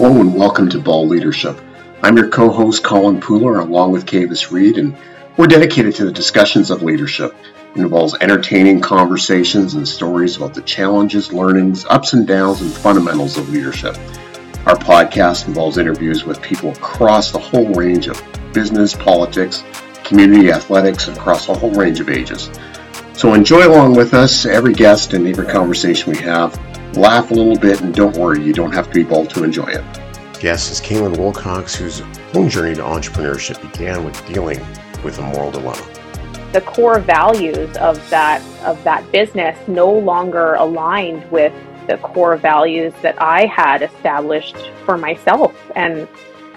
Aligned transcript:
Hello 0.00 0.18
and 0.18 0.34
welcome 0.34 0.70
to 0.70 0.80
Bald 0.80 1.10
Leadership. 1.10 1.60
I'm 2.02 2.16
your 2.16 2.30
co-host 2.30 2.82
Colin 2.82 3.20
Pooler 3.20 3.60
along 3.60 3.92
with 3.92 4.06
Kavis 4.06 4.50
Reed 4.50 4.78
and 4.78 4.96
we're 5.36 5.46
dedicated 5.46 5.94
to 5.96 6.06
the 6.06 6.10
discussions 6.10 6.70
of 6.70 6.82
leadership. 6.82 7.36
It 7.76 7.82
involves 7.82 8.16
entertaining 8.18 8.80
conversations 8.80 9.74
and 9.74 9.86
stories 9.86 10.38
about 10.38 10.54
the 10.54 10.62
challenges, 10.62 11.34
learnings, 11.34 11.84
ups 11.84 12.14
and 12.14 12.26
downs, 12.26 12.62
and 12.62 12.72
fundamentals 12.72 13.36
of 13.36 13.50
leadership. 13.50 13.94
Our 14.64 14.74
podcast 14.74 15.48
involves 15.48 15.76
interviews 15.76 16.24
with 16.24 16.40
people 16.40 16.70
across 16.70 17.30
the 17.30 17.38
whole 17.38 17.68
range 17.74 18.08
of 18.08 18.22
business, 18.54 18.94
politics, 18.94 19.62
community 20.02 20.50
athletics, 20.50 21.08
across 21.08 21.46
a 21.50 21.54
whole 21.54 21.74
range 21.74 22.00
of 22.00 22.08
ages. 22.08 22.48
So 23.12 23.34
enjoy 23.34 23.68
along 23.68 23.96
with 23.96 24.14
us 24.14 24.46
every 24.46 24.72
guest 24.72 25.12
and 25.12 25.26
every 25.26 25.44
conversation 25.44 26.10
we 26.10 26.20
have. 26.20 26.58
Laugh 26.94 27.30
a 27.30 27.34
little 27.34 27.56
bit, 27.56 27.80
and 27.80 27.94
don't 27.94 28.16
worry, 28.16 28.42
you 28.42 28.52
don't 28.52 28.72
have 28.72 28.88
to 28.88 28.92
be 28.92 29.04
bald 29.04 29.30
to 29.30 29.44
enjoy 29.44 29.66
it. 29.66 29.84
Guest 30.40 30.72
is 30.72 30.80
Caitlin 30.80 31.14
Willcox, 31.14 31.76
whose 31.76 32.02
own 32.34 32.48
journey 32.48 32.74
to 32.74 32.82
entrepreneurship 32.82 33.62
began 33.62 34.04
with 34.04 34.26
dealing 34.26 34.58
with 35.04 35.16
a 35.18 35.22
moral 35.22 35.52
dilemma. 35.52 35.86
The 36.52 36.62
core 36.62 36.98
values 36.98 37.76
of 37.76 37.96
that 38.10 38.42
of 38.64 38.82
that 38.82 39.10
business 39.12 39.56
no 39.68 39.88
longer 39.88 40.54
aligned 40.54 41.30
with 41.30 41.52
the 41.86 41.96
core 41.98 42.36
values 42.36 42.92
that 43.02 43.20
I 43.22 43.46
had 43.46 43.82
established 43.82 44.56
for 44.84 44.98
myself, 44.98 45.54
and 45.76 46.08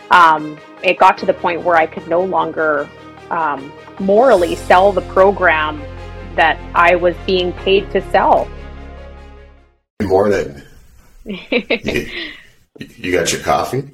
um, 0.10 0.58
it 0.82 0.98
got 0.98 1.16
to 1.20 1.28
the 1.28 1.34
point 1.36 1.62
where 1.62 1.76
I 1.76 1.86
could 1.86 2.08
no 2.08 2.24
longer 2.24 2.90
um, 3.30 3.72
morally 4.00 4.56
sell 4.56 4.92
the 4.92 5.02
program 5.02 5.80
that 6.36 6.60
I 6.74 6.96
was 6.96 7.16
being 7.28 7.54
paid 7.54 7.92
to 7.92 8.02
sell. 8.10 8.50
Good 10.04 10.10
morning. 10.10 10.62
you, 11.24 12.10
you 12.98 13.14
got 13.14 13.32
your 13.32 13.40
coffee? 13.40 13.90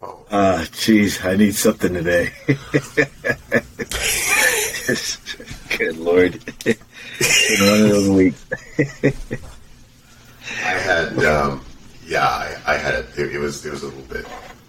Oh. 0.00 0.24
Uh, 0.30 0.64
geez, 0.70 1.24
I 1.24 1.34
need 1.34 1.56
something 1.56 1.92
today. 1.92 2.30
Good 5.76 5.96
lord. 5.96 6.40
It's 6.64 7.60
one 7.60 7.80
of 7.80 7.88
those 7.88 8.10
weeks. 8.10 8.46
I 10.62 10.70
had, 10.70 11.18
um, 11.24 11.64
yeah, 12.06 12.28
I, 12.28 12.56
I 12.64 12.76
had, 12.76 13.06
it, 13.16 13.34
it, 13.34 13.38
was, 13.38 13.66
it 13.66 13.72
was 13.72 13.82
a 13.82 13.86
little 13.86 14.02
bit, 14.02 14.24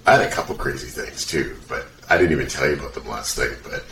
I 0.07 0.13
had 0.13 0.21
a 0.21 0.31
couple 0.31 0.55
crazy 0.55 0.87
things 0.87 1.27
too, 1.27 1.57
but 1.69 1.85
I 2.09 2.17
didn't 2.17 2.31
even 2.31 2.47
tell 2.47 2.67
you 2.67 2.73
about 2.73 2.95
them 2.95 3.07
last 3.07 3.37
night, 3.37 3.55
but, 3.61 3.85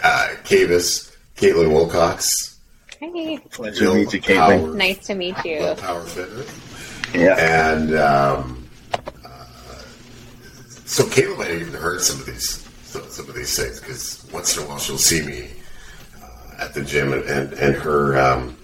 uh, 0.00 0.28
Kavis, 0.44 1.12
Caitlin 1.34 1.72
Willcox. 1.72 2.55
Hey. 3.14 3.38
Pleasure 3.50 3.84
to 3.86 3.94
meet 3.94 4.12
you, 4.12 4.20
Caitlin. 4.20 4.74
Nice 4.74 5.06
to 5.06 5.14
meet 5.14 5.36
you. 5.44 5.74
Power 5.78 6.02
Fitness. 6.02 7.14
Yeah. 7.14 7.72
And, 7.72 7.94
um, 7.94 8.68
uh, 9.24 9.28
so 10.84 11.04
Caitlin 11.04 11.38
might 11.38 11.48
have 11.48 11.60
even 11.60 11.74
heard 11.74 12.00
some 12.00 12.20
of 12.20 12.26
these, 12.26 12.66
some 12.84 13.28
of 13.28 13.34
these 13.34 13.56
things, 13.56 13.80
because 13.80 14.28
once 14.32 14.56
in 14.56 14.64
a 14.64 14.66
while 14.66 14.78
she'll 14.78 14.98
see 14.98 15.22
me, 15.22 15.50
uh, 16.22 16.64
at 16.64 16.74
the 16.74 16.82
gym 16.82 17.12
and, 17.12 17.22
and, 17.24 17.52
and 17.54 17.76
her, 17.76 18.18
um, 18.18 18.56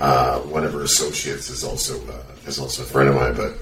uh, 0.00 0.40
one 0.40 0.64
of 0.64 0.72
her 0.72 0.82
associates 0.82 1.48
is 1.48 1.62
also 1.62 1.94
uh, 2.08 2.22
is 2.46 2.58
also 2.58 2.82
a 2.82 2.86
friend 2.86 3.08
of 3.08 3.14
mine. 3.14 3.34
But 3.34 3.54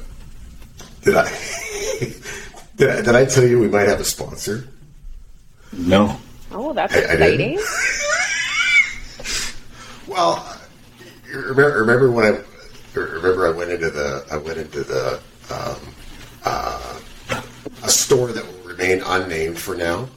did 1.03 1.15
I, 1.15 1.29
did 2.77 2.89
I 2.89 3.03
did 3.03 3.15
I 3.15 3.25
tell 3.27 3.47
you 3.47 3.61
we 3.61 3.69
might 3.69 3.87
have 3.87 4.01
a 4.01 4.05
sponsor? 4.05 4.67
No. 5.73 6.17
Oh, 6.51 6.73
that's 6.73 6.95
I, 6.95 7.01
exciting. 7.01 7.59
I 7.59 8.07
well, 10.11 10.61
remember, 11.33 11.79
remember 11.79 12.11
when 12.11 12.25
I 12.27 12.43
remember 12.95 13.47
I 13.47 13.51
went 13.51 13.71
into 13.71 13.91
the 13.91 14.27
I 14.31 14.37
went 14.37 14.59
into 14.59 14.83
the 14.83 15.21
um, 15.51 15.95
uh, 16.45 17.01
a 17.83 17.89
store 17.89 18.33
that 18.33 18.45
will 18.45 18.69
remain 18.69 19.03
unnamed 19.07 19.59
for 19.59 19.77
now, 19.77 20.09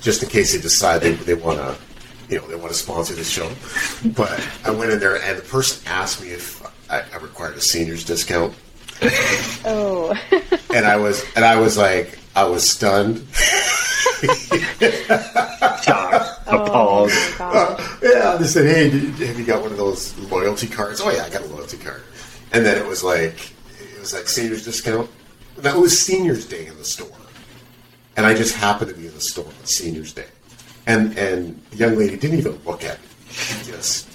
just 0.00 0.22
in 0.22 0.28
case 0.28 0.52
they 0.52 0.60
decide 0.60 1.00
they, 1.00 1.12
they 1.12 1.34
want 1.34 1.58
to 1.58 1.76
you 2.28 2.38
know, 2.38 2.46
they 2.46 2.56
want 2.56 2.68
to 2.68 2.74
sponsor 2.74 3.14
the 3.14 3.24
show. 3.24 3.50
But 4.10 4.46
I 4.64 4.70
went 4.70 4.92
in 4.92 5.00
there 5.00 5.16
and 5.20 5.38
the 5.38 5.42
person 5.42 5.82
asked 5.86 6.22
me 6.22 6.28
if 6.28 6.62
I, 6.90 7.02
I 7.12 7.16
required 7.16 7.56
a 7.56 7.60
seniors 7.60 8.04
discount. 8.04 8.54
Oh. 9.64 10.14
and 10.74 10.84
I 10.86 10.96
was, 10.96 11.24
and 11.36 11.44
I 11.44 11.58
was 11.58 11.78
like, 11.78 12.18
I 12.36 12.44
was 12.44 12.68
stunned. 12.68 13.26
Uh, 18.38 18.42
they 18.42 18.48
said, 18.48 18.66
"Hey, 18.66 18.88
have 19.26 19.38
you 19.38 19.44
got 19.44 19.62
one 19.62 19.72
of 19.72 19.78
those 19.78 20.16
loyalty 20.30 20.66
cards?" 20.66 21.00
Oh 21.00 21.10
yeah, 21.10 21.24
I 21.24 21.30
got 21.30 21.42
a 21.42 21.46
loyalty 21.46 21.76
card. 21.76 22.02
And 22.52 22.64
then 22.64 22.78
it 22.78 22.86
was 22.86 23.04
like, 23.04 23.52
it 23.80 24.00
was 24.00 24.14
like 24.14 24.28
seniors 24.28 24.64
discount. 24.64 25.10
That 25.58 25.76
was 25.76 26.00
seniors 26.00 26.46
day 26.46 26.66
in 26.66 26.76
the 26.78 26.84
store, 26.84 27.08
and 28.16 28.24
I 28.24 28.34
just 28.34 28.56
happened 28.56 28.90
to 28.90 28.96
be 28.96 29.06
in 29.06 29.14
the 29.14 29.20
store 29.20 29.46
on 29.46 29.66
seniors 29.66 30.12
day 30.12 30.26
and 30.88 31.16
and 31.16 31.62
the 31.70 31.76
young 31.76 31.94
lady 31.96 32.16
didn't 32.16 32.38
even 32.38 32.58
look 32.64 32.82
at 32.82 33.00
me. 33.00 33.06
She 33.30 33.70
just, 33.70 34.08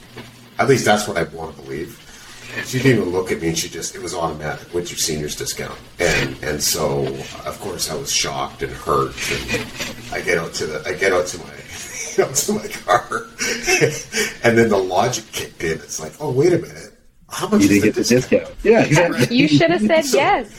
at 0.60 0.68
least 0.68 0.84
that's 0.84 1.08
what 1.08 1.18
I 1.18 1.24
want 1.24 1.56
to 1.56 1.62
believe. 1.62 2.00
She 2.66 2.80
didn't 2.80 3.00
even 3.00 3.14
look 3.14 3.32
at 3.32 3.42
me, 3.42 3.50
and 3.50 3.58
she 3.58 3.70
just 3.70 3.96
it 3.96 4.02
was 4.02 4.14
automatic. 4.14 4.74
What's 4.74 4.92
your 4.92 4.98
seniors 4.98 5.36
discount? 5.36 5.80
And 6.00 6.36
and 6.44 6.62
so 6.62 7.06
of 7.46 7.58
course 7.62 7.90
I 7.90 7.96
was 7.96 8.12
shocked 8.12 8.64
and 8.64 8.72
hurt. 8.72 9.16
And 9.32 9.66
I 10.12 10.22
get 10.22 10.38
out 10.38 10.54
to 10.56 10.66
the 10.66 10.84
I 10.86 10.94
get 10.94 11.14
out 11.14 11.28
to 11.28 11.38
my 11.38 11.54
out 12.20 12.36
to 12.36 12.54
my 12.54 12.68
car, 12.68 13.08
and 14.44 14.58
then 14.58 14.70
the 14.70 14.78
logic 14.78 15.26
kicked 15.32 15.64
in. 15.64 15.72
It's 15.80 16.00
like, 16.00 16.14
oh 16.20 16.32
wait 16.32 16.54
a 16.54 16.58
minute. 16.60 16.90
How 17.30 17.48
much 17.48 17.64
you 17.64 17.68
didn't 17.68 17.84
get 17.84 17.96
the 17.96 18.04
discount. 18.04 18.54
Yeah, 18.62 18.82
exactly. 18.86 19.36
You 19.36 19.48
should 19.48 19.72
have 19.72 19.82
said 19.82 20.06
So- 20.06 20.18
yes. 20.18 20.54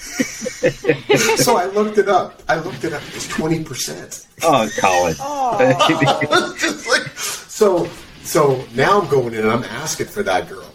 so 1.44 1.56
I 1.56 1.66
looked 1.66 1.98
it 1.98 2.08
up. 2.08 2.42
I 2.48 2.56
looked 2.56 2.82
it 2.84 2.92
up. 2.92 3.02
It's 3.14 3.28
twenty 3.28 3.62
percent. 3.62 4.26
Oh, 4.42 4.68
Colin. 4.78 5.14
Oh, 5.20 6.56
just 6.58 6.88
like 6.88 7.06
so. 7.16 7.88
So 8.24 8.64
now 8.74 9.00
I'm 9.00 9.08
going 9.08 9.34
in 9.34 9.40
and 9.40 9.50
I'm 9.50 9.64
asking 9.64 10.06
for 10.06 10.22
that 10.24 10.48
girl. 10.48 10.68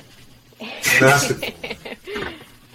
I'm 0.61 1.03
asking 1.03 1.37
for 1.37 2.29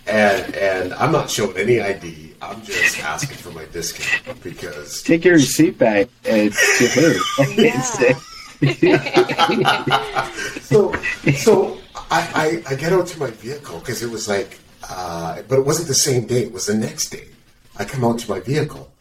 and 0.06 0.54
and 0.54 0.93
I'm 0.94 1.12
not 1.12 1.31
showing 1.31 1.56
any 1.56 1.81
ID. 1.81 2.34
I'm 2.50 2.62
just 2.62 2.99
asking 3.00 3.38
for 3.38 3.50
my 3.50 3.65
discount 3.66 4.43
because 4.43 5.03
Take 5.03 5.25
your 5.25 5.34
receipt 5.34 5.78
back 5.78 6.09
and 6.25 6.53
to 6.53 6.87
her. 6.88 7.15
Yeah. 7.55 7.81
so 10.60 10.94
so 11.37 11.78
I, 12.10 12.62
I, 12.69 12.72
I 12.72 12.75
get 12.77 12.93
out 12.93 13.06
to 13.09 13.19
my 13.19 13.31
vehicle 13.31 13.78
because 13.81 14.03
it 14.03 14.10
was 14.10 14.28
like 14.28 14.59
uh, 14.88 15.43
but 15.49 15.59
it 15.59 15.66
wasn't 15.66 15.88
the 15.88 15.94
same 15.94 16.27
day. 16.27 16.43
It 16.43 16.53
was 16.53 16.66
the 16.66 16.75
next 16.75 17.10
day. 17.10 17.28
I 17.77 17.84
come 17.84 18.05
out 18.05 18.19
to 18.21 18.31
my 18.31 18.41
vehicle 18.41 18.93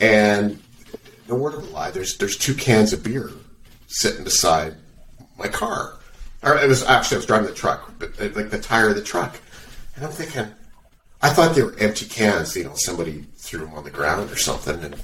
and 0.00 0.60
no 1.28 1.36
word 1.36 1.54
of 1.54 1.62
a 1.62 1.66
lie. 1.72 1.90
There's 1.90 2.16
there's 2.18 2.36
two 2.36 2.54
cans 2.54 2.92
of 2.92 3.02
beer 3.02 3.30
sitting 3.86 4.24
beside 4.24 4.74
my 5.38 5.48
car. 5.48 5.98
Or 6.42 6.56
it 6.56 6.68
was 6.68 6.82
actually 6.82 7.16
I 7.16 7.18
was 7.18 7.26
driving 7.26 7.46
the 7.46 7.54
truck, 7.54 7.92
but 7.98 8.10
uh, 8.20 8.28
like 8.34 8.50
the 8.50 8.58
tire 8.58 8.88
of 8.88 8.96
the 8.96 9.02
truck, 9.02 9.38
and 9.94 10.04
I'm 10.04 10.10
thinking, 10.10 10.46
I 11.22 11.30
thought 11.30 11.54
they 11.54 11.62
were 11.62 11.76
empty 11.78 12.06
cans. 12.06 12.56
You 12.56 12.64
know, 12.64 12.74
somebody 12.74 13.24
threw 13.36 13.60
them 13.60 13.74
on 13.74 13.84
the 13.84 13.90
ground 13.90 14.30
or 14.30 14.36
something, 14.36 14.82
and 14.82 14.96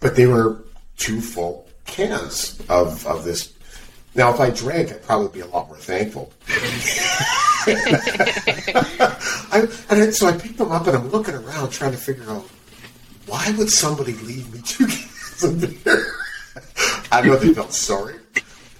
but 0.00 0.16
they 0.16 0.26
were 0.26 0.64
two 0.96 1.20
full 1.20 1.68
cans 1.84 2.60
of 2.68 3.06
of 3.06 3.24
this. 3.24 3.52
Now, 4.14 4.32
if 4.32 4.40
I 4.40 4.48
drank, 4.50 4.90
I'd 4.90 5.02
probably 5.02 5.28
be 5.28 5.40
a 5.40 5.46
lot 5.46 5.68
more 5.68 5.76
thankful. 5.76 6.32
I, 9.52 9.68
and 9.90 10.02
I, 10.02 10.10
so 10.10 10.26
I 10.26 10.32
picked 10.36 10.56
them 10.56 10.72
up 10.72 10.86
and 10.86 10.96
I'm 10.96 11.08
looking 11.10 11.34
around 11.34 11.70
trying 11.70 11.92
to 11.92 11.98
figure 11.98 12.24
out 12.30 12.44
why 13.26 13.52
would 13.58 13.70
somebody 13.70 14.14
leave 14.14 14.52
me 14.54 14.60
two 14.64 14.86
cans 14.88 15.44
of 15.44 15.60
beer? 15.84 16.12
I 17.12 17.20
don't 17.20 17.26
know 17.26 17.34
if 17.34 17.42
they 17.42 17.52
felt 17.52 17.72
sorry, 17.72 18.14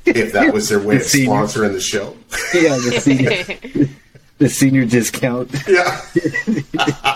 if 0.07 0.33
that 0.33 0.55
was 0.55 0.69
their 0.71 0.81
way 0.81 0.97
of 0.97 1.03
Senior. 1.03 1.29
sponsoring 1.31 1.73
the 1.73 1.81
show. 1.81 2.17
yeah, 2.55 2.77
the 2.77 3.01
senior, 3.01 3.89
the 4.39 4.49
senior 4.49 4.85
discount. 4.85 5.51
Yeah. 5.67 6.01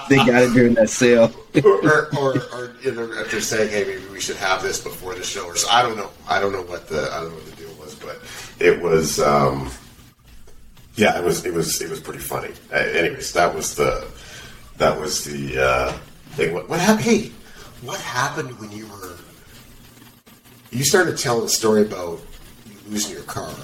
They 0.09 0.17
got 0.17 0.43
it 0.43 0.53
during 0.53 0.75
that 0.75 0.91
sale. 0.91 1.33
or, 1.63 2.09
or, 2.19 2.35
or, 2.53 2.73
you 2.83 2.91
know, 2.91 3.09
if 3.13 3.31
they're 3.31 3.41
saying, 3.41 3.71
"Hey, 3.71 3.85
maybe 3.85 4.03
we 4.13 4.21
should 4.21 4.35
have 4.39 4.61
this 4.61 4.81
before 4.81 5.15
the 5.15 5.23
show," 5.23 5.47
or 5.47 5.55
so, 5.55 5.69
I 5.71 5.83
don't 5.83 5.97
know. 5.97 6.11
I 6.29 6.41
don't 6.41 6.51
know 6.51 6.63
what 6.63 6.89
the 6.89 7.09
I 7.13 7.21
don't 7.21 7.29
know 7.29 7.37
what 7.37 7.47
the 7.47 7.55
deal 7.55 7.73
was, 7.75 7.95
but 7.95 8.21
it 8.59 8.83
was. 8.83 9.21
Um, 9.21 9.71
yeah, 10.97 11.17
it 11.17 11.25
was. 11.25 11.47
It 11.47 11.55
was. 11.55 11.81
It 11.81 11.89
was 11.91 12.01
pretty 12.01 12.19
funny. 12.19 12.53
Uh, 12.73 12.79
anyways, 12.79 13.33
that 13.35 13.55
was 13.55 13.77
the 13.77 14.05
that 14.79 14.99
was 14.99 15.25
the 15.25 15.63
uh, 15.63 15.93
thing. 16.31 16.53
What, 16.53 16.69
what 16.69 16.81
happened? 16.81 17.05
Hey, 17.05 17.31
what 17.83 18.01
happened 18.01 18.59
when 18.59 18.73
you 18.73 18.89
were? 18.89 19.17
You 20.73 20.83
started 20.83 21.19
telling 21.19 21.45
a 21.45 21.49
story 21.49 21.83
about 21.83 22.21
you 22.67 22.77
losing 22.89 23.13
your 23.13 23.23
car, 23.23 23.55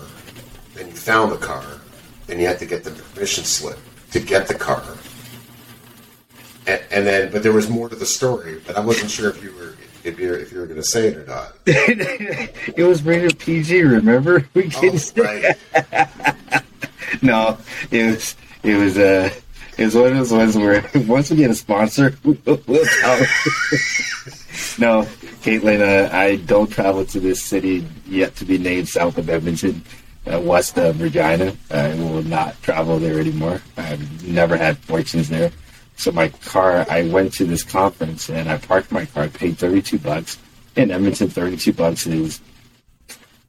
and 0.79 0.87
you 0.89 0.95
found 0.95 1.33
the 1.33 1.39
car, 1.39 1.65
then 2.27 2.39
you 2.41 2.47
had 2.47 2.59
to 2.59 2.67
get 2.67 2.85
the 2.85 2.91
permission 2.91 3.45
slip 3.45 3.79
to 4.13 4.21
get 4.21 4.49
the 4.49 4.55
car. 4.55 4.83
And, 6.67 6.83
and 6.91 7.07
then, 7.07 7.31
but 7.33 7.43
there 7.43 7.53
was 7.53 7.69
more 7.71 7.89
to 7.89 7.97
the 7.97 8.07
story, 8.07 8.61
but 8.67 8.77
I 8.77 8.81
wasn't 8.81 9.11
sure 9.11 9.31
if 9.31 9.43
you 9.43 9.53
were 9.53 9.75
if 10.05 10.19
you 10.19 10.35
if 10.35 10.53
you 10.53 10.59
were 10.61 10.67
going 10.67 10.81
to 10.81 10.85
say 10.85 11.09
it 11.09 11.17
or 11.17 11.25
not. 11.27 11.53
it 11.67 12.85
was 12.87 13.03
rated 13.03 13.39
PG. 13.39 13.83
Remember? 13.83 14.47
We 14.55 14.67
Oh, 14.77 14.81
can 14.81 14.99
say 14.99 15.55
right. 15.75 16.63
no. 17.23 17.59
It 17.91 18.07
was. 18.07 18.37
It 18.63 18.77
was. 18.77 18.99
Uh, 18.99 19.31
It's 19.79 19.95
one 19.95 20.07
of 20.07 20.15
those 20.17 20.33
ones 20.33 20.57
where 20.57 20.83
once 21.07 21.31
we 21.31 21.37
get 21.37 21.51
a 21.51 21.55
sponsor, 21.55 22.17
we'll, 22.25 22.39
we'll 22.67 22.87
tell. 23.01 23.19
no, 24.79 25.03
Caitlin, 25.45 25.81
uh, 25.83 26.09
I 26.17 26.37
don't 26.37 26.71
travel 26.71 27.05
to 27.05 27.21
this 27.21 27.43
city 27.43 27.87
yet 28.09 28.35
to 28.37 28.45
be 28.47 28.57
named 28.59 28.89
south 28.89 29.19
of 29.19 29.29
Edmonton, 29.29 29.83
uh, 30.31 30.41
west 30.41 30.77
of 30.79 31.01
Regina. 31.01 31.55
I 31.71 31.89
will 31.95 32.23
not 32.23 32.61
travel 32.63 32.99
there 32.99 33.21
anymore. 33.21 33.61
I've 33.77 34.27
never 34.27 34.57
had 34.57 34.79
fortunes 34.79 35.29
there. 35.29 35.51
So 35.97 36.13
my 36.13 36.29
car, 36.29 36.85
I 36.91 37.09
went 37.09 37.33
to 37.35 37.45
this 37.45 37.63
conference 37.63 38.29
and 38.29 38.49
I 38.51 38.59
parked 38.59 38.93
my 38.93 39.07
car, 39.07 39.29
paid 39.29 39.57
32 39.59 39.99
bucks. 39.99 40.39
In 40.77 40.91
Edmonton, 40.91 41.31
32 41.31 41.73
bucks 41.73 42.07
is, 42.07 42.41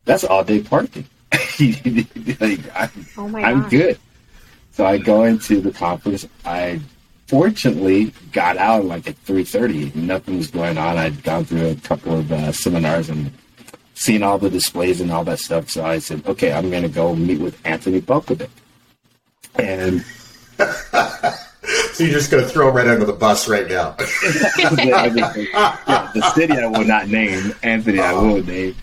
that's 0.06 0.24
all 0.24 0.44
day 0.45 0.62
parking. 0.62 1.06
like, 1.59 2.59
I'm, 2.75 2.89
Oh 3.18 3.27
my 3.27 3.41
I'm 3.44 3.62
gosh. 3.63 3.71
good. 3.71 4.00
So 4.71 4.85
I 4.85 4.97
go 4.97 5.24
into 5.25 5.59
the 5.59 5.71
conference. 5.71 6.25
I 6.45 6.79
fortunately 7.27 8.13
got 8.31 8.56
out 8.57 8.85
like 8.85 9.07
at 9.09 9.21
3.30. 9.25 9.94
Nothing 9.95 10.38
was 10.38 10.47
going 10.50 10.77
on. 10.77 10.97
I'd 10.97 11.21
gone 11.24 11.44
through 11.44 11.68
a 11.68 11.75
couple 11.75 12.18
of 12.19 12.31
uh, 12.31 12.51
seminars 12.53 13.09
and 13.09 13.29
seen 13.97 14.21
all 14.21 14.38
the 14.38 14.49
displays 14.49 15.01
and 15.01 15.11
all 15.11 15.23
that 15.23 15.39
stuff. 15.39 15.71
So 15.71 15.83
I 15.83 15.97
said, 15.97 16.25
okay, 16.27 16.53
I'm 16.53 16.69
going 16.69 16.83
to 16.83 16.89
go 16.89 17.15
meet 17.15 17.39
with 17.39 17.59
Anthony 17.65 17.99
Bulkovic. 17.99 18.49
And 19.55 20.05
So 20.57 22.03
you're 22.03 22.13
just 22.13 22.29
going 22.29 22.44
to 22.44 22.49
throw 22.49 22.69
him 22.69 22.75
right 22.75 22.88
under 22.88 23.05
the 23.05 23.13
bus 23.13 23.47
right 23.49 23.67
now. 23.67 23.95
yeah, 24.77 25.09
the 26.13 26.31
city 26.35 26.53
I 26.53 26.67
will 26.67 26.85
not 26.85 27.07
name, 27.07 27.55
Anthony 27.63 27.99
I 27.99 28.13
will 28.13 28.44
name. 28.44 28.75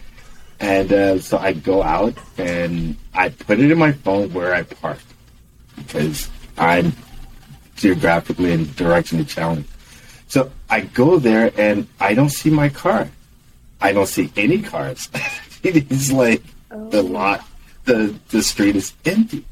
And 0.59 0.93
uh, 0.93 1.19
so 1.21 1.39
I 1.39 1.53
go 1.53 1.83
out 1.83 2.15
and 2.37 2.97
I 3.15 3.29
put 3.29 3.61
it 3.61 3.71
in 3.71 3.79
my 3.79 3.93
phone 3.93 4.33
where 4.33 4.53
I 4.53 4.63
parked 4.63 5.07
because 5.77 6.29
I'm 6.59 6.93
geographically 7.77 8.53
and 8.53 8.67
directionally 8.67 9.29
challenged. 9.29 9.69
So 10.27 10.51
I 10.69 10.81
go 10.81 11.19
there 11.19 11.53
and 11.57 11.87
I 12.01 12.15
don't 12.15 12.31
see 12.31 12.51
my 12.51 12.69
car. 12.69 13.09
I 13.81 13.93
don't 13.93 14.07
see 14.07 14.33
any 14.37 14.63
cars. 14.63 15.09
it's 15.63 16.13
like 16.13 16.43
the 16.71 16.99
oh. 16.99 17.03
lot, 17.03 17.47
the 17.85 18.15
the 18.31 18.43
street 18.43 18.77
is 18.77 18.93
empty. 19.05 19.45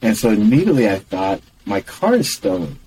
And 0.00 0.16
so 0.16 0.30
immediately 0.30 0.88
I 0.88 0.98
thought 0.98 1.40
my 1.64 1.80
car 1.80 2.14
is 2.14 2.32
stolen. 2.34 2.78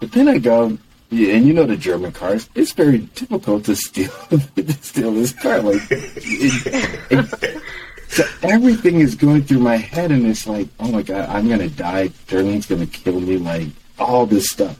But 0.00 0.12
then 0.12 0.28
I 0.28 0.38
go, 0.38 0.76
yeah, 1.10 1.34
and 1.34 1.46
you 1.46 1.52
know 1.54 1.64
the 1.64 1.76
German 1.76 2.12
cars. 2.12 2.48
It's 2.54 2.72
very 2.72 2.98
difficult 2.98 3.64
to 3.66 3.76
steal 3.76 4.10
to 4.30 4.72
steal 4.82 5.12
this 5.12 5.32
car. 5.32 5.60
Like, 5.60 5.82
it- 5.90 7.06
it- 7.10 7.62
so 8.08 8.24
everything 8.42 9.00
is 9.00 9.14
going 9.14 9.42
through 9.42 9.58
my 9.58 9.76
head, 9.76 10.10
and 10.10 10.26
it's 10.26 10.46
like, 10.46 10.68
oh 10.80 10.90
my 10.90 11.02
god, 11.02 11.28
I'm 11.28 11.48
gonna 11.48 11.68
die. 11.68 12.08
Darlene's 12.28 12.66
gonna 12.66 12.86
kill 12.86 13.20
me. 13.20 13.36
Like 13.36 13.68
all 13.98 14.26
this 14.26 14.48
stuff. 14.48 14.78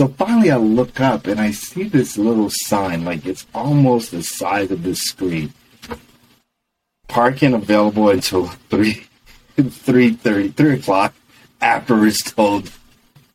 So 0.00 0.08
finally, 0.08 0.50
I 0.50 0.56
look 0.56 0.98
up 0.98 1.26
and 1.26 1.38
I 1.38 1.50
see 1.50 1.82
this 1.82 2.16
little 2.16 2.48
sign, 2.48 3.04
like 3.04 3.26
it's 3.26 3.46
almost 3.54 4.12
the 4.12 4.22
size 4.22 4.70
of 4.70 4.82
this 4.82 5.02
screen. 5.02 5.52
Parking 7.06 7.52
available 7.52 8.08
until 8.08 8.46
three, 8.70 9.04
three 9.58 10.14
thirty, 10.14 10.48
three 10.48 10.78
o'clock. 10.78 11.12
After 11.60 12.06
it's 12.06 12.22
told 12.22 12.72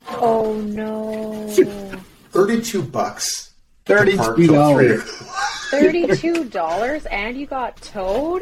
Oh 0.07 0.59
no. 0.61 1.47
32 2.31 2.81
bucks. 2.81 3.53
to 3.85 3.95
thirty 3.97 4.17
park 4.17 4.35
two 4.35 4.47
till 4.47 4.73
three 4.73 4.87
dollars. 4.87 5.03
Thirty-two 5.69 6.45
dollars, 6.45 7.05
and 7.05 7.37
you 7.37 7.45
got 7.45 7.79
towed. 7.79 8.41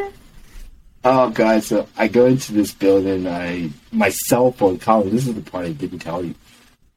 Oh 1.03 1.29
god! 1.29 1.61
So 1.65 1.89
I 1.97 2.07
go 2.07 2.27
into 2.27 2.53
this 2.53 2.73
building. 2.73 3.27
I 3.27 3.69
my 3.91 4.07
cell 4.07 4.53
phone. 4.53 4.79
Colin, 4.79 5.09
this 5.09 5.27
is 5.27 5.35
the 5.35 5.41
part 5.41 5.65
I 5.65 5.73
didn't 5.73 5.99
tell 5.99 6.23
you. 6.23 6.35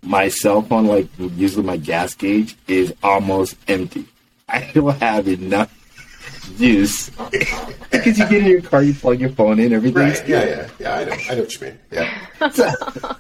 My 0.06 0.28
cell 0.28 0.62
phone, 0.62 0.86
like 0.86 1.08
usually 1.18 1.66
my 1.66 1.76
gas 1.76 2.14
gauge, 2.14 2.56
is 2.68 2.94
almost 3.02 3.56
empty. 3.68 4.06
I 4.48 4.70
don't 4.72 4.96
have 5.00 5.26
enough 5.26 5.72
juice 6.56 7.10
because 7.90 8.18
you 8.18 8.28
get 8.28 8.42
in 8.42 8.46
your 8.46 8.62
car, 8.62 8.82
you 8.82 8.94
plug 8.94 9.20
your 9.20 9.30
phone 9.30 9.58
in, 9.58 9.72
everything. 9.72 10.02
Right. 10.02 10.28
Yeah, 10.28 10.44
yeah. 10.44 10.68
Yeah, 10.78 10.94
I 10.94 11.04
know. 11.04 11.16
I 11.30 11.34
know 11.34 11.40
what 11.40 11.54
you 11.54 11.66
mean. 11.66 11.78
Yeah. 11.90 12.22
So, 12.52 12.70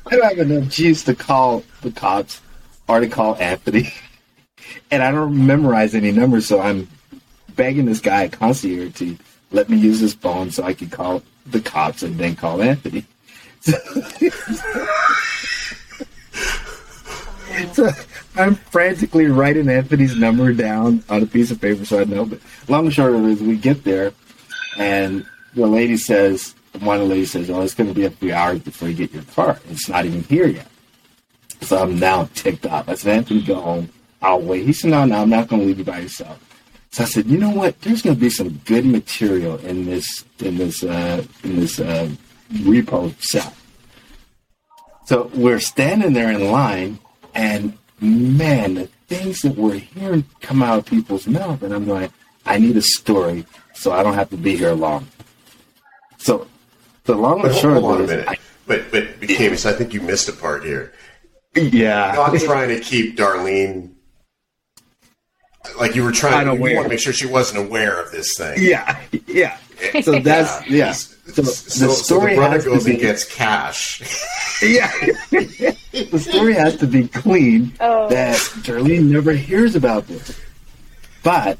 I 0.06 0.10
don't 0.10 0.24
have 0.24 0.38
enough 0.38 0.68
juice 0.70 1.02
to 1.04 1.14
call 1.14 1.64
the 1.80 1.90
cops 1.90 2.40
or 2.86 3.00
to 3.00 3.08
call 3.08 3.36
Anthony. 3.36 3.92
And 4.90 5.02
I 5.02 5.10
don't 5.10 5.46
memorize 5.46 5.94
any 5.94 6.12
numbers, 6.12 6.46
so 6.46 6.60
I'm 6.60 6.88
begging 7.54 7.86
this 7.86 8.00
guy, 8.00 8.24
at 8.24 8.32
concierge, 8.32 8.94
to 8.94 9.16
let 9.52 9.68
me 9.68 9.76
use 9.76 10.00
his 10.00 10.14
phone 10.14 10.50
so 10.50 10.64
I 10.64 10.74
can 10.74 10.90
call 10.90 11.22
the 11.46 11.60
cops 11.60 12.02
and 12.02 12.18
then 12.18 12.36
call 12.36 12.62
Anthony. 12.62 13.04
So, 13.62 13.72
I'm 18.36 18.54
frantically 18.54 19.26
writing 19.26 19.68
Anthony's 19.68 20.16
number 20.16 20.52
down 20.52 21.02
on 21.08 21.22
a 21.22 21.26
piece 21.26 21.50
of 21.50 21.60
paper 21.60 21.84
so 21.84 22.00
I 22.00 22.04
know. 22.04 22.26
But 22.26 22.40
long 22.68 22.86
and 22.86 22.94
short 22.94 23.14
of 23.14 23.24
it 23.24 23.30
is, 23.30 23.42
we 23.42 23.56
get 23.56 23.84
there, 23.84 24.12
and 24.78 25.24
the 25.54 25.66
lady 25.66 25.96
says, 25.96 26.54
one 26.80 26.96
of 26.96 27.08
the 27.08 27.14
ladies 27.14 27.32
says, 27.32 27.50
"Oh, 27.50 27.62
it's 27.62 27.74
going 27.74 27.88
to 27.88 27.94
be 27.94 28.04
a 28.04 28.10
few 28.10 28.32
hours 28.32 28.60
before 28.60 28.88
you 28.88 28.94
get 28.94 29.12
your 29.12 29.22
car. 29.24 29.58
It's 29.70 29.88
not 29.88 30.04
even 30.04 30.22
here 30.24 30.46
yet." 30.46 30.66
So 31.62 31.78
I'm 31.78 31.98
now 31.98 32.28
ticked 32.34 32.66
off. 32.66 32.88
I 32.88 32.94
said, 32.94 33.16
"Anthony, 33.16 33.42
go 33.42 33.56
home. 33.56 33.88
I'll 34.22 34.40
wait." 34.40 34.66
He 34.66 34.72
said, 34.72 34.90
"No, 34.90 35.04
no, 35.04 35.22
I'm 35.22 35.30
not 35.30 35.48
going 35.48 35.62
to 35.62 35.66
leave 35.68 35.78
you 35.78 35.84
by 35.84 36.00
yourself." 36.00 36.42
So 36.90 37.04
I 37.04 37.06
said, 37.06 37.26
"You 37.26 37.38
know 37.38 37.50
what? 37.50 37.80
There's 37.80 38.02
going 38.02 38.16
to 38.16 38.20
be 38.20 38.30
some 38.30 38.60
good 38.64 38.84
material 38.84 39.56
in 39.58 39.86
this 39.86 40.24
in 40.40 40.56
this 40.58 40.82
uh, 40.82 41.24
in 41.44 41.56
this 41.56 41.80
uh, 41.80 42.10
repo 42.52 43.14
cell." 43.22 43.52
So 45.06 45.30
we're 45.34 45.60
standing 45.60 46.12
there 46.14 46.32
in 46.32 46.50
line, 46.50 46.98
and 47.36 47.76
man, 48.00 48.74
the 48.74 48.86
things 49.08 49.42
that 49.42 49.56
we're 49.56 49.74
hearing 49.74 50.24
come 50.40 50.62
out 50.62 50.78
of 50.78 50.86
people's 50.86 51.26
mouth, 51.26 51.62
and 51.62 51.72
I'm 51.74 51.84
going, 51.84 52.10
I 52.46 52.58
need 52.58 52.76
a 52.76 52.82
story 52.82 53.44
so 53.74 53.92
I 53.92 54.02
don't 54.02 54.14
have 54.14 54.30
to 54.30 54.36
be 54.36 54.56
here 54.56 54.72
long. 54.72 55.06
So 56.18 56.46
the 57.04 57.14
long 57.14 57.44
and 57.44 57.54
short 57.54 57.74
hold 57.74 57.84
on 57.84 58.00
a 58.00 58.04
of 58.04 58.10
it 58.10 58.24
minute. 58.24 58.40
But, 58.66 58.90
but, 58.90 59.20
Kavis, 59.20 59.64
I 59.66 59.72
think 59.74 59.94
you 59.94 60.00
missed 60.00 60.28
a 60.28 60.32
part 60.32 60.64
here. 60.64 60.92
Yeah. 61.54 61.62
Yeah, 61.62 62.12
Not 62.16 62.38
trying 62.40 62.68
to 62.70 62.80
keep 62.80 63.16
Darlene. 63.16 63.92
Like 65.78 65.94
you 65.94 66.04
were 66.04 66.12
trying, 66.12 66.48
Unaware. 66.48 66.76
want 66.76 66.86
to 66.86 66.90
make 66.90 67.00
sure 67.00 67.12
she 67.12 67.26
wasn't 67.26 67.66
aware 67.66 68.00
of 68.00 68.12
this 68.12 68.36
thing. 68.36 68.56
yeah, 68.60 69.00
yeah. 69.26 69.58
So 70.02 70.18
that's 70.20 70.68
yeah. 70.68 70.92
So, 70.92 71.14
So, 71.32 71.42
the 71.42 71.48
so 71.50 71.88
story 71.90 72.32
the 72.34 72.36
brother 72.36 72.62
to 72.62 72.64
goes 72.68 72.84
be 72.84 72.92
and 72.92 73.00
gets 73.00 73.24
cash. 73.24 74.00
yeah. 74.62 74.92
the 76.04 76.18
story 76.18 76.54
has 76.54 76.76
to 76.76 76.86
be 76.86 77.08
clean. 77.08 77.72
Oh. 77.80 78.08
That 78.08 78.36
Darlene 78.36 79.10
never 79.10 79.32
hears 79.32 79.74
about 79.74 80.06
this. 80.06 80.38
But 81.22 81.58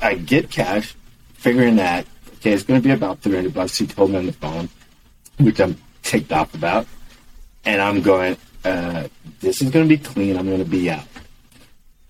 I 0.00 0.14
get 0.14 0.50
cash, 0.50 0.94
figuring 1.34 1.76
that 1.76 2.06
okay, 2.42 2.52
it's 2.52 2.64
going 2.64 2.80
to 2.80 2.86
be 2.86 2.92
about 2.92 3.20
three 3.20 3.36
hundred 3.36 3.54
bucks. 3.54 3.78
He 3.78 3.86
told 3.86 4.10
me 4.10 4.16
on 4.16 4.26
the 4.26 4.32
phone, 4.32 4.68
which 5.38 5.60
I'm 5.60 5.76
ticked 6.02 6.32
off 6.32 6.54
about, 6.54 6.86
and 7.64 7.80
I'm 7.80 8.02
going. 8.02 8.36
Uh, 8.64 9.08
this 9.40 9.60
is 9.60 9.70
going 9.70 9.88
to 9.88 9.96
be 9.96 10.02
clean. 10.02 10.36
I'm 10.36 10.46
going 10.46 10.58
to 10.58 10.64
be 10.64 10.88
out. 10.88 11.04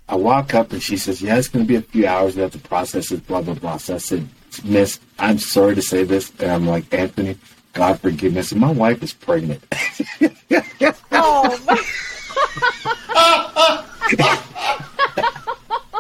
I 0.08 0.16
walk 0.16 0.54
up 0.54 0.72
and 0.72 0.82
she 0.82 0.96
says, 0.96 1.22
"Yeah, 1.22 1.36
it's 1.38 1.48
going 1.48 1.64
to 1.64 1.68
be 1.68 1.76
a 1.76 1.82
few 1.82 2.06
hours. 2.06 2.36
We 2.36 2.42
have 2.42 2.52
to 2.52 2.58
process 2.58 3.10
it." 3.10 3.26
Blah 3.26 3.42
blah 3.42 3.54
blah. 3.54 3.76
So 3.78 3.94
I 3.94 3.98
said, 3.98 4.28
"Miss, 4.64 5.00
I'm 5.18 5.38
sorry 5.38 5.74
to 5.74 5.82
say 5.82 6.04
this," 6.04 6.32
and 6.40 6.50
I'm 6.50 6.66
like, 6.66 6.92
"Anthony, 6.92 7.36
God 7.72 8.00
forgive 8.00 8.34
me." 8.34 8.40
I 8.40 8.54
"My 8.56 8.70
wife 8.70 9.02
is 9.02 9.12
pregnant." 9.12 9.62
Oh, 11.14 11.58
my- 11.66 11.84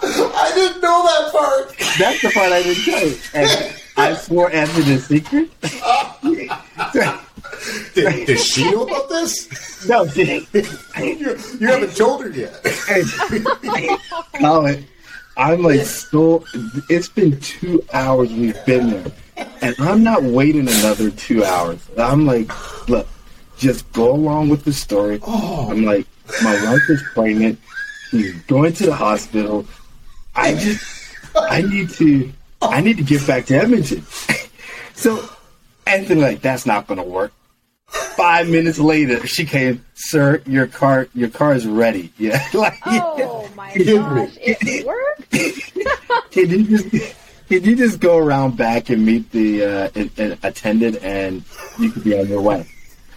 I 0.04 0.52
didn't 0.54 0.80
know 0.82 1.02
that 1.04 1.32
part. 1.32 1.76
That's 1.98 2.22
the 2.22 2.30
part 2.30 2.52
I 2.52 2.62
didn't 2.62 2.84
tell 2.84 3.06
you. 3.06 3.16
And 3.34 3.74
I 3.96 4.14
swore 4.14 4.50
Anthony 4.52 4.94
a 4.94 4.98
secret. 4.98 5.50
Did, 7.94 8.26
does 8.26 8.44
she 8.44 8.70
know 8.70 8.82
about 8.84 9.08
this? 9.08 9.86
no, 9.88 10.06
did 10.06 10.46
You, 10.52 11.38
you 11.60 11.66
haven't 11.66 11.96
told 11.96 12.22
her 12.24 12.30
yet. 12.30 12.62
Colin, 14.40 14.84
I'm 15.36 15.62
like 15.62 15.80
so. 15.82 16.44
It's 16.88 17.08
been 17.08 17.38
two 17.40 17.84
hours 17.92 18.32
we've 18.32 18.64
been 18.64 18.90
there, 18.90 19.12
and 19.62 19.76
I'm 19.78 20.02
not 20.02 20.22
waiting 20.22 20.68
another 20.68 21.10
two 21.10 21.44
hours. 21.44 21.78
I'm 21.96 22.26
like, 22.26 22.50
look, 22.88 23.06
just 23.56 23.90
go 23.92 24.12
along 24.12 24.48
with 24.48 24.64
the 24.64 24.72
story. 24.72 25.20
Oh. 25.26 25.68
I'm 25.70 25.84
like, 25.84 26.06
my 26.42 26.54
wife 26.64 26.82
is 26.88 27.02
pregnant. 27.14 27.58
She's 28.10 28.34
going 28.42 28.72
to 28.74 28.86
the 28.86 28.94
hospital. 28.94 29.64
I 30.34 30.54
just, 30.54 30.84
I 31.36 31.62
need 31.62 31.90
to, 31.90 32.32
I 32.60 32.80
need 32.80 32.96
to 32.96 33.04
get 33.04 33.26
back 33.26 33.46
to 33.46 33.56
Edmonton. 33.56 34.04
so, 34.94 35.28
Anthony, 35.86 36.20
like, 36.20 36.42
that's 36.42 36.66
not 36.66 36.86
going 36.86 36.98
to 36.98 37.04
work. 37.04 37.32
Five 38.16 38.48
minutes 38.48 38.78
later, 38.78 39.26
she 39.26 39.44
came, 39.44 39.84
sir. 39.94 40.42
Your 40.46 40.66
car, 40.66 41.08
your 41.14 41.28
car 41.28 41.54
is 41.54 41.66
ready. 41.66 42.12
Yeah, 42.18 42.46
like, 42.54 42.78
oh 42.86 43.50
my 43.54 43.70
Kidding 43.72 43.96
gosh! 43.98 44.30
It 44.40 44.86
worked. 44.86 45.30
can 46.30 46.50
you 46.50 46.78
just 46.78 47.14
can 47.48 47.64
you 47.64 47.76
just 47.76 48.00
go 48.00 48.18
around 48.18 48.56
back 48.56 48.90
and 48.90 49.04
meet 49.04 49.30
the 49.30 49.64
uh, 49.64 49.90
an, 49.94 50.10
an 50.16 50.38
attendant 50.42 51.02
and 51.02 51.44
you 51.78 51.90
could 51.90 52.04
be 52.04 52.18
on 52.18 52.26
your 52.28 52.40
way 52.40 52.66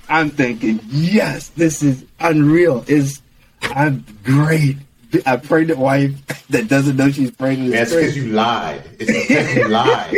I'm 0.09 0.29
thinking, 0.29 0.79
yes, 0.87 1.49
this 1.49 1.81
is 1.81 2.05
unreal. 2.19 2.83
Is 2.87 3.21
I'm 3.61 4.05
great. 4.23 4.77
A 5.25 5.37
pregnant 5.37 5.79
wife 5.79 6.47
that 6.49 6.67
doesn't 6.67 6.97
know 6.97 7.09
she's 7.09 7.31
pregnant. 7.31 7.71
That's 7.71 7.93
because 7.93 8.17
you 8.17 8.27
lied. 8.27 8.83
It's 8.99 9.11
because 9.11 9.55
you 9.55 9.67
lied. 9.69 10.15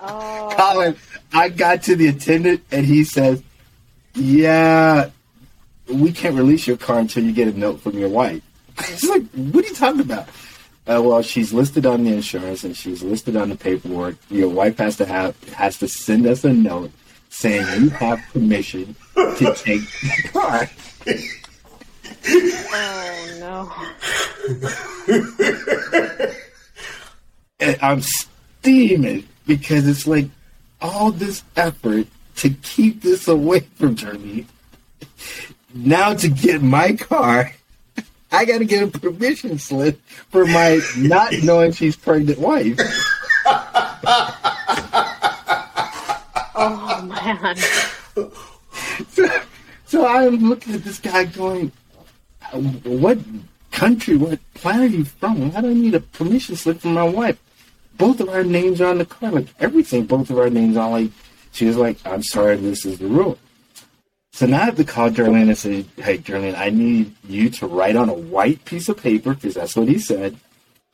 Oh, 0.00 0.54
Colin, 0.56 0.96
I 1.32 1.48
got 1.50 1.84
to 1.84 1.94
the 1.94 2.08
attendant 2.08 2.64
and 2.72 2.84
he 2.84 3.04
says, 3.04 3.40
"Yeah, 4.14 5.10
we 5.92 6.12
can't 6.12 6.34
release 6.34 6.66
your 6.66 6.76
car 6.76 6.98
until 6.98 7.22
you 7.22 7.32
get 7.32 7.46
a 7.46 7.56
note 7.56 7.80
from 7.80 7.96
your 7.98 8.08
wife." 8.08 8.42
It's 8.80 9.04
like, 9.04 9.24
what 9.32 9.64
are 9.64 9.68
you 9.68 9.74
talking 9.74 10.00
about? 10.00 10.28
Uh, 10.88 11.02
well, 11.02 11.20
she's 11.20 11.52
listed 11.52 11.84
on 11.84 12.04
the 12.04 12.12
insurance 12.12 12.64
and 12.64 12.74
she's 12.74 13.02
listed 13.02 13.36
on 13.36 13.50
the 13.50 13.56
paperwork. 13.56 14.16
Your 14.30 14.48
wife 14.48 14.78
has 14.78 14.96
to 14.96 15.04
have 15.04 15.36
has 15.50 15.78
to 15.78 15.88
send 15.88 16.26
us 16.26 16.44
a 16.44 16.52
note 16.52 16.90
saying 17.28 17.82
you 17.82 17.90
have 17.90 18.18
permission 18.32 18.96
to 19.14 19.54
take 19.54 19.82
the 19.82 20.28
car. 20.32 20.70
oh 22.72 23.70
no. 27.58 27.76
I'm 27.82 28.00
steaming 28.00 29.28
because 29.46 29.86
it's 29.86 30.06
like 30.06 30.30
all 30.80 31.10
this 31.10 31.42
effort 31.56 32.06
to 32.36 32.50
keep 32.50 33.02
this 33.02 33.28
away 33.28 33.60
from 33.76 33.94
Germany. 33.94 34.46
Now 35.74 36.14
to 36.14 36.28
get 36.28 36.62
my 36.62 36.94
car, 36.94 37.52
I 38.30 38.44
got 38.44 38.58
to 38.58 38.64
get 38.64 38.82
a 38.82 38.86
permission 38.98 39.58
slip 39.58 40.00
for 40.30 40.44
my 40.46 40.80
not 40.96 41.32
knowing 41.42 41.72
she's 41.72 41.96
pregnant 41.96 42.38
wife. 42.38 42.78
Oh 46.60 47.02
man. 47.02 47.56
So, 49.10 49.40
so 49.86 50.06
I'm 50.06 50.48
looking 50.48 50.74
at 50.74 50.82
this 50.82 50.98
guy 50.98 51.24
going, 51.24 51.70
"What 52.82 53.18
country, 53.70 54.16
what 54.16 54.40
planet 54.54 54.92
are 54.92 54.96
you 54.96 55.04
from? 55.04 55.52
Why 55.52 55.60
do 55.60 55.70
I 55.70 55.72
need 55.72 55.94
a 55.94 56.00
permission 56.00 56.56
slip 56.56 56.80
from 56.80 56.94
my 56.94 57.04
wife? 57.04 57.38
Both 57.96 58.18
of 58.18 58.28
our 58.28 58.42
names 58.42 58.80
are 58.80 58.90
on 58.90 58.98
the 58.98 59.04
car, 59.06 59.30
like 59.30 59.46
everything. 59.60 60.06
Both 60.06 60.30
of 60.30 60.38
our 60.38 60.50
names 60.50 60.76
are 60.76 60.90
like." 60.90 61.12
She 61.52 61.64
was 61.66 61.76
like, 61.76 61.96
"I'm 62.04 62.24
sorry, 62.24 62.56
this 62.56 62.84
is 62.84 62.98
the 62.98 63.06
rule." 63.06 63.38
So 64.32 64.46
now 64.46 64.62
I 64.62 64.64
have 64.66 64.76
to 64.76 64.84
call 64.84 65.10
Darlene 65.10 65.48
and 65.48 65.58
say, 65.58 65.84
"Hey, 65.96 66.18
Darlene, 66.18 66.56
I 66.56 66.70
need 66.70 67.14
you 67.28 67.50
to 67.50 67.66
write 67.66 67.96
on 67.96 68.08
a 68.08 68.14
white 68.14 68.64
piece 68.64 68.88
of 68.88 68.96
paper 68.96 69.34
because 69.34 69.54
that's 69.54 69.76
what 69.76 69.88
he 69.88 69.98
said 69.98 70.36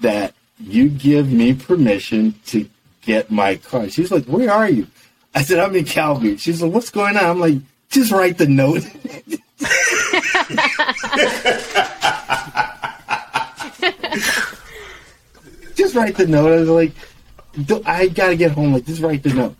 that 0.00 0.34
you 0.58 0.88
give 0.88 1.30
me 1.30 1.54
permission 1.54 2.34
to 2.46 2.68
get 3.02 3.30
my 3.30 3.56
car." 3.56 3.88
She's 3.88 4.10
like, 4.10 4.24
"Where 4.26 4.50
are 4.50 4.68
you?" 4.68 4.86
I 5.34 5.42
said, 5.42 5.58
"I'm 5.58 5.74
in 5.76 5.84
Calgary." 5.84 6.36
She's 6.36 6.62
like, 6.62 6.72
"What's 6.72 6.90
going 6.90 7.16
on?" 7.16 7.24
I'm 7.24 7.40
like, 7.40 7.58
"Just 7.90 8.12
write 8.12 8.38
the 8.38 8.46
note." 8.46 8.84
just 15.74 15.94
write 15.94 16.16
the 16.16 16.26
note. 16.26 16.52
I 16.52 16.60
was 16.60 16.68
like, 16.68 16.92
I 17.86 18.08
gotta 18.08 18.36
get 18.36 18.52
home. 18.52 18.72
Like, 18.72 18.86
just 18.86 19.02
write 19.02 19.22
the 19.22 19.34
note. 19.34 19.56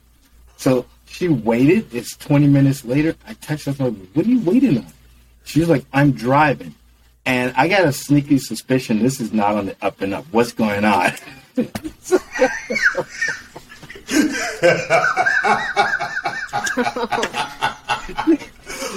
So 0.57 0.87
she 1.14 1.28
waited. 1.28 1.94
It's 1.94 2.16
20 2.16 2.49
minutes 2.49 2.85
later. 2.85 3.14
I 3.25 3.35
text 3.35 3.66
her, 3.66 3.73
like, 3.73 3.94
what 4.14 4.26
are 4.26 4.28
you 4.28 4.40
waiting 4.40 4.78
on? 4.78 4.87
She 5.44 5.61
was 5.61 5.68
like, 5.68 5.85
I'm 5.92 6.11
driving. 6.11 6.75
And 7.25 7.54
I 7.56 7.68
got 7.68 7.85
a 7.85 7.92
sneaky 7.92 8.38
suspicion 8.38 9.00
this 9.00 9.21
is 9.21 9.33
not 9.33 9.54
on 9.54 9.66
the 9.66 9.76
up 9.80 10.00
and 10.00 10.12
up. 10.12 10.25
What's 10.33 10.50
going 10.50 10.85
on? 10.85 11.12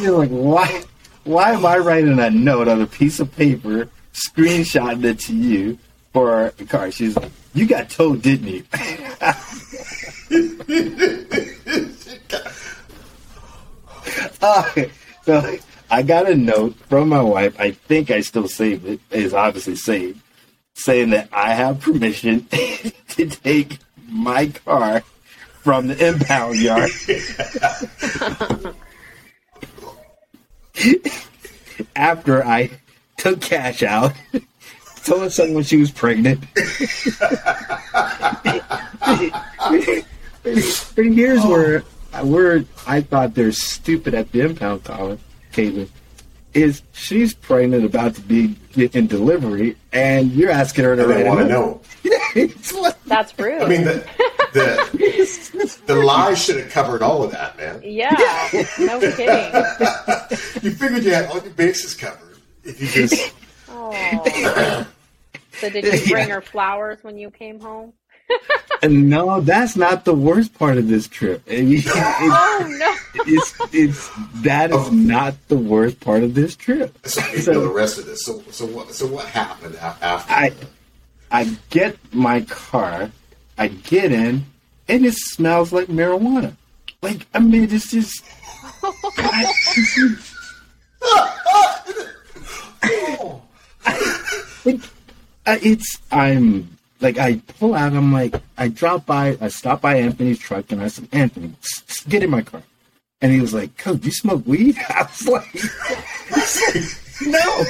You're 0.02 0.18
like, 0.18 0.30
why? 0.30 0.84
Why 1.24 1.52
am 1.52 1.68
I 1.68 1.78
writing 1.78 2.20
a 2.20 2.32
note 2.32 2.68
on 2.68 2.82
a 2.82 2.88
piece 2.88 3.20
of 3.20 3.32
paper, 3.36 3.90
screenshotting 4.14 5.04
it 5.04 5.20
to 5.20 5.36
you 5.36 5.78
for 6.14 6.46
a 6.46 6.52
car? 6.66 6.90
She's 6.90 7.16
like, 7.16 7.32
you 7.54 7.68
got 7.68 7.92
towed, 7.92 8.24
didn't 8.24 8.48
you? 8.48 8.64
So 14.40 15.58
I 15.90 16.04
got 16.04 16.30
a 16.30 16.36
note 16.36 16.76
from 16.90 17.10
my 17.10 17.22
wife. 17.22 17.60
I 17.60 17.72
think 17.72 18.12
I 18.12 18.22
still 18.22 18.48
saved 18.48 18.86
it. 18.86 19.00
It's 19.12 19.34
obviously 19.34 19.76
saved, 19.76 20.22
saying 20.74 21.12
that 21.12 21.30
I 21.32 21.54
have 21.54 21.82
permission 21.82 22.46
to 23.10 23.26
take 23.30 23.80
my 24.08 24.48
car 24.48 25.02
from 25.62 25.88
the 25.88 26.08
impound 26.08 26.60
yard. 26.60 26.90
After 31.96 32.46
I 32.46 32.70
took 33.18 33.42
cash 33.42 33.82
out, 33.84 34.14
told 35.04 35.32
someone 35.32 35.64
she 35.64 35.78
was 35.78 35.92
pregnant. 35.92 36.42
but 40.44 41.06
here's 41.06 41.44
where 41.46 41.84
where 42.26 42.64
I 42.86 43.02
thought 43.02 43.34
they're 43.36 43.52
stupid 43.52 44.14
at 44.14 44.32
the 44.32 44.42
impound 44.42 44.84
column, 44.84 45.20
Caitlin, 45.54 45.90
is 46.54 46.82
she's 46.94 47.34
pregnant 47.34 47.86
about 47.86 48.16
to 48.16 48.22
be 48.22 48.56
in 48.76 49.08
delivery, 49.08 49.76
and 49.92 50.32
you're 50.32 50.50
asking 50.52 50.86
her 50.86 50.96
to 50.96 51.02
And 51.04 51.12
write 51.12 51.24
they 51.24 51.30
want 51.30 51.40
to 51.42 51.48
know. 51.48 51.82
Like- 52.82 53.04
That's 53.06 53.38
rude. 53.40 53.62
I 53.62 53.68
mean, 53.68 53.84
the, 53.84 54.06
the, 54.54 55.80
the 55.88 55.96
lie 56.04 56.34
should 56.36 56.58
have 56.58 56.70
covered 56.72 57.02
all 57.02 57.24
of 57.24 57.32
that, 57.32 57.58
man. 57.58 57.82
yeah. 57.84 58.50
No 58.80 59.00
kidding. 59.16 59.54
You 60.62 60.72
figured 60.72 61.04
you 61.04 61.14
had 61.14 61.26
all 61.30 61.40
your 61.42 61.54
bases 61.54 61.94
covered. 61.96 62.38
If 62.64 62.80
you 62.82 62.88
just. 62.88 63.34
Oh. 63.70 64.86
So 65.54 65.70
did 65.70 65.86
you 65.86 66.12
bring 66.12 66.28
Yeah. 66.28 66.36
her 66.36 66.42
flowers 66.42 67.00
when 67.04 67.18
you 67.18 67.32
came 67.32 67.60
home? 67.60 67.94
And 68.82 69.10
no, 69.10 69.42
that's 69.42 69.76
not 69.76 70.06
the 70.06 70.14
worst 70.14 70.54
part 70.58 70.78
of 70.78 70.88
this 70.88 71.08
trip. 71.08 71.42
I 71.50 71.62
mean, 71.62 71.78
it's, 71.78 71.88
Oh 71.94 72.76
no. 72.80 73.24
it's, 73.26 73.56
it's 73.74 74.10
that 74.44 74.72
is 74.72 74.88
oh. 74.88 74.92
not 74.92 75.36
the 75.48 75.58
worst 75.58 76.00
part 76.00 76.24
of 76.24 76.34
this 76.34 76.56
trip. 76.56 76.98
So 77.08 77.22
So- 77.22 77.62
the 77.62 77.70
rest 77.70 77.98
of 78.00 78.06
this. 78.06 78.24
So, 78.26 78.42
so 78.52 78.66
what? 78.66 78.94
So 78.94 79.08
what 79.08 79.26
happened 79.28 79.76
after? 79.78 80.32
I 80.34 80.54
I 81.32 81.58
get 81.70 81.98
my 82.14 82.42
car, 82.42 83.12
I 83.58 83.68
get 83.68 84.12
in, 84.12 84.46
and 84.88 85.06
it 85.06 85.14
smells 85.16 85.72
like 85.74 85.88
marijuana. 85.88 86.56
Like 87.02 87.26
I 87.34 87.40
mean, 87.40 87.64
it's 87.72 87.92
just. 87.92 88.24
I, 93.84 94.12
like, 94.66 94.82
I- 95.46 95.60
it's 95.64 95.98
I'm 96.12 96.77
like 97.00 97.18
I 97.18 97.42
pull 97.60 97.74
out. 97.76 97.94
I'm 97.94 98.12
like 98.12 98.36
I 98.58 98.68
drop 98.68 99.06
by. 99.06 99.38
I 99.40 99.48
stop 99.50 99.82
by 99.82 99.98
Anthony's 99.98 100.40
truck 100.40 100.72
and 100.72 100.82
I 100.82 100.88
said, 100.88 101.08
Anthony, 101.12 101.54
get 102.10 102.24
in 102.24 102.30
my 102.30 102.42
car. 102.42 102.64
And 103.22 103.32
he 103.32 103.42
was 103.42 103.54
like, 103.54 103.78
Coach, 103.78 104.06
you 104.06 104.12
smoke 104.12 104.46
weed? 104.46 104.78
I 104.90 105.04
was 105.04 105.28
like, 105.28 105.54
no. 107.26 107.66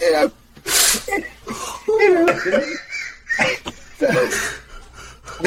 You 0.00 0.12
know, 0.12 0.32
you 1.88 2.14
know, 2.14 2.26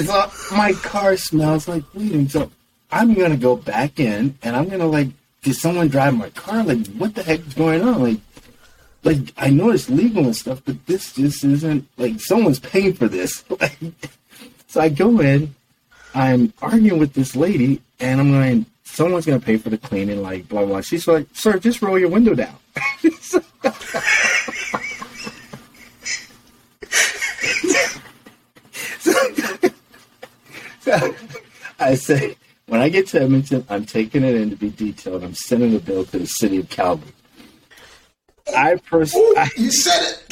so 0.03 0.31
my 0.55 0.73
car 0.81 1.17
smells 1.17 1.67
like 1.67 1.83
weed, 1.93 2.13
and 2.13 2.31
so 2.31 2.51
I'm 2.91 3.13
gonna 3.13 3.37
go 3.37 3.55
back 3.55 3.99
in, 3.99 4.37
and 4.41 4.55
I'm 4.55 4.69
gonna 4.69 4.87
like, 4.87 5.09
did 5.43 5.55
someone 5.55 5.87
drive 5.87 6.15
my 6.17 6.29
car? 6.31 6.63
Like, 6.63 6.87
what 6.87 7.15
the 7.15 7.23
heck 7.23 7.45
is 7.45 7.53
going 7.53 7.81
on? 7.81 8.01
Like, 8.01 8.19
like 9.05 9.31
I 9.37 9.51
know 9.51 9.69
it's 9.69 9.89
legal 9.89 10.25
and 10.25 10.35
stuff, 10.35 10.61
but 10.65 10.85
this 10.87 11.13
just 11.13 11.45
isn't 11.45 11.87
like 11.97 12.19
someone's 12.19 12.59
paying 12.59 12.93
for 12.93 13.07
this. 13.07 13.43
So 14.67 14.81
I 14.81 14.89
go 14.89 15.21
in, 15.21 15.55
I'm 16.13 16.51
arguing 16.61 16.99
with 16.99 17.13
this 17.13 17.33
lady, 17.33 17.81
and 18.01 18.19
I'm 18.19 18.29
going, 18.29 18.65
someone's 18.83 19.25
gonna 19.25 19.39
pay 19.39 19.55
for 19.55 19.69
the 19.69 19.77
cleaning, 19.77 20.21
like 20.21 20.49
blah 20.49 20.65
blah. 20.65 20.81
She's 20.81 21.07
like, 21.07 21.27
sir, 21.31 21.57
just 21.59 21.81
roll 21.81 21.97
your 21.97 22.09
window 22.09 22.35
down. 22.35 22.57
So 23.21 23.41
I 31.79 31.95
say, 31.95 32.35
when 32.67 32.81
I 32.81 32.89
get 32.89 33.07
to 33.07 33.21
Edmonton, 33.21 33.65
I'm 33.69 33.85
taking 33.85 34.25
it 34.25 34.35
in 34.35 34.49
to 34.49 34.57
be 34.57 34.71
detailed. 34.71 35.23
I'm 35.23 35.35
sending 35.35 35.71
the 35.71 35.79
bill 35.79 36.03
to 36.03 36.19
the 36.19 36.27
city 36.27 36.57
of 36.57 36.67
Calgary. 36.69 37.13
I 38.53 38.75
personally, 38.75 39.35
you 39.57 39.71
said 39.71 40.01
it. 40.01 40.23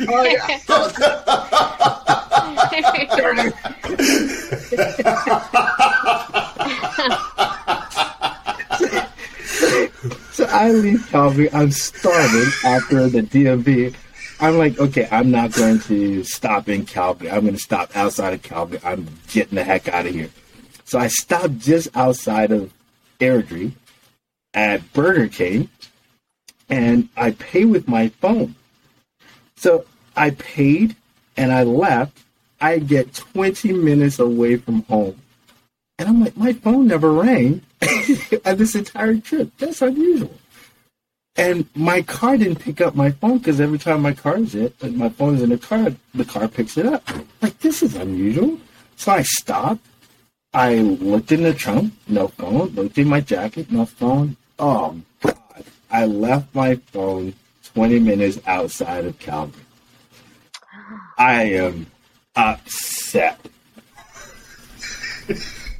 oh 0.08 0.22
yeah, 0.22 0.58
so 10.32 10.44
I 10.46 10.70
leave 10.70 11.06
Calgary. 11.08 11.52
I'm 11.52 11.72
starving 11.72 12.50
after 12.64 13.08
the 13.08 13.22
DMV. 13.22 13.94
I'm 14.40 14.56
like, 14.56 14.78
okay, 14.78 15.08
I'm 15.10 15.30
not 15.30 15.52
going 15.52 15.80
to 15.80 16.24
stop 16.24 16.68
in 16.68 16.86
Calgary. 16.86 17.30
I'm 17.30 17.42
going 17.42 17.54
to 17.54 17.60
stop 17.60 17.96
outside 17.96 18.34
of 18.34 18.42
Calgary. 18.42 18.78
I'm 18.84 19.08
getting 19.28 19.56
the 19.56 19.64
heck 19.64 19.88
out 19.88 20.06
of 20.06 20.14
here. 20.14 20.30
So 20.84 21.00
I 21.00 21.08
stopped 21.08 21.58
just 21.58 21.88
outside 21.96 22.52
of 22.52 22.72
Airdrie 23.18 23.72
at 24.52 24.92
Burger 24.92 25.28
King 25.28 25.68
and 26.68 27.08
I 27.16 27.32
pay 27.32 27.64
with 27.64 27.88
my 27.88 28.08
phone. 28.08 28.54
So 29.56 29.84
I 30.16 30.30
paid 30.30 30.96
and 31.36 31.52
I 31.52 31.62
left. 31.64 32.18
I 32.60 32.78
get 32.78 33.14
20 33.14 33.72
minutes 33.72 34.18
away 34.18 34.56
from 34.56 34.82
home. 34.84 35.20
And 35.98 36.08
I'm 36.08 36.22
like, 36.22 36.36
my 36.36 36.52
phone 36.52 36.88
never 36.88 37.12
rang 37.12 37.62
this 37.80 38.74
entire 38.74 39.18
trip. 39.18 39.50
That's 39.58 39.82
unusual. 39.82 40.34
And 41.36 41.68
my 41.74 42.02
car 42.02 42.36
didn't 42.36 42.60
pick 42.60 42.80
up 42.80 42.94
my 42.94 43.10
phone 43.10 43.38
because 43.38 43.60
every 43.60 43.78
time 43.78 44.02
my 44.02 44.12
car 44.12 44.38
is 44.38 44.54
it, 44.54 44.80
my 44.94 45.08
phone 45.08 45.36
is 45.36 45.42
in 45.42 45.50
the 45.50 45.58
car, 45.58 45.92
the 46.14 46.24
car 46.24 46.46
picks 46.46 46.76
it 46.76 46.86
up. 46.86 47.08
Like 47.42 47.58
this 47.58 47.82
is 47.82 47.96
unusual. 47.96 48.58
So 48.96 49.12
I 49.12 49.22
stopped. 49.22 49.84
I 50.52 50.76
looked 50.76 51.32
in 51.32 51.42
the 51.42 51.52
trunk, 51.52 51.92
no 52.06 52.28
phone. 52.28 52.68
Looked 52.68 52.98
in 52.98 53.08
my 53.08 53.20
jacket, 53.20 53.72
no 53.72 53.84
phone. 53.84 54.36
Oh 54.58 55.00
God! 55.20 55.36
I 55.94 56.04
left 56.06 56.52
my 56.56 56.74
phone 56.74 57.34
20 57.74 58.00
minutes 58.00 58.40
outside 58.48 59.04
of 59.04 59.16
Calgary. 59.20 59.62
I 61.16 61.44
am 61.44 61.86
upset. 62.34 63.38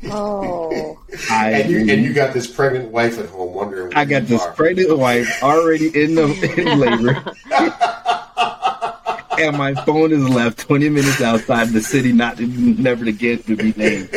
Oh. 0.07 1.01
I 1.29 1.51
And 1.51 1.69
you, 1.69 1.81
and 1.81 2.05
you 2.05 2.13
got 2.13 2.33
this 2.33 2.47
pregnant 2.47 2.93
wife 2.93 3.19
at 3.19 3.29
home 3.29 3.55
wondering. 3.55 3.93
I 3.97 4.05
got 4.05 4.27
this 4.27 4.41
are. 4.41 4.53
pregnant 4.53 4.97
wife 4.97 5.43
already 5.43 5.89
in 5.89 6.15
the 6.15 6.27
in 6.59 6.79
labor. 6.79 7.21
and 9.41 9.59
my 9.59 9.75
phone 9.85 10.13
is 10.13 10.29
left 10.29 10.61
20 10.61 10.91
minutes 10.91 11.21
outside 11.23 11.71
the 11.71 11.81
city, 11.81 12.13
not 12.13 12.39
never 12.39 13.05
again 13.07 13.43
to 13.43 13.57
be 13.57 13.73
named. 13.73 14.11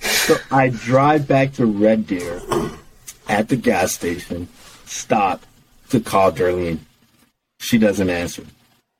so 0.00 0.36
I 0.52 0.68
drive 0.68 1.26
back 1.26 1.52
to 1.54 1.66
Red 1.66 2.06
Deer 2.06 2.40
at 3.28 3.48
the 3.48 3.56
gas 3.56 3.92
station, 3.92 4.48
stop 4.84 5.42
to 5.90 6.00
call 6.00 6.32
Darlene. 6.32 6.78
She 7.58 7.78
doesn't 7.78 8.10
answer. 8.10 8.44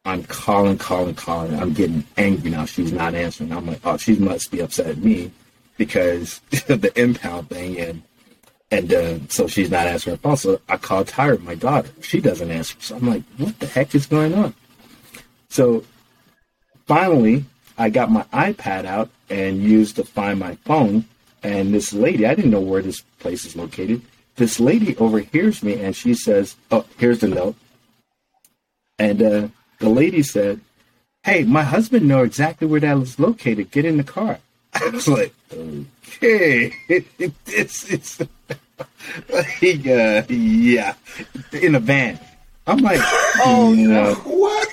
I'm 0.04 0.24
calling, 0.24 0.76
calling, 0.76 1.14
calling. 1.14 1.58
I'm 1.58 1.72
getting 1.72 2.04
angry 2.16 2.50
now. 2.50 2.66
She's 2.66 2.92
not 2.92 3.14
answering. 3.14 3.52
I'm 3.52 3.66
like, 3.66 3.80
oh, 3.84 3.96
she 3.96 4.16
must 4.16 4.50
be 4.50 4.60
upset 4.60 4.86
at 4.86 4.98
me 4.98 5.30
because 5.76 6.40
of 6.68 6.80
the 6.82 6.92
impound 7.00 7.48
thing 7.48 7.78
and 7.78 8.02
and 8.70 8.92
uh, 8.92 9.18
so 9.28 9.46
she's 9.46 9.70
not 9.70 9.86
answering 9.86 10.16
her 10.16 10.20
phone. 10.20 10.36
So 10.36 10.60
I 10.68 10.76
called 10.78 11.06
Tyra, 11.06 11.40
my 11.40 11.54
daughter. 11.54 11.90
She 12.00 12.20
doesn't 12.20 12.50
answer. 12.50 12.74
So 12.80 12.96
I'm 12.96 13.08
like, 13.08 13.22
what 13.36 13.58
the 13.60 13.66
heck 13.66 13.94
is 13.94 14.06
going 14.06 14.34
on? 14.34 14.52
So 15.48 15.84
finally, 16.86 17.44
I 17.78 17.90
got 17.90 18.10
my 18.10 18.24
iPad 18.32 18.84
out 18.84 19.10
and 19.30 19.62
used 19.62 19.96
to 19.96 20.04
find 20.04 20.40
my 20.40 20.56
phone. 20.64 21.04
And 21.42 21.72
this 21.72 21.92
lady, 21.92 22.26
I 22.26 22.34
didn't 22.34 22.50
know 22.50 22.60
where 22.60 22.82
this 22.82 23.02
place 23.20 23.44
is 23.44 23.54
located. 23.54 24.02
This 24.36 24.58
lady 24.58 24.96
overhears 24.96 25.62
me 25.62 25.80
and 25.80 25.94
she 25.94 26.14
says, 26.14 26.56
oh, 26.70 26.84
here's 26.98 27.20
the 27.20 27.28
note. 27.28 27.54
And 28.98 29.22
uh, 29.22 29.48
the 29.78 29.88
lady 29.88 30.22
said, 30.22 30.60
hey, 31.24 31.44
my 31.44 31.62
husband 31.62 32.06
know 32.08 32.22
exactly 32.22 32.66
where 32.66 32.80
that 32.80 32.96
is 32.98 33.18
located. 33.18 33.70
Get 33.70 33.84
in 33.84 33.96
the 33.96 34.04
car. 34.04 34.38
I 34.74 34.88
was 34.88 35.06
like, 35.06 35.32
okay, 35.52 36.72
this 37.44 37.84
is 37.90 38.20
like, 39.28 39.86
uh, 39.86 40.22
yeah, 40.28 40.94
in 41.52 41.74
a 41.76 41.80
van. 41.80 42.18
I'm 42.66 42.78
like, 42.78 43.00
oh 43.44 43.74
no, 43.76 44.14
What? 44.14 44.68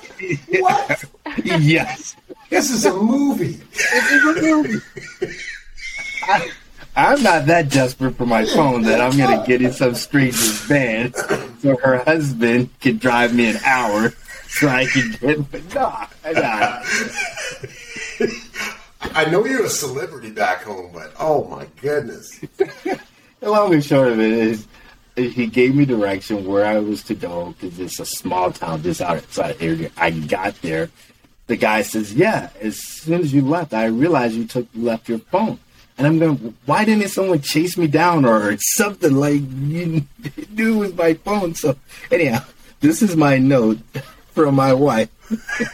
What? 0.48 1.04
yes, 1.44 2.16
this 2.48 2.70
is 2.70 2.86
a 2.86 2.94
movie. 2.94 3.60
This 3.74 4.10
is 4.12 4.24
a 4.24 4.42
movie. 4.42 4.80
I, 6.24 6.50
I'm 6.94 7.22
not 7.22 7.46
that 7.46 7.70
desperate 7.70 8.16
for 8.16 8.26
my 8.26 8.44
phone 8.44 8.82
that 8.82 9.00
I'm 9.00 9.16
gonna 9.16 9.44
get 9.46 9.62
in 9.62 9.72
some 9.72 9.94
stranger's 9.94 10.60
van 10.60 11.14
so 11.60 11.76
her 11.76 11.98
husband 11.98 12.68
can 12.80 12.98
drive 12.98 13.34
me 13.34 13.48
an 13.48 13.56
hour 13.64 14.12
so 14.48 14.68
I 14.68 14.84
can 14.84 15.12
get. 15.12 15.50
But 15.50 15.74
nah, 15.74 16.06
nah. 16.32 16.82
I 19.14 19.24
know 19.30 19.44
you're 19.44 19.64
a 19.64 19.70
celebrity 19.70 20.30
back 20.30 20.62
home, 20.62 20.90
but 20.92 21.12
oh 21.18 21.44
my 21.48 21.66
goodness. 21.80 22.38
The 22.58 23.50
long 23.50 23.74
and 23.74 23.84
short 23.84 24.08
of 24.08 24.20
it 24.20 24.32
is, 24.32 24.66
he 25.16 25.46
gave 25.46 25.74
me 25.74 25.84
direction 25.84 26.46
where 26.46 26.64
I 26.64 26.78
was 26.78 27.02
to 27.04 27.14
go 27.14 27.54
because 27.58 27.78
it's 27.80 27.98
a 28.00 28.06
small 28.06 28.52
town 28.52 28.82
just 28.82 29.00
outside 29.00 29.56
area. 29.60 29.90
I 29.96 30.10
got 30.10 30.60
there. 30.62 30.90
The 31.48 31.56
guy 31.56 31.82
says, 31.82 32.14
"Yeah." 32.14 32.50
As 32.60 32.76
soon 32.78 33.20
as 33.20 33.32
you 33.32 33.42
left, 33.42 33.74
I 33.74 33.86
realized 33.86 34.34
you 34.34 34.46
took 34.46 34.68
left 34.74 35.08
your 35.08 35.18
phone, 35.18 35.58
and 35.98 36.06
I'm 36.06 36.18
going, 36.18 36.54
"Why 36.66 36.84
didn't 36.84 37.08
someone 37.08 37.40
chase 37.40 37.76
me 37.76 37.86
down 37.86 38.24
or 38.24 38.56
something 38.58 39.14
like 39.14 39.40
you 39.40 40.04
knew 40.50 40.74
it 40.74 40.78
was 40.78 40.94
my 40.94 41.14
phone?" 41.14 41.54
So 41.54 41.76
anyhow, 42.10 42.42
this 42.80 43.02
is 43.02 43.16
my 43.16 43.38
note 43.38 43.78
from 44.32 44.54
my 44.54 44.72
wife. 44.72 45.08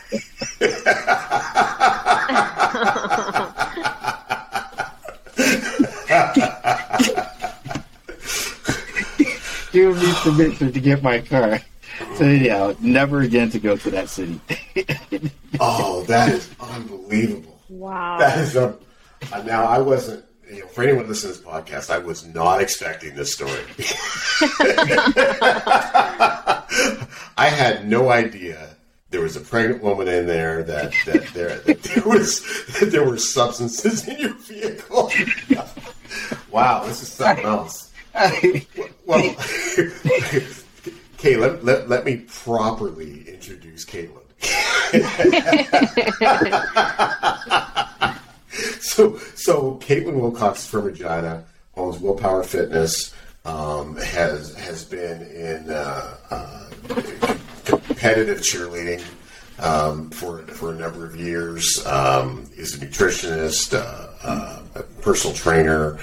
Give 9.72 9.96
me 9.96 10.12
permission 10.22 10.72
to 10.72 10.80
get 10.80 11.02
my 11.02 11.20
car. 11.20 11.60
So 12.14 12.24
anyhow, 12.24 12.74
never 12.80 13.20
again 13.20 13.50
to 13.50 13.58
go 13.58 13.76
to 13.76 13.90
that 13.90 14.08
city. 14.08 14.40
Oh, 15.60 16.04
that 16.04 16.28
is 16.28 16.48
unbelievable. 16.60 17.58
Wow. 17.68 18.18
That 18.18 18.38
is 18.38 18.54
a. 18.54 18.76
uh, 19.32 19.42
Now 19.42 19.64
I 19.64 19.78
wasn't. 19.78 20.24
You 20.50 20.60
know, 20.60 20.66
for 20.68 20.82
anyone 20.82 21.06
listening 21.06 21.34
to 21.34 21.40
this 21.40 21.46
podcast, 21.46 21.90
I 21.90 21.98
was 21.98 22.26
not 22.26 22.62
expecting 22.62 23.14
this 23.14 23.34
story. 23.34 23.52
I 27.36 27.48
had 27.50 27.86
no 27.86 28.10
idea 28.10 28.76
there 29.10 29.20
was 29.22 29.36
a 29.36 29.40
pregnant 29.40 29.82
woman 29.82 30.08
in 30.08 30.26
there. 30.26 30.62
That 30.62 30.92
that 31.06 31.26
there 31.28 31.58
that 31.60 31.82
there 31.82 32.04
was 32.04 32.42
that 32.78 32.90
there 32.90 33.04
were 33.04 33.18
substances 33.18 34.06
in 34.06 34.18
your 34.18 34.34
vehicle. 34.34 35.10
wow, 36.50 36.84
this 36.84 37.02
is 37.02 37.08
something 37.12 37.44
else. 37.44 37.90
Well, 39.06 39.36
Kay, 41.16 41.36
let, 41.36 41.88
let, 41.88 42.04
me 42.04 42.18
properly 42.28 43.28
introduce 43.28 43.84
Caitlin. 43.84 44.22
so, 48.80 49.18
so 49.34 49.76
Caitlin 49.76 50.14
Willcox 50.14 50.66
from 50.66 50.84
Regina 50.84 51.44
owns 51.76 51.98
Willpower 51.98 52.42
Fitness. 52.42 53.14
Um, 53.44 53.96
has 53.96 54.54
has 54.56 54.84
been 54.84 55.22
in 55.22 55.70
uh, 55.70 56.16
uh, 56.30 56.70
competitive 57.64 58.38
cheerleading 58.38 59.02
um, 59.58 60.10
for 60.10 60.42
for 60.48 60.72
a 60.72 60.74
number 60.74 61.06
of 61.06 61.16
years. 61.16 61.84
Um, 61.86 62.50
is 62.56 62.74
a 62.74 62.84
nutritionist, 62.84 63.74
uh, 63.74 64.08
uh, 64.22 64.62
a 64.74 64.82
personal 65.02 65.34
trainer. 65.36 65.98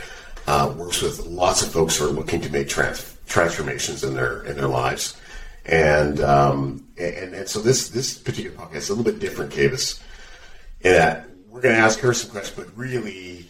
Uh, 0.48 0.74
works 0.78 1.02
with 1.02 1.26
lots 1.26 1.62
of 1.62 1.72
folks 1.72 1.98
who 1.98 2.08
are 2.08 2.12
looking 2.12 2.40
to 2.40 2.50
make 2.52 2.70
trans- 2.70 3.18
transformations 3.28 4.04
in 4.04 4.14
their 4.14 4.44
in 4.44 4.56
their 4.56 4.68
lives. 4.68 5.20
And 5.66 6.22
um, 6.22 6.88
and, 6.98 7.34
and 7.36 7.50
so 7.50 7.60
this 7.60 7.90
this 7.90 8.18
particular 8.18 8.56
podcast 8.56 8.76
is 8.76 8.90
a 8.90 8.96
little 8.96 9.12
bit 9.12 9.20
different, 9.20 9.52
Kavis, 9.52 10.02
in 10.82 10.94
that 10.94 11.28
we're 11.56 11.62
going 11.62 11.76
to 11.76 11.82
ask 11.82 12.00
her 12.00 12.14
some 12.14 12.32
questions, 12.32 12.66
but 12.66 12.78
really, 12.78 13.46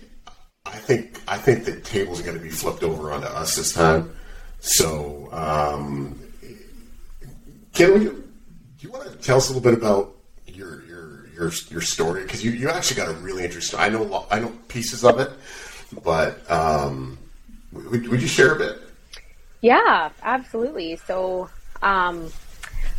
I 0.63 0.77
think 0.77 1.19
I 1.27 1.37
think 1.37 1.65
the 1.65 1.79
table's 1.81 2.19
are 2.19 2.23
going 2.23 2.37
to 2.37 2.43
be 2.43 2.51
flipped 2.51 2.83
over 2.83 3.11
onto 3.11 3.25
us 3.25 3.55
this 3.55 3.73
time. 3.73 4.15
So, 4.59 5.27
um, 5.31 6.19
we? 6.43 6.55
do 7.73 8.23
you 8.79 8.91
want 8.91 9.11
to 9.11 9.17
tell 9.17 9.37
us 9.37 9.49
a 9.49 9.53
little 9.53 9.71
bit 9.71 9.73
about 9.73 10.15
your 10.45 10.85
your 10.85 11.27
your 11.33 11.51
your 11.71 11.81
story? 11.81 12.21
Because 12.21 12.45
you, 12.45 12.51
you 12.51 12.69
actually 12.69 12.97
got 12.97 13.09
a 13.09 13.13
really 13.13 13.43
interesting. 13.43 13.79
I 13.79 13.89
know 13.89 14.27
I 14.29 14.39
know 14.39 14.53
pieces 14.67 15.03
of 15.03 15.19
it, 15.19 15.31
but 16.03 16.49
um, 16.51 17.17
would, 17.71 18.07
would 18.07 18.21
you 18.21 18.27
share 18.27 18.53
a 18.53 18.59
bit? 18.59 18.81
Yeah, 19.61 20.11
absolutely. 20.21 20.97
So, 21.07 21.49
um, 21.81 22.31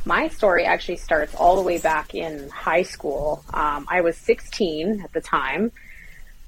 my 0.05 0.29
story 0.29 0.65
actually 0.65 0.97
starts 0.97 1.35
all 1.35 1.57
the 1.57 1.63
way 1.63 1.79
back 1.79 2.15
in 2.15 2.49
high 2.51 2.83
school. 2.83 3.45
Um, 3.53 3.87
I 3.89 4.01
was 4.01 4.17
16 4.17 5.03
at 5.03 5.13
the 5.13 5.21
time. 5.21 5.73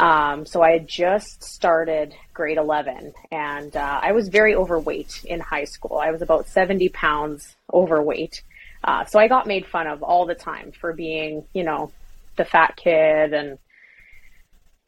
Um, 0.00 0.46
so 0.46 0.62
I 0.62 0.70
had 0.70 0.86
just 0.86 1.42
started 1.42 2.14
grade 2.32 2.56
11 2.56 3.14
and 3.32 3.76
uh, 3.76 4.00
I 4.00 4.12
was 4.12 4.28
very 4.28 4.54
overweight 4.54 5.24
in 5.24 5.40
high 5.40 5.64
school. 5.64 5.98
I 5.98 6.12
was 6.12 6.22
about 6.22 6.48
70 6.48 6.88
pounds 6.90 7.56
overweight. 7.72 8.42
Uh, 8.84 9.04
so 9.06 9.18
I 9.18 9.26
got 9.26 9.48
made 9.48 9.66
fun 9.66 9.88
of 9.88 10.04
all 10.04 10.24
the 10.24 10.36
time 10.36 10.70
for 10.70 10.92
being, 10.92 11.44
you 11.52 11.64
know, 11.64 11.90
the 12.36 12.44
fat 12.44 12.76
kid 12.76 13.32
and 13.32 13.58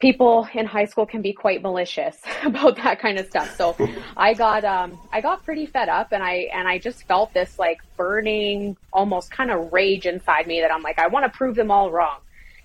people 0.01 0.47
in 0.53 0.65
high 0.65 0.85
school 0.85 1.05
can 1.05 1.21
be 1.21 1.31
quite 1.31 1.61
malicious 1.61 2.17
about 2.43 2.75
that 2.77 2.99
kind 2.99 3.17
of 3.17 3.27
stuff. 3.27 3.55
So 3.55 3.75
I 4.17 4.33
got 4.33 4.65
um 4.65 4.99
I 5.13 5.21
got 5.21 5.45
pretty 5.45 5.65
fed 5.65 5.87
up 5.87 6.11
and 6.11 6.23
I 6.23 6.49
and 6.53 6.67
I 6.67 6.79
just 6.79 7.07
felt 7.07 7.33
this 7.33 7.57
like 7.57 7.79
burning 7.95 8.75
almost 8.91 9.31
kind 9.31 9.51
of 9.51 9.71
rage 9.71 10.05
inside 10.05 10.47
me 10.47 10.61
that 10.61 10.71
I'm 10.71 10.81
like 10.81 10.99
I 10.99 11.07
want 11.07 11.31
to 11.31 11.37
prove 11.37 11.55
them 11.55 11.71
all 11.71 11.91
wrong. 11.91 12.19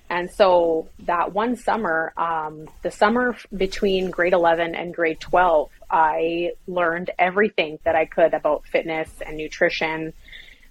And 0.08 0.30
so 0.30 0.88
that 1.00 1.32
one 1.32 1.56
summer, 1.56 2.12
um, 2.16 2.68
the 2.82 2.92
summer 2.92 3.36
between 3.56 4.10
grade 4.10 4.34
11 4.34 4.76
and 4.76 4.94
grade 4.94 5.18
12, 5.18 5.68
I 5.90 6.52
learned 6.68 7.10
everything 7.18 7.80
that 7.84 7.96
I 7.96 8.04
could 8.04 8.32
about 8.32 8.66
fitness 8.68 9.10
and 9.26 9.36
nutrition. 9.36 10.12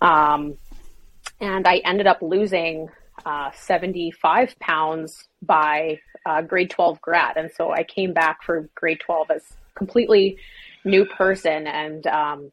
Um, 0.01 0.57
and 1.41 1.67
I 1.67 1.77
ended 1.83 2.07
up 2.07 2.21
losing 2.21 2.87
uh, 3.25 3.51
75 3.53 4.55
pounds 4.59 5.27
by 5.41 5.99
uh, 6.25 6.41
grade 6.41 6.69
12 6.69 7.01
grad. 7.01 7.37
And 7.37 7.51
so 7.55 7.71
I 7.71 7.83
came 7.83 8.13
back 8.13 8.43
for 8.43 8.69
grade 8.75 8.99
12 8.99 9.31
as 9.31 9.43
completely 9.75 10.37
new 10.83 11.05
person. 11.05 11.67
And 11.67 12.05
um, 12.07 12.51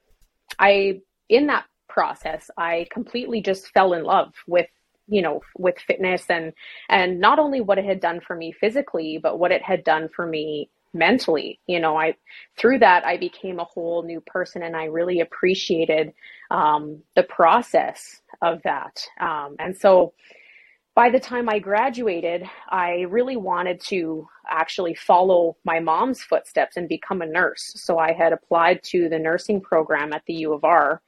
I, 0.59 1.01
in 1.29 1.47
that 1.49 1.67
process, 1.89 2.51
I 2.57 2.87
completely 2.91 3.43
just 3.43 3.69
fell 3.69 3.93
in 3.93 4.05
love 4.05 4.33
with 4.47 4.67
you 5.09 5.21
know 5.21 5.41
with 5.59 5.75
fitness 5.81 6.25
and 6.29 6.53
and 6.89 7.19
not 7.19 7.41
only 7.41 7.61
what 7.61 7.77
it 7.77 7.85
had 7.85 8.01
done 8.01 8.21
for 8.21 8.37
me 8.37 8.53
physically 8.53 9.19
but 9.21 9.37
what 9.37 9.51
it 9.51 9.61
had 9.61 9.83
done 9.83 10.09
for 10.09 10.25
me 10.25 10.71
mentally 10.95 11.59
you 11.67 11.81
know 11.81 11.97
i 11.97 12.15
through 12.57 12.79
that 12.79 13.05
i 13.05 13.17
became 13.17 13.59
a 13.59 13.65
whole 13.65 14.05
new 14.05 14.21
person 14.21 14.63
and 14.63 14.77
i 14.77 14.85
really 14.85 15.19
appreciated 15.19 16.13
um, 16.53 17.03
the 17.17 17.25
process 17.25 18.21
of 18.43 18.63
that 18.63 19.05
um, 19.21 19.57
and 19.59 19.77
so 19.77 20.13
by 20.95 21.09
the 21.09 21.21
time 21.21 21.49
I 21.49 21.59
graduated, 21.59 22.45
I 22.69 23.07
really 23.09 23.37
wanted 23.37 23.81
to 23.89 24.29
actually 24.49 24.95
follow 24.95 25.57
my 25.65 25.81
mom's 25.81 26.23
footsteps 26.23 26.77
and 26.77 26.89
become 26.89 27.23
a 27.23 27.27
nurse. 27.27 27.73
So 27.77 27.99
I 27.99 28.13
had 28.13 28.33
applied 28.33 28.83
to 28.85 29.09
the 29.09 29.19
nursing 29.19 29.61
program 29.61 30.13
at 30.13 30.23
the 30.27 30.35
U 30.35 30.53
of 30.53 30.65
R, 30.65 31.01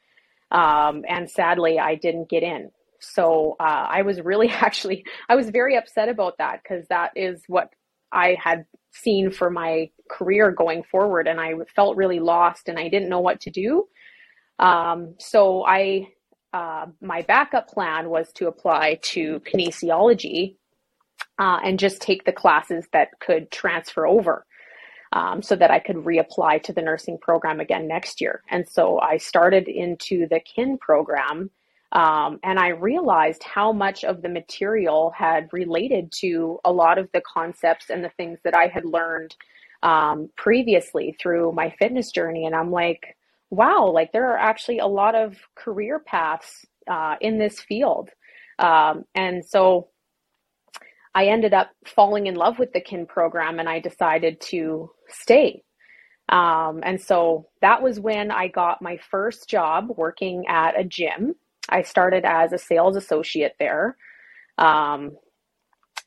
um, 0.51 1.05
and 1.07 1.31
sadly, 1.31 1.79
I 1.79 1.97
didn't 1.97 2.31
get 2.31 2.43
in. 2.43 2.71
So 3.01 3.57
uh, 3.61 3.87
I 3.91 4.03
was 4.03 4.21
really 4.23 4.49
actually, 4.51 5.05
I 5.29 5.37
was 5.37 5.51
very 5.51 5.77
upset 5.77 6.09
about 6.09 6.39
that 6.39 6.63
because 6.63 6.87
that 6.89 7.11
is 7.15 7.43
what 7.47 7.69
I 8.11 8.37
had 8.43 8.65
seen 8.93 9.31
for 9.31 9.51
my 9.51 9.91
career 10.11 10.51
going 10.51 10.83
forward, 10.85 11.29
and 11.29 11.39
I 11.39 11.55
felt 11.75 11.97
really 11.97 12.21
lost 12.21 12.69
and 12.69 12.79
I 12.79 12.89
didn't 12.89 13.11
know 13.11 13.21
what 13.21 13.41
to 13.43 13.51
do. 13.51 13.87
Um, 14.61 15.17
so 15.19 15.67
I 15.67 16.09
uh, 16.55 16.87
my 17.01 17.21
backup 17.23 17.69
plan 17.69 18.09
was 18.09 18.33
to 18.33 18.47
apply 18.47 19.01
to 19.03 19.41
kinesiology 19.41 20.55
uh, 21.41 21.59
and 21.65 21.81
just 21.81 22.01
take 22.01 22.25
the 22.25 22.33
classes 22.33 22.87
that 22.93 23.09
could 23.19 23.51
transfer 23.51 24.07
over 24.07 24.47
um, 25.13 25.43
so 25.43 25.57
that 25.57 25.73
I 25.73 25.81
could 25.81 25.97
reapply 25.97 26.63
to 26.63 26.73
the 26.73 26.81
nursing 26.81 27.19
program 27.19 27.59
again 27.59 27.89
next 27.89 28.21
year. 28.21 28.41
And 28.49 28.69
so 28.69 29.01
I 29.01 29.17
started 29.17 29.67
into 29.67 30.29
the 30.29 30.39
KIN 30.39 30.79
program. 30.79 31.51
Um, 31.91 32.39
and 32.45 32.59
I 32.59 32.69
realized 32.69 33.43
how 33.43 33.73
much 33.73 34.05
of 34.05 34.23
the 34.23 34.29
material 34.29 35.13
had 35.17 35.49
related 35.53 36.13
to 36.21 36.61
a 36.65 36.73
lot 36.73 36.99
of 36.99 37.09
the 37.13 37.21
concepts 37.21 37.91
and 37.91 38.05
the 38.05 38.11
things 38.11 38.39
that 38.45 38.55
I 38.55 38.69
had 38.69 38.85
learned 38.85 39.35
um, 39.83 40.31
previously 40.37 41.17
through 41.21 41.51
my 41.53 41.71
fitness 41.79 42.13
journey. 42.13 42.47
And 42.47 42.55
I'm 42.55 42.71
like, 42.71 43.14
wow, 43.51 43.91
like 43.93 44.13
there 44.13 44.31
are 44.31 44.39
actually 44.39 44.79
a 44.79 44.87
lot 44.87 45.15
of 45.15 45.37
career 45.55 45.99
paths 45.99 46.65
uh, 46.91 47.17
in 47.21 47.39
this 47.39 47.61
field. 47.61 48.11
Um, 48.59 49.05
and 49.15 49.45
so 49.45 49.89
I 51.15 51.27
ended 51.27 51.55
up 51.55 51.71
falling 51.87 52.27
in 52.27 52.35
love 52.35 52.59
with 52.59 52.73
the 52.73 52.81
KIN 52.81 53.07
program 53.07 53.61
and 53.61 53.69
I 53.69 53.81
decided 53.81 54.41
to 54.43 54.91
stay. 55.09 55.63
Um, 56.29 56.81
and 56.83 57.01
so 57.01 57.49
that 57.61 57.83
was 57.83 58.01
when 58.01 58.31
I 58.31 58.49
got 58.49 58.83
my 58.83 58.99
first 59.11 59.49
job 59.49 59.89
working 59.97 60.45
at 60.49 60.79
a 60.79 60.85
gym. 60.85 61.35
I 61.69 61.83
started 61.83 62.25
as 62.25 62.53
a 62.53 62.59
sales 62.59 62.97
associate 62.97 63.55
there. 63.59 63.97
Um, 64.59 65.13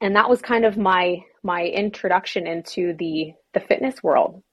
and 0.02 0.16
that 0.16 0.30
was 0.30 0.42
kind 0.42 0.66
of 0.66 0.78
my 0.78 1.20
my 1.44 1.64
introduction 1.64 2.46
into 2.46 2.94
the 2.98 3.34
the 3.54 3.60
fitness 3.60 4.04
world 4.04 4.44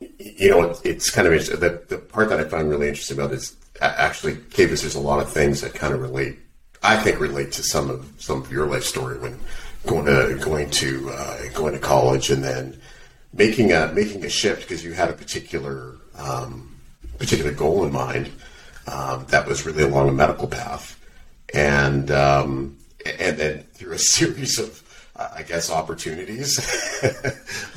you 0.00 0.50
know, 0.50 0.74
it's, 0.84 1.10
kind 1.10 1.26
of 1.26 1.32
interesting. 1.32 1.60
The, 1.60 1.82
the 1.88 1.98
part 1.98 2.28
that 2.30 2.40
I 2.40 2.44
find 2.44 2.68
really 2.68 2.88
interesting 2.88 3.18
about 3.18 3.32
is 3.32 3.56
actually, 3.80 4.34
Kavis, 4.34 4.80
there's 4.80 4.94
a 4.94 5.00
lot 5.00 5.20
of 5.20 5.30
things 5.30 5.60
that 5.60 5.74
kind 5.74 5.94
of 5.94 6.00
relate, 6.00 6.38
I 6.82 6.96
think 6.96 7.20
relate 7.20 7.52
to 7.52 7.62
some 7.62 7.90
of, 7.90 8.10
some 8.18 8.42
of 8.42 8.50
your 8.50 8.66
life 8.66 8.84
story 8.84 9.18
when 9.18 9.38
going 9.86 10.06
to, 10.06 10.38
going 10.42 10.70
to, 10.70 11.10
uh, 11.10 11.38
going 11.52 11.74
to 11.74 11.78
college 11.78 12.30
and 12.30 12.42
then 12.42 12.80
making 13.32 13.72
a, 13.72 13.92
making 13.92 14.24
a 14.24 14.28
shift 14.28 14.62
because 14.62 14.84
you 14.84 14.92
had 14.92 15.10
a 15.10 15.14
particular, 15.14 15.96
um, 16.16 16.74
particular 17.18 17.52
goal 17.52 17.84
in 17.84 17.92
mind, 17.92 18.30
um, 18.86 19.24
that 19.28 19.46
was 19.46 19.64
really 19.64 19.82
along 19.82 20.08
a 20.08 20.12
medical 20.12 20.48
path. 20.48 20.98
And, 21.52 22.10
um, 22.10 22.78
and 23.04 23.36
then 23.36 23.62
through 23.74 23.92
a 23.92 23.98
series 24.16 24.58
of, 24.58 24.82
I 25.16 25.44
guess, 25.46 25.70
opportunities. 25.70 26.58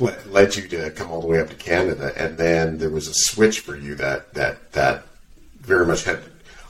Led 0.00 0.56
you 0.56 0.66
to 0.68 0.90
come 0.90 1.10
all 1.10 1.20
the 1.20 1.28
way 1.28 1.40
up 1.40 1.48
to 1.50 1.54
Canada, 1.54 2.12
and 2.16 2.36
then 2.36 2.78
there 2.78 2.90
was 2.90 3.06
a 3.06 3.14
switch 3.14 3.60
for 3.60 3.76
you 3.76 3.94
that 3.94 4.34
that 4.34 4.72
that 4.72 5.04
very 5.60 5.86
much 5.86 6.02
had 6.04 6.20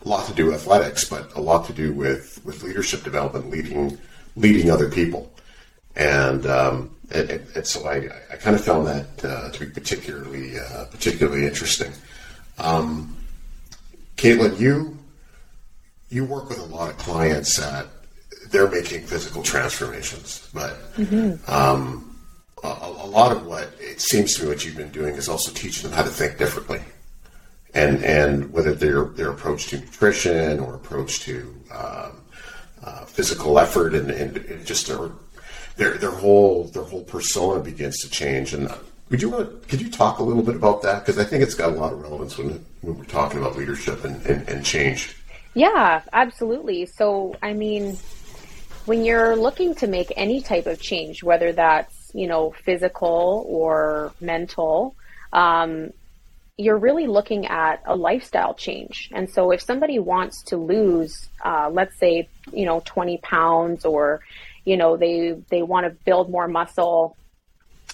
a 0.04 0.08
lot 0.08 0.26
to 0.26 0.34
do 0.34 0.46
with 0.46 0.56
athletics, 0.56 1.08
but 1.08 1.34
a 1.34 1.40
lot 1.40 1.66
to 1.66 1.72
do 1.72 1.92
with 1.94 2.44
with 2.44 2.62
leadership 2.62 3.02
development, 3.02 3.50
leading 3.50 3.96
leading 4.36 4.70
other 4.70 4.90
people, 4.90 5.32
and 5.96 6.44
um, 6.46 6.94
and, 7.10 7.30
and, 7.30 7.66
so 7.66 7.88
I, 7.88 8.08
I 8.30 8.36
kind 8.36 8.54
of 8.54 8.62
found 8.62 8.86
that 8.86 9.24
uh, 9.24 9.50
to 9.50 9.60
be 9.60 9.66
particularly 9.66 10.58
uh, 10.58 10.84
particularly 10.86 11.46
interesting. 11.46 11.92
Um, 12.58 13.16
Caitlin, 14.16 14.60
you 14.60 14.98
you 16.10 16.26
work 16.26 16.50
with 16.50 16.58
a 16.58 16.64
lot 16.64 16.90
of 16.90 16.98
clients 16.98 17.56
that 17.56 17.86
they're 18.50 18.70
making 18.70 19.06
physical 19.06 19.42
transformations, 19.42 20.48
but 20.52 20.70
mm-hmm. 20.94 21.50
um, 21.50 22.16
a, 22.62 22.68
a, 22.68 23.08
lot 23.08 23.32
of 23.32 23.46
what 23.46 23.70
it 23.80 24.00
seems 24.00 24.34
to 24.34 24.42
me 24.42 24.48
what 24.48 24.64
you've 24.64 24.76
been 24.76 24.90
doing 24.90 25.14
is 25.14 25.28
also 25.28 25.52
teaching 25.52 25.88
them 25.88 25.96
how 25.96 26.02
to 26.02 26.10
think 26.10 26.38
differently, 26.38 26.80
and 27.74 28.04
and 28.04 28.52
whether 28.52 28.74
their 28.74 29.04
their 29.04 29.30
approach 29.30 29.68
to 29.68 29.78
nutrition 29.78 30.60
or 30.60 30.74
approach 30.74 31.20
to 31.20 31.54
um, 31.72 32.22
uh, 32.82 33.04
physical 33.04 33.58
effort 33.58 33.94
and, 33.94 34.10
and, 34.10 34.64
just 34.64 34.86
their, 34.86 35.10
their 35.76 35.98
their 35.98 36.10
whole 36.10 36.64
their 36.68 36.84
whole 36.84 37.04
persona 37.04 37.60
begins 37.60 37.98
to 37.98 38.10
change. 38.10 38.54
And 38.54 38.72
would 39.10 39.22
you 39.22 39.30
want 39.30 39.68
could 39.68 39.80
you 39.80 39.90
talk 39.90 40.18
a 40.18 40.22
little 40.22 40.42
bit 40.42 40.56
about 40.56 40.82
that 40.82 41.00
because 41.04 41.18
I 41.18 41.24
think 41.24 41.42
it's 41.42 41.54
got 41.54 41.70
a 41.70 41.76
lot 41.76 41.92
of 41.92 42.00
relevance 42.00 42.38
when 42.38 42.64
when 42.82 42.98
we're 42.98 43.04
talking 43.04 43.40
about 43.40 43.56
leadership 43.56 44.04
and, 44.04 44.24
and, 44.26 44.48
and 44.48 44.64
change. 44.64 45.16
Yeah, 45.54 46.02
absolutely. 46.12 46.86
So 46.86 47.36
I 47.42 47.52
mean 47.52 47.98
when 48.88 49.04
you're 49.04 49.36
looking 49.36 49.74
to 49.74 49.86
make 49.86 50.10
any 50.16 50.40
type 50.40 50.66
of 50.66 50.80
change, 50.80 51.22
whether 51.22 51.52
that's, 51.52 52.10
you 52.14 52.26
know, 52.26 52.54
physical 52.64 53.44
or 53.46 54.12
mental, 54.18 54.96
um, 55.30 55.90
you're 56.56 56.78
really 56.78 57.06
looking 57.06 57.46
at 57.46 57.82
a 57.84 57.94
lifestyle 57.94 58.54
change. 58.54 59.10
And 59.12 59.28
so 59.28 59.50
if 59.50 59.60
somebody 59.60 59.98
wants 59.98 60.42
to 60.44 60.56
lose, 60.56 61.28
uh, 61.44 61.68
let's 61.70 61.98
say, 61.98 62.28
you 62.50 62.64
know, 62.64 62.80
20 62.86 63.18
pounds 63.18 63.84
or, 63.84 64.22
you 64.64 64.78
know, 64.78 64.96
they, 64.96 65.32
they 65.50 65.62
want 65.62 65.84
to 65.84 65.90
build 66.06 66.30
more 66.30 66.48
muscle, 66.48 67.14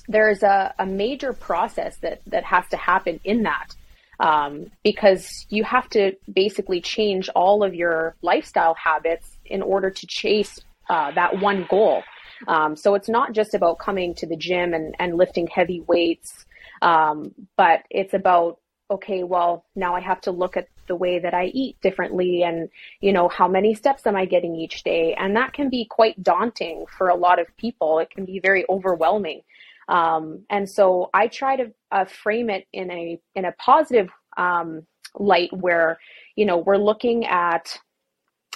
there's 0.07 0.45
a, 0.45 0.75
a 0.79 0.87
major 0.87 1.33
process 1.33 1.97
that, 1.99 2.21
that 2.27 2.45
has 2.45 2.69
to 2.69 2.77
happen 2.77 3.19
in 3.25 3.43
that. 3.43 3.75
Um, 4.21 4.71
because 4.85 5.45
you 5.51 5.65
have 5.65 5.89
to 5.91 6.13
basically 6.33 6.81
change 6.81 7.29
all 7.31 7.65
of 7.65 7.75
your 7.75 8.15
lifestyle 8.23 8.75
habits 8.75 9.29
in 9.45 9.61
order 9.61 9.91
to 9.91 10.07
chase 10.07 10.61
uh, 10.89 11.11
that 11.13 11.41
one 11.41 11.67
goal. 11.69 12.03
Um, 12.49 12.77
so 12.77 12.95
it's 12.95 13.09
not 13.09 13.33
just 13.33 13.55
about 13.55 13.79
coming 13.79 14.15
to 14.17 14.27
the 14.27 14.37
gym 14.37 14.75
and, 14.75 14.95
and 14.99 15.17
lifting 15.17 15.47
heavy 15.47 15.81
weights, 15.81 16.47
um, 16.83 17.35
but 17.57 17.83
it's 17.91 18.15
about 18.15 18.59
okay, 18.91 19.25
well 19.25 19.65
now 19.75 19.95
I 19.95 20.01
have 20.01 20.21
to 20.23 20.31
look 20.31 20.57
at 20.57 20.69
the 20.87 20.95
way 20.95 21.19
that 21.19 21.33
I 21.33 21.47
eat 21.47 21.81
differently, 21.81 22.43
and 22.43 22.69
you 23.01 23.13
know 23.13 23.29
how 23.29 23.49
many 23.49 23.75
steps 23.75 24.07
am 24.07 24.17
I 24.17 24.27
getting 24.27 24.55
each 24.57 24.83
day, 24.83 25.15
and 25.15 25.37
that 25.37 25.53
can 25.53 25.71
be 25.71 25.87
quite 25.87 26.23
daunting 26.23 26.85
for 26.99 27.09
a 27.09 27.15
lot 27.15 27.39
of 27.39 27.47
people. 27.57 27.99
It 27.99 28.11
can 28.11 28.25
be 28.25 28.41
very 28.41 28.65
overwhelming. 28.69 29.43
Um, 29.89 30.45
and 30.51 30.69
so 30.69 31.11
I 31.13 31.29
try 31.29 31.57
to 31.57 31.73
uh, 31.93 32.05
frame 32.07 32.51
it 32.51 32.67
in 32.73 32.91
a 32.91 33.21
in 33.35 33.45
a 33.45 33.53
positive 33.53 34.11
um, 34.37 34.87
light 35.19 35.53
where 35.53 35.99
you 36.37 36.47
know 36.47 36.59
we're 36.59 36.77
looking 36.77 37.27
at 37.27 37.79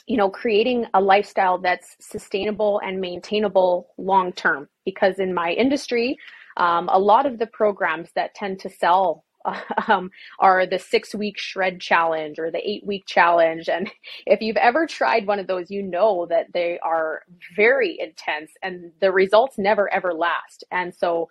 you 0.08 0.16
know, 0.16 0.30
creating 0.30 0.86
a 0.94 1.00
lifestyle 1.00 1.58
that's 1.58 1.94
sustainable 2.00 2.80
and 2.82 3.00
maintainable 3.00 3.90
long 3.98 4.32
term. 4.32 4.68
Because 4.86 5.18
in 5.18 5.34
my 5.34 5.52
industry, 5.52 6.16
um, 6.56 6.88
a 6.90 6.98
lot 6.98 7.26
of 7.26 7.38
the 7.38 7.46
programs 7.46 8.08
that 8.14 8.34
tend 8.34 8.58
to 8.60 8.70
sell 8.70 9.24
um, 9.88 10.10
are 10.40 10.66
the 10.66 10.78
six 10.78 11.14
week 11.14 11.38
shred 11.38 11.78
challenge 11.78 12.38
or 12.38 12.50
the 12.50 12.68
eight 12.68 12.84
week 12.86 13.04
challenge. 13.06 13.68
And 13.68 13.90
if 14.26 14.40
you've 14.40 14.56
ever 14.56 14.86
tried 14.86 15.26
one 15.26 15.38
of 15.38 15.46
those, 15.46 15.70
you 15.70 15.82
know 15.82 16.26
that 16.30 16.46
they 16.54 16.78
are 16.80 17.22
very 17.54 18.00
intense 18.00 18.52
and 18.62 18.90
the 19.02 19.12
results 19.12 19.58
never 19.58 19.92
ever 19.92 20.14
last. 20.14 20.64
And 20.70 20.94
so 20.94 21.28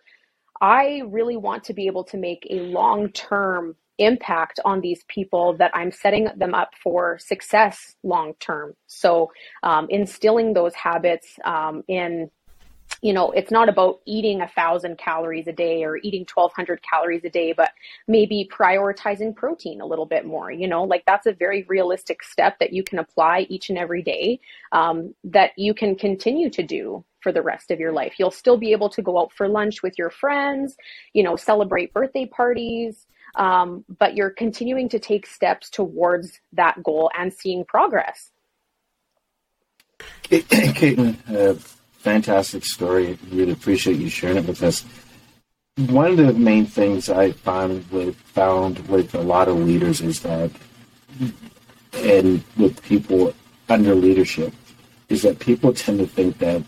I 0.61 1.01
really 1.07 1.37
want 1.37 1.63
to 1.65 1.73
be 1.73 1.87
able 1.87 2.03
to 2.05 2.17
make 2.17 2.45
a 2.49 2.59
long 2.59 3.09
term 3.11 3.75
impact 3.97 4.59
on 4.65 4.81
these 4.81 5.03
people 5.07 5.55
that 5.57 5.71
I'm 5.73 5.91
setting 5.91 6.29
them 6.35 6.53
up 6.53 6.71
for 6.81 7.17
success 7.19 7.95
long 8.03 8.33
term. 8.39 8.73
So, 8.87 9.31
um, 9.63 9.87
instilling 9.89 10.53
those 10.53 10.75
habits 10.75 11.27
um, 11.45 11.83
in 11.87 12.29
you 13.01 13.13
know, 13.13 13.31
it's 13.31 13.51
not 13.51 13.69
about 13.69 13.99
eating 14.05 14.41
a 14.41 14.47
thousand 14.47 14.97
calories 14.97 15.47
a 15.47 15.53
day 15.53 15.83
or 15.83 15.97
eating 15.97 16.25
1200 16.33 16.81
calories 16.81 17.23
a 17.25 17.29
day, 17.29 17.53
but 17.53 17.71
maybe 18.07 18.49
prioritizing 18.51 19.35
protein 19.35 19.81
a 19.81 19.85
little 19.85 20.05
bit 20.05 20.25
more, 20.25 20.51
you 20.51 20.67
know, 20.67 20.83
like 20.83 21.03
that's 21.05 21.27
a 21.27 21.33
very 21.33 21.63
realistic 21.67 22.23
step 22.23 22.57
that 22.59 22.73
you 22.73 22.83
can 22.83 22.99
apply 22.99 23.45
each 23.49 23.69
and 23.69 23.77
every 23.77 24.01
day 24.01 24.39
um, 24.71 25.13
that 25.23 25.51
you 25.57 25.73
can 25.73 25.95
continue 25.95 26.49
to 26.49 26.63
do 26.63 27.03
for 27.21 27.31
the 27.31 27.41
rest 27.41 27.71
of 27.71 27.79
your 27.79 27.91
life. 27.91 28.15
You'll 28.17 28.31
still 28.31 28.57
be 28.57 28.71
able 28.71 28.89
to 28.89 29.01
go 29.01 29.19
out 29.19 29.31
for 29.33 29.47
lunch 29.47 29.83
with 29.83 29.97
your 29.97 30.09
friends, 30.09 30.75
you 31.13 31.23
know, 31.23 31.35
celebrate 31.35 31.93
birthday 31.93 32.25
parties, 32.25 33.05
um, 33.35 33.85
but 33.99 34.15
you're 34.15 34.29
continuing 34.29 34.89
to 34.89 34.99
take 34.99 35.25
steps 35.27 35.69
towards 35.69 36.39
that 36.53 36.81
goal 36.83 37.11
and 37.17 37.33
seeing 37.33 37.65
progress. 37.65 38.31
Caitlin, 40.29 41.17
uh, 41.29 41.55
fantastic 41.93 42.65
story. 42.65 43.17
Really 43.31 43.51
appreciate 43.51 43.97
you 43.97 44.09
sharing 44.09 44.37
it 44.37 44.45
with 44.45 44.63
us. 44.63 44.85
One 45.77 46.11
of 46.11 46.17
the 46.17 46.33
main 46.33 46.65
things 46.65 47.09
I 47.09 47.31
found 47.31 47.89
with 47.91 48.15
found 48.15 48.79
with 48.87 49.13
a 49.13 49.21
lot 49.21 49.47
of 49.47 49.57
leaders 49.57 50.01
is 50.01 50.21
that, 50.21 50.51
and 51.93 52.43
with 52.57 52.81
people 52.81 53.33
under 53.69 53.93
leadership, 53.93 54.53
is 55.09 55.21
that 55.21 55.39
people 55.39 55.73
tend 55.73 55.99
to 55.99 56.07
think 56.07 56.39
that 56.39 56.63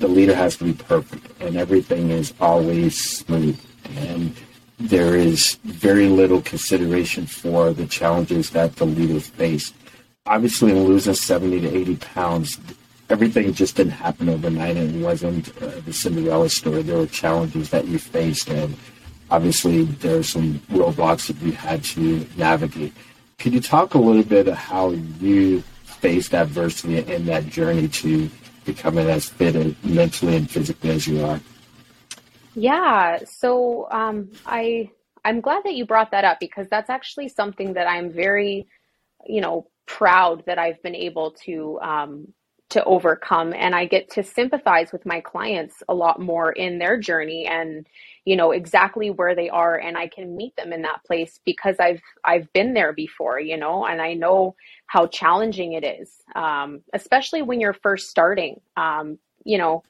the 0.00 0.08
leader 0.08 0.34
has 0.34 0.56
to 0.56 0.64
be 0.64 0.72
perfect 0.72 1.40
and 1.40 1.56
everything 1.56 2.10
is 2.10 2.32
always 2.40 2.98
smooth 2.98 3.60
and 3.96 4.34
there 4.80 5.14
is 5.14 5.56
very 5.64 6.08
little 6.08 6.40
consideration 6.40 7.26
for 7.26 7.72
the 7.72 7.86
challenges 7.86 8.48
that 8.50 8.76
the 8.76 8.86
leaders 8.86 9.28
face. 9.28 9.74
Obviously, 10.24 10.70
in 10.70 10.84
losing 10.84 11.12
70 11.12 11.60
to 11.60 11.76
80 11.76 11.96
pounds, 11.96 12.58
everything 13.10 13.52
just 13.52 13.76
didn't 13.76 13.92
happen 13.92 14.30
overnight 14.30 14.78
and 14.78 14.96
it 14.96 15.04
wasn't 15.04 15.48
uh, 15.62 15.72
the 15.84 15.92
Cinderella 15.92 16.48
story. 16.48 16.80
There 16.80 16.96
were 16.96 17.06
challenges 17.06 17.68
that 17.70 17.86
you 17.88 17.98
faced, 17.98 18.48
and 18.48 18.74
obviously, 19.30 19.84
there 19.84 20.18
are 20.18 20.22
some 20.22 20.60
roadblocks 20.70 21.26
that 21.26 21.36
you 21.44 21.52
had 21.52 21.84
to 21.84 22.26
navigate. 22.38 22.94
Could 23.38 23.52
you 23.52 23.60
talk 23.60 23.92
a 23.94 23.98
little 23.98 24.22
bit 24.22 24.48
of 24.48 24.54
how 24.54 24.90
you 25.20 25.60
faced 25.84 26.32
adversity 26.32 26.98
in 26.98 27.26
that 27.26 27.46
journey 27.48 27.88
to 27.88 28.30
becoming 28.64 29.10
as 29.10 29.28
fit 29.28 29.54
mentally 29.84 30.36
and 30.36 30.50
physically 30.50 30.90
as 30.90 31.06
you 31.06 31.22
are? 31.22 31.40
Yeah. 32.54 33.18
So 33.26 33.88
um, 33.90 34.30
I 34.46 34.90
I'm 35.24 35.40
glad 35.40 35.64
that 35.64 35.74
you 35.74 35.86
brought 35.86 36.10
that 36.12 36.24
up 36.24 36.38
because 36.40 36.68
that's 36.70 36.90
actually 36.90 37.28
something 37.28 37.74
that 37.74 37.88
I'm 37.88 38.10
very, 38.12 38.66
you 39.26 39.40
know, 39.40 39.68
proud 39.86 40.44
that 40.46 40.58
I've 40.58 40.82
been 40.82 40.94
able 40.96 41.32
to 41.44 41.78
um, 41.82 42.28
to 42.70 42.84
overcome, 42.84 43.52
and 43.54 43.74
I 43.74 43.86
get 43.86 44.10
to 44.12 44.22
sympathize 44.22 44.92
with 44.92 45.06
my 45.06 45.20
clients 45.20 45.82
a 45.88 45.94
lot 45.94 46.20
more 46.20 46.52
in 46.52 46.78
their 46.78 46.98
journey 46.98 47.46
and 47.46 47.86
you 48.24 48.36
know 48.36 48.52
exactly 48.52 49.10
where 49.10 49.34
they 49.34 49.50
are 49.50 49.78
and 49.78 49.96
I 49.98 50.08
can 50.08 50.36
meet 50.36 50.56
them 50.56 50.72
in 50.72 50.82
that 50.82 51.04
place 51.06 51.40
because 51.44 51.76
I've 51.80 52.00
I've 52.24 52.52
been 52.52 52.74
there 52.74 52.92
before, 52.92 53.40
you 53.40 53.56
know, 53.58 53.86
and 53.86 54.02
I 54.02 54.14
know 54.14 54.56
how 54.86 55.06
challenging 55.08 55.74
it 55.74 55.84
is, 55.84 56.12
um, 56.36 56.82
especially 56.94 57.42
when 57.42 57.60
you're 57.60 57.74
first 57.74 58.10
starting. 58.10 58.60
Um, 58.76 59.18
you 59.44 59.58
know, 59.58 59.82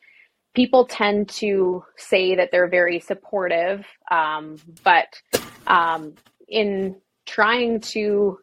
people 0.55 0.85
tend 0.85 1.29
to 1.29 1.85
say 1.97 2.35
that 2.35 2.51
they're 2.51 2.69
very 2.69 3.01
supportive, 3.01 3.87
um, 4.11 4.57
but 4.83 5.21
um, 5.67 6.15
in 6.49 6.97
trying 7.27 7.81
to 7.81 8.39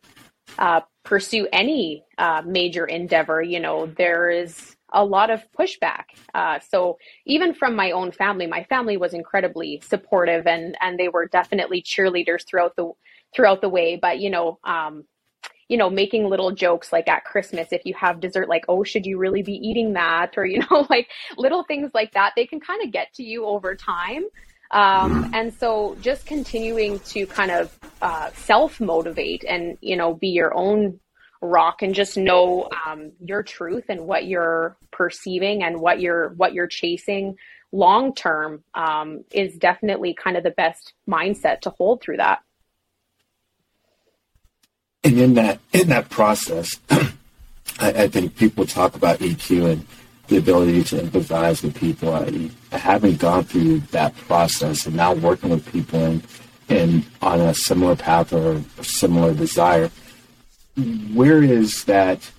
uh, 0.58 0.82
pursue 1.04 1.48
any 1.52 2.04
uh, 2.18 2.42
major 2.46 2.86
endeavor, 2.86 3.42
you 3.42 3.60
know, 3.60 3.86
there 3.86 4.30
is 4.30 4.76
a 4.94 5.04
lot 5.04 5.30
of 5.30 5.44
pushback. 5.58 6.06
Uh, 6.34 6.60
so 6.60 6.98
even 7.26 7.54
from 7.54 7.76
my 7.76 7.92
own 7.92 8.12
family, 8.12 8.48
my 8.48 8.64
family 8.64 8.98
was 8.98 9.14
incredibly 9.14 9.82
supportive, 9.86 10.48
and 10.48 10.78
and 10.82 10.98
they 10.98 11.10
were 11.10 11.28
definitely 11.28 11.82
cheerleaders 11.82 12.46
throughout 12.48 12.76
the 12.76 12.92
throughout 13.36 13.62
the 13.62 13.70
way. 13.70 13.98
But 14.02 14.20
you 14.20 14.30
know, 14.30 14.60
um, 14.64 15.04
you 15.68 15.78
know, 15.78 15.90
making 15.90 16.30
little 16.30 16.52
jokes 16.52 16.94
like 16.94 17.08
at 17.08 17.26
Christmas, 17.26 17.68
if 17.72 17.86
you 17.86 17.94
have 17.94 18.20
dessert, 18.20 18.48
like, 18.48 18.66
oh, 18.70 18.84
should 18.84 19.06
you 19.06 19.18
really 19.18 19.44
be 19.44 19.54
eating 19.54 19.94
that? 19.94 20.38
Or, 20.38 20.46
you 20.46 20.60
know, 20.72 20.88
like 20.90 21.10
little 21.38 21.64
things 21.64 21.92
like 21.94 22.14
that, 22.14 22.34
they 22.36 22.46
can 22.46 22.60
kind 22.60 22.84
of 22.84 22.92
get 22.92 23.14
to 23.16 23.24
you 23.24 23.46
over 23.46 23.76
time. 23.76 24.24
Um, 24.72 25.24
mm-hmm. 25.24 25.34
and 25.34 25.54
so 25.54 25.96
just 26.02 26.26
continuing 26.26 27.00
to 27.00 27.26
kind 27.26 27.52
of 27.52 27.78
uh, 28.02 28.32
self 28.34 28.82
motivate 28.82 29.46
and, 29.48 29.78
you 29.82 29.96
know, 29.96 30.14
be 30.14 30.28
your 30.28 30.54
own 30.56 31.00
rock 31.42 31.82
and 31.82 31.94
just 31.94 32.18
know 32.18 32.68
um, 32.86 33.12
your 33.24 33.44
truth 33.44 33.86
and 33.90 34.02
what 34.02 34.26
you're 34.26 34.76
perceiving 34.92 35.64
and 35.64 35.80
what 35.80 36.00
you're 36.00 36.30
what 36.30 36.54
you're 36.54 36.68
chasing 36.68 37.36
long 37.72 38.14
term 38.16 38.64
um, 38.74 39.24
is 39.32 39.56
definitely 39.58 40.14
kind 40.14 40.38
of 40.38 40.44
the 40.44 40.52
best 40.52 40.94
mindset 41.08 41.62
to 41.62 41.70
hold 41.70 42.02
through 42.02 42.18
that 42.18 42.40
and 45.04 45.20
in 45.20 45.34
that 45.36 45.60
in 45.74 45.90
that 45.90 46.10
process, 46.10 46.80
I, 46.90 47.10
I, 47.80 48.08
think 48.08 48.36
people 48.36 48.66
talk 48.66 48.96
about 48.96 49.20
EQ 49.20 49.72
and 49.72 49.88
the 50.28 50.38
ability 50.38 50.84
to 50.86 51.02
empathize 51.02 51.64
with 51.64 51.76
people. 51.76 52.14
I, 52.14 52.50
I 52.72 52.78
haven't 52.78 53.20
gone 53.20 53.44
through 53.44 53.80
that 53.92 54.16
process, 54.18 54.86
and 54.86 54.96
now 54.96 55.14
working 55.14 55.50
with 55.50 55.72
people 55.72 56.04
and 56.04 56.24
and 56.70 57.06
on 57.22 57.40
a 57.40 57.54
similar 57.54 57.96
path 57.96 58.34
or 58.34 58.62
a 58.78 58.84
similar 58.84 59.34
desire. 59.34 59.90
Where 61.14 61.44
is 61.44 61.86
that? 61.86 62.30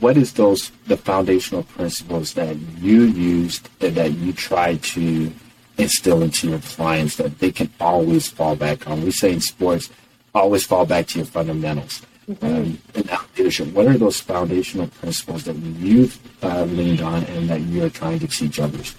What 0.00 0.16
is 0.16 0.32
those 0.32 0.70
the 0.86 0.96
foundational 0.96 1.62
principles 1.62 2.34
that 2.34 2.56
you 2.78 3.02
used 3.04 3.68
that 3.80 4.12
you 4.12 4.32
try 4.32 4.76
to 4.76 5.32
instill 5.78 6.22
into 6.22 6.48
your 6.48 6.58
clients 6.60 7.16
that 7.16 7.38
they 7.38 7.52
can 7.52 7.70
always 7.80 8.28
fall 8.28 8.56
back 8.56 8.88
on? 8.88 9.02
We 9.02 9.10
say 9.10 9.32
in 9.32 9.40
sports 9.40 9.90
always 10.36 10.64
fall 10.64 10.86
back 10.86 11.06
to 11.08 11.18
your 11.18 11.26
fundamentals. 11.26 12.02
Mm-hmm. 12.28 12.46
Um, 12.46 12.78
and 12.94 13.10
leadership, 13.36 13.68
what 13.72 13.86
are 13.86 13.96
those 13.96 14.20
foundational 14.20 14.88
principles 14.88 15.44
that 15.44 15.56
you've 15.56 16.18
uh, 16.42 16.64
leaned 16.64 17.00
on 17.00 17.24
and 17.24 17.48
that 17.48 17.60
you 17.60 17.84
are 17.84 17.90
trying 17.90 18.18
to 18.18 18.26
teach 18.26 18.58
others? 18.58 18.96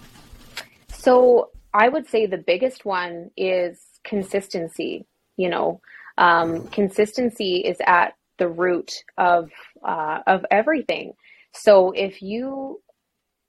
So 0.90 1.52
I 1.74 1.90
would 1.90 2.08
say 2.08 2.26
the 2.26 2.38
biggest 2.38 2.86
one 2.86 3.32
is 3.36 3.80
consistency. 4.04 5.06
You 5.36 5.50
know, 5.50 5.82
um, 6.18 6.68
consistency 6.70 7.58
is 7.58 7.78
at 7.86 8.16
the 8.38 8.48
root 8.48 9.04
of 9.18 9.52
uh, 9.86 10.20
of 10.26 10.46
everything. 10.50 11.14
So 11.54 11.92
if 11.92 12.22
you 12.22 12.82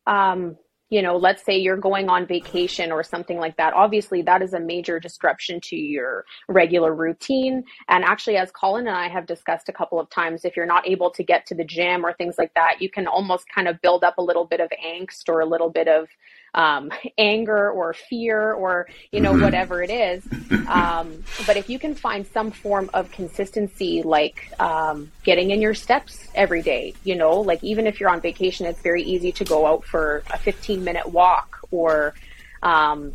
um, 0.07 0.57
you 0.91 1.03
know, 1.03 1.17
let's 1.17 1.45
say 1.45 1.59
you're 1.59 1.77
going 1.77 2.09
on 2.09 2.27
vacation 2.27 2.91
or 2.91 3.03
something 3.03 3.39
like 3.39 3.57
that. 3.57 3.75
Obviously, 3.75 4.23
that 4.23 4.43
is 4.43 4.55
a 4.55 4.61
major 4.61 4.99
disruption 4.99 5.61
to 5.61 5.77
your 5.77 6.25
regular 6.49 6.95
routine. 6.95 7.65
And 7.89 8.05
actually, 8.05 8.37
as 8.37 8.51
Colin 8.51 8.87
and 8.87 8.97
I 8.97 9.09
have 9.09 9.27
discussed 9.27 9.69
a 9.69 9.73
couple 9.73 10.01
of 10.01 10.09
times, 10.09 10.45
if 10.45 10.57
you're 10.57 10.67
not 10.67 10.89
able 10.89 11.11
to 11.11 11.23
get 11.23 11.47
to 11.47 11.55
the 11.55 11.65
gym 11.65 12.05
or 12.05 12.13
things 12.15 12.37
like 12.39 12.55
that, 12.55 12.81
you 12.81 12.91
can 12.91 13.07
almost 13.07 13.47
kind 13.55 13.69
of 13.69 13.81
build 13.83 14.03
up 14.03 14.19
a 14.19 14.23
little 14.23 14.47
bit 14.47 14.61
of 14.61 14.71
angst 14.85 15.29
or 15.29 15.41
a 15.41 15.47
little 15.47 15.71
bit 15.71 15.89
of 15.89 16.09
um, 16.55 16.91
anger 17.19 17.71
or 17.71 17.93
fear 17.93 18.53
or 18.53 18.89
you 19.13 19.21
know 19.21 19.33
mm-hmm. 19.33 19.43
whatever 19.43 19.83
it 19.83 19.91
is 19.91 20.27
um, 20.69 21.23
but 21.47 21.57
if 21.57 21.69
you 21.69 21.79
can 21.79 21.95
find 21.95 22.27
some 22.27 22.51
form 22.51 22.91
of 22.95 23.11
consistency 23.13 24.03
like 24.03 24.51
um, 24.59 25.11
getting 25.25 25.51
in 25.51 25.61
your 25.61 25.75
steps 25.75 26.27
every 26.35 26.63
day 26.63 26.95
you 27.05 27.15
know 27.15 27.41
like 27.41 27.63
even 27.63 27.87
if 27.87 28.01
you're 28.01 28.11
on 28.11 28.21
vacation 28.21 28.67
it's 28.67 28.81
very 28.81 29.03
easy 29.03 29.33
to 29.33 29.45
go 29.45 29.67
out 29.67 29.85
for 29.85 30.23
a 30.33 30.39
15 30.39 30.83
minute 30.85 31.07
walk 31.07 31.61
or 31.71 32.15
um, 32.63 33.15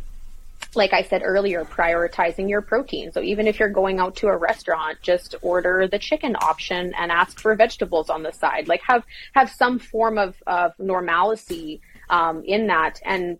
like 0.76 0.92
I 0.92 1.02
said 1.02 1.22
earlier, 1.24 1.64
prioritizing 1.64 2.48
your 2.48 2.60
protein. 2.60 3.12
So 3.12 3.20
even 3.20 3.46
if 3.46 3.58
you're 3.58 3.68
going 3.68 4.00
out 4.00 4.16
to 4.16 4.28
a 4.28 4.36
restaurant, 4.36 4.98
just 5.02 5.34
order 5.42 5.86
the 5.86 5.98
chicken 5.98 6.36
option 6.40 6.92
and 6.94 7.12
ask 7.12 7.38
for 7.38 7.54
vegetables 7.54 8.10
on 8.10 8.22
the 8.22 8.32
side. 8.32 8.68
Like 8.68 8.82
have 8.86 9.04
have 9.34 9.50
some 9.50 9.78
form 9.78 10.18
of, 10.18 10.36
of 10.46 10.72
normalcy 10.78 11.80
um, 12.10 12.42
in 12.44 12.66
that. 12.68 13.00
And 13.04 13.38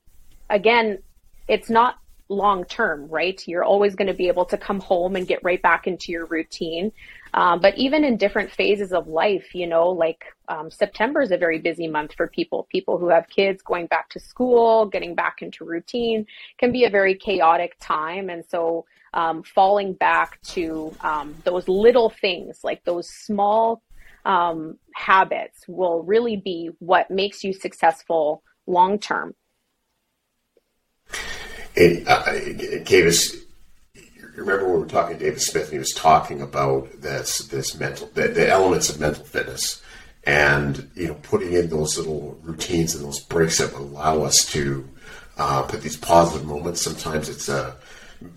again, 0.50 0.98
it's 1.48 1.70
not 1.70 1.98
long 2.28 2.64
term, 2.64 3.06
right? 3.08 3.46
You're 3.46 3.64
always 3.64 3.94
going 3.94 4.08
to 4.08 4.14
be 4.14 4.28
able 4.28 4.46
to 4.46 4.56
come 4.56 4.80
home 4.80 5.16
and 5.16 5.26
get 5.26 5.40
right 5.42 5.60
back 5.60 5.86
into 5.86 6.10
your 6.10 6.26
routine. 6.26 6.92
Um, 7.34 7.60
but 7.60 7.76
even 7.76 8.04
in 8.04 8.16
different 8.16 8.50
phases 8.50 8.92
of 8.92 9.08
life, 9.08 9.54
you 9.54 9.66
know, 9.66 9.88
like 9.88 10.24
um, 10.48 10.70
September 10.70 11.20
is 11.20 11.32
a 11.32 11.36
very 11.36 11.58
busy 11.58 11.88
month 11.88 12.14
for 12.16 12.28
people. 12.28 12.68
People 12.70 12.96
who 12.96 13.08
have 13.08 13.28
kids 13.28 13.62
going 13.62 13.86
back 13.86 14.08
to 14.10 14.20
school, 14.20 14.86
getting 14.86 15.14
back 15.14 15.42
into 15.42 15.64
routine 15.64 16.26
can 16.58 16.72
be 16.72 16.84
a 16.84 16.90
very 16.90 17.14
chaotic 17.14 17.76
time. 17.80 18.30
And 18.30 18.44
so 18.48 18.86
um, 19.14 19.42
falling 19.42 19.94
back 19.94 20.40
to 20.42 20.94
um, 21.00 21.34
those 21.44 21.68
little 21.68 22.10
things, 22.10 22.60
like 22.62 22.84
those 22.84 23.08
small 23.08 23.82
um, 24.24 24.78
habits, 24.94 25.66
will 25.68 26.02
really 26.02 26.36
be 26.36 26.70
what 26.78 27.10
makes 27.10 27.42
you 27.44 27.52
successful 27.52 28.42
long 28.66 28.98
term. 28.98 29.34
And 31.76 32.06
uh, 32.06 32.22
Kavis, 32.84 33.36
remember 34.36 34.64
when 34.64 34.74
we 34.74 34.80
were 34.80 34.86
talking 34.86 35.18
to 35.18 35.24
David 35.24 35.40
Smith, 35.40 35.64
and 35.64 35.72
he 35.72 35.78
was 35.78 35.92
talking 35.92 36.40
about 36.40 37.00
this 37.00 37.38
this 37.48 37.78
mental 37.78 38.08
the, 38.14 38.28
the 38.28 38.48
elements 38.48 38.88
of 38.88 39.00
mental 39.00 39.24
fitness, 39.24 39.82
and 40.24 40.88
you 40.94 41.08
know 41.08 41.14
putting 41.14 41.52
in 41.52 41.68
those 41.68 41.98
little 41.98 42.38
routines 42.42 42.94
and 42.94 43.04
those 43.04 43.20
breaks 43.20 43.58
that 43.58 43.72
allow 43.72 44.22
us 44.22 44.44
to 44.52 44.88
uh, 45.36 45.62
put 45.62 45.82
these 45.82 45.96
positive 45.96 46.46
moments. 46.46 46.82
Sometimes 46.82 47.28
it's 47.28 47.48
uh, 47.48 47.74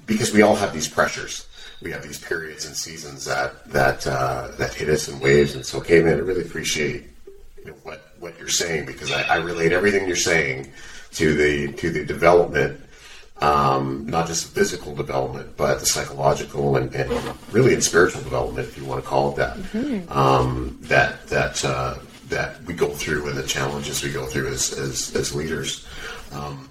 because 0.05 0.33
we 0.33 0.41
all 0.41 0.55
have 0.55 0.73
these 0.73 0.87
pressures. 0.87 1.47
We 1.81 1.91
have 1.91 2.01
these 2.01 2.19
periods 2.19 2.65
and 2.65 2.75
seasons 2.75 3.25
that 3.25 3.69
that 3.71 4.07
uh, 4.07 4.49
that 4.57 4.73
hit 4.73 4.89
us 4.89 5.07
in 5.07 5.19
waves, 5.19 5.55
and 5.55 5.65
so, 5.65 5.77
okay, 5.79 6.01
man, 6.01 6.15
I 6.15 6.19
really 6.19 6.41
appreciate 6.41 7.05
you 7.59 7.65
know, 7.65 7.77
what 7.83 8.06
what 8.19 8.37
you're 8.39 8.49
saying 8.49 8.85
because 8.85 9.11
I, 9.11 9.23
I 9.23 9.35
relate 9.37 9.71
everything 9.71 10.07
you're 10.07 10.15
saying 10.15 10.71
to 11.13 11.33
the 11.33 11.73
to 11.73 11.89
the 11.91 12.05
development 12.05 12.81
um, 13.41 14.07
not 14.07 14.27
just 14.27 14.53
physical 14.53 14.95
development, 14.95 15.55
but 15.57 15.79
the 15.79 15.85
psychological 15.85 16.77
and, 16.77 16.93
and, 16.95 17.11
really 17.51 17.73
in 17.73 17.81
spiritual 17.81 18.21
development, 18.23 18.67
if 18.67 18.77
you 18.77 18.85
want 18.85 19.03
to 19.03 19.07
call 19.07 19.31
it 19.31 19.35
that. 19.37 19.57
Mm-hmm. 19.57 20.11
Um, 20.11 20.77
that 20.83 21.27
that 21.27 21.63
uh, 21.63 21.95
that 22.29 22.63
we 22.63 22.73
go 22.73 22.89
through 22.89 23.27
and 23.27 23.37
the 23.37 23.43
challenges 23.43 24.03
we 24.03 24.11
go 24.11 24.25
through 24.25 24.47
as 24.47 24.73
as, 24.73 25.15
as 25.15 25.35
leaders. 25.35 25.87
Um, 26.31 26.69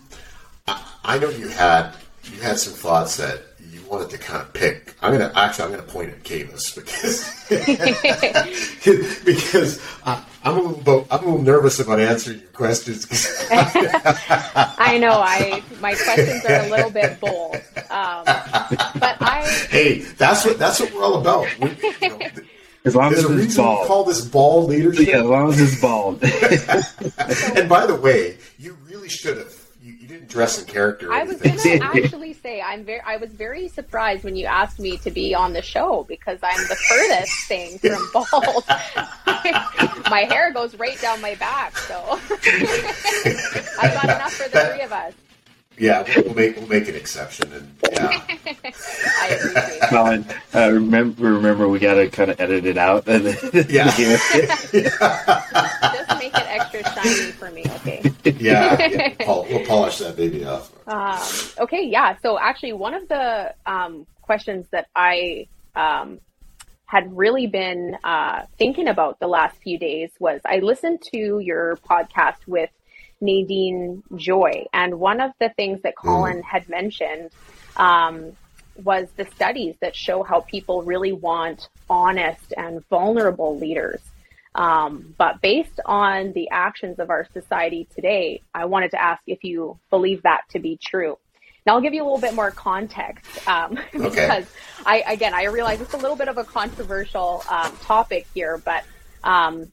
I, 0.66 0.85
I, 1.04 1.18
know 1.18 1.28
you 1.28 1.48
had 1.48 1.92
you 2.24 2.40
had 2.40 2.59
some 2.59 2.74
thoughts 2.74 3.16
that 3.18 3.42
wanted 3.88 4.11
to 4.11 4.18
kind 4.18 4.42
of 4.42 4.53
pick. 4.53 4.94
I'm 5.03 5.12
gonna 5.12 5.33
actually 5.35 5.64
I'm 5.64 5.70
gonna 5.70 5.83
point 5.83 6.11
at 6.11 6.22
Kavis 6.22 6.75
because 6.75 7.33
because 9.25 9.81
I, 10.05 10.25
I'm 10.44 10.59
a 10.59 10.62
little 10.62 11.07
I'm 11.11 11.20
a 11.20 11.25
little 11.25 11.42
nervous 11.42 11.81
about 11.81 12.01
answering 12.01 12.40
your 12.40 12.49
questions. 12.49 13.07
I 13.51 14.99
know 15.01 15.20
I 15.20 15.62
my 15.81 15.94
questions 15.94 16.44
are 16.44 16.66
a 16.66 16.70
little 16.70 16.90
bit 16.90 17.20
bold, 17.20 17.57
um, 17.90 18.25
but 18.25 19.16
I 19.20 19.66
hey 19.70 19.99
that's 20.01 20.44
what 20.44 20.59
that's 20.59 20.81
what 20.81 20.92
we're 20.92 21.03
all 21.03 21.20
about. 21.20 21.46
We, 21.61 21.70
you 22.03 22.09
know, 22.09 22.18
as 22.87 22.94
long 22.94 23.12
as 23.12 23.25
it's 23.25 23.57
bald. 23.57 23.81
We 23.81 23.87
call 23.87 24.05
this 24.05 24.25
bald 24.25 24.70
leadership. 24.70 25.09
Yeah, 25.09 25.18
as 25.18 25.25
long 25.25 25.49
as 25.53 25.61
it's 25.61 25.81
bald. 25.81 26.22
and 27.59 27.68
by 27.68 27.85
the 27.85 27.99
way, 28.01 28.38
you 28.59 28.77
really 28.88 29.09
should 29.09 29.38
have 29.38 29.56
dress 30.28 30.58
and 30.58 30.66
character. 30.66 31.12
I 31.12 31.22
was 31.22 31.40
going 31.40 31.58
to 31.58 31.78
actually 31.82 32.32
say 32.32 32.60
I'm 32.60 32.84
very. 32.84 33.00
I 33.00 33.16
was 33.16 33.30
very 33.30 33.68
surprised 33.68 34.24
when 34.24 34.36
you 34.36 34.46
asked 34.46 34.78
me 34.78 34.96
to 34.98 35.10
be 35.10 35.34
on 35.34 35.52
the 35.52 35.62
show 35.62 36.04
because 36.08 36.38
I'm 36.42 36.60
the 36.68 36.76
furthest 36.76 37.48
thing 37.48 37.78
from 37.78 38.10
bald. 38.12 38.64
my 40.10 40.26
hair 40.28 40.52
goes 40.52 40.74
right 40.76 41.00
down 41.00 41.20
my 41.20 41.34
back, 41.36 41.76
so 41.76 42.18
I've 43.80 43.94
got 43.94 44.04
enough 44.04 44.32
for 44.32 44.48
the 44.48 44.60
three 44.72 44.82
of 44.82 44.92
us. 44.92 45.14
Yeah, 45.78 46.04
we'll 46.16 46.34
make 46.34 46.56
we'll 46.56 46.68
make 46.68 46.88
an 46.88 46.94
exception, 46.94 47.52
and 47.52 47.76
yeah. 47.92 48.08
I 48.28 49.28
appreciate 49.28 49.82
it. 49.82 49.92
Well, 49.92 50.06
and 50.06 50.34
uh, 50.54 50.70
remember, 50.72 51.34
remember, 51.34 51.68
we 51.68 51.78
got 51.78 51.94
to 51.94 52.08
kind 52.08 52.30
of 52.30 52.40
edit 52.40 52.64
it 52.64 52.78
out. 52.78 53.06
And 53.06 53.24
yeah. 53.68 53.90
Just 53.90 54.72
make 54.72 56.32
it 56.32 56.46
extra 56.46 56.82
shiny 56.94 57.32
for 57.32 57.50
me, 57.50 57.64
okay? 57.76 58.10
Yeah, 58.24 58.88
yeah. 58.88 59.14
We'll 59.26 59.66
polish 59.66 59.98
that 59.98 60.16
baby 60.16 60.44
off. 60.46 60.72
Um, 60.88 61.64
okay, 61.64 61.84
yeah. 61.84 62.16
So 62.22 62.38
actually, 62.38 62.72
one 62.72 62.94
of 62.94 63.08
the 63.08 63.54
um, 63.66 64.06
questions 64.22 64.66
that 64.70 64.88
I 64.96 65.46
um, 65.74 66.20
had 66.86 67.14
really 67.14 67.46
been 67.48 67.98
uh, 68.02 68.46
thinking 68.58 68.88
about 68.88 69.20
the 69.20 69.26
last 69.26 69.58
few 69.58 69.78
days 69.78 70.10
was 70.18 70.40
I 70.46 70.60
listened 70.60 71.02
to 71.12 71.38
your 71.40 71.76
podcast 71.76 72.46
with 72.46 72.70
Nadine 73.20 74.02
Joy. 74.14 74.66
And 74.72 74.98
one 74.98 75.20
of 75.20 75.33
the 75.40 75.50
things 75.50 75.83
that 75.83 75.96
Collin 75.96 76.38
mm. 76.38 76.44
had 76.44 76.68
mentioned 76.68 77.31
um, 77.76 78.37
was 78.83 79.09
the 79.16 79.26
studies 79.35 79.76
that 79.81 79.96
show 79.96 80.22
how 80.22 80.40
people 80.40 80.83
really 80.83 81.12
want 81.12 81.68
honest 81.88 82.52
and 82.57 82.87
vulnerable 82.88 83.59
leaders. 83.59 84.00
Um, 84.55 85.14
but 85.18 85.42
based 85.42 85.81
on 85.85 86.33
the 86.33 86.48
actions 86.50 86.98
of 86.98 87.11
our 87.11 87.26
society 87.33 87.87
today, 87.94 88.40
I 88.55 88.64
wanted 88.64 88.92
to 88.92 89.02
ask 89.02 89.22
if 89.26 89.44
you 89.44 89.79
believe 89.90 90.22
that 90.22 90.42
to 90.50 90.59
be 90.59 90.79
true. 90.83 91.18
Now 91.66 91.74
I'll 91.74 91.81
give 91.81 91.94
you 91.94 92.02
a 92.02 92.07
little 92.07 92.20
bit 92.20 92.33
more 92.33 92.50
context 92.50 93.46
um, 93.48 93.79
okay. 93.94 93.98
because 94.09 94.46
I 94.87 95.02
again 95.07 95.35
I 95.35 95.46
realize 95.46 95.81
it's 95.81 95.94
a 95.94 95.98
little 95.98 96.16
bit 96.16 96.29
of 96.29 96.38
a 96.38 96.44
controversial 96.44 97.42
um, 97.50 97.76
topic 97.83 98.26
here, 98.35 98.57
but 98.57 98.85
um, 99.24 99.70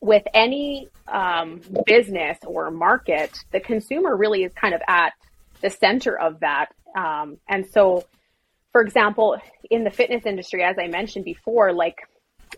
with 0.00 0.22
any 0.34 0.88
um, 1.08 1.60
business 1.86 2.38
or 2.46 2.70
market, 2.70 3.36
the 3.52 3.60
consumer 3.60 4.16
really 4.16 4.44
is 4.44 4.52
kind 4.54 4.74
of 4.74 4.82
at 4.88 5.12
the 5.60 5.70
center 5.70 6.18
of 6.18 6.40
that. 6.40 6.66
Um, 6.96 7.38
and 7.48 7.66
so, 7.66 8.04
for 8.72 8.80
example, 8.82 9.36
in 9.70 9.84
the 9.84 9.90
fitness 9.90 10.26
industry, 10.26 10.62
as 10.62 10.76
I 10.78 10.86
mentioned 10.88 11.24
before, 11.24 11.72
like 11.72 11.98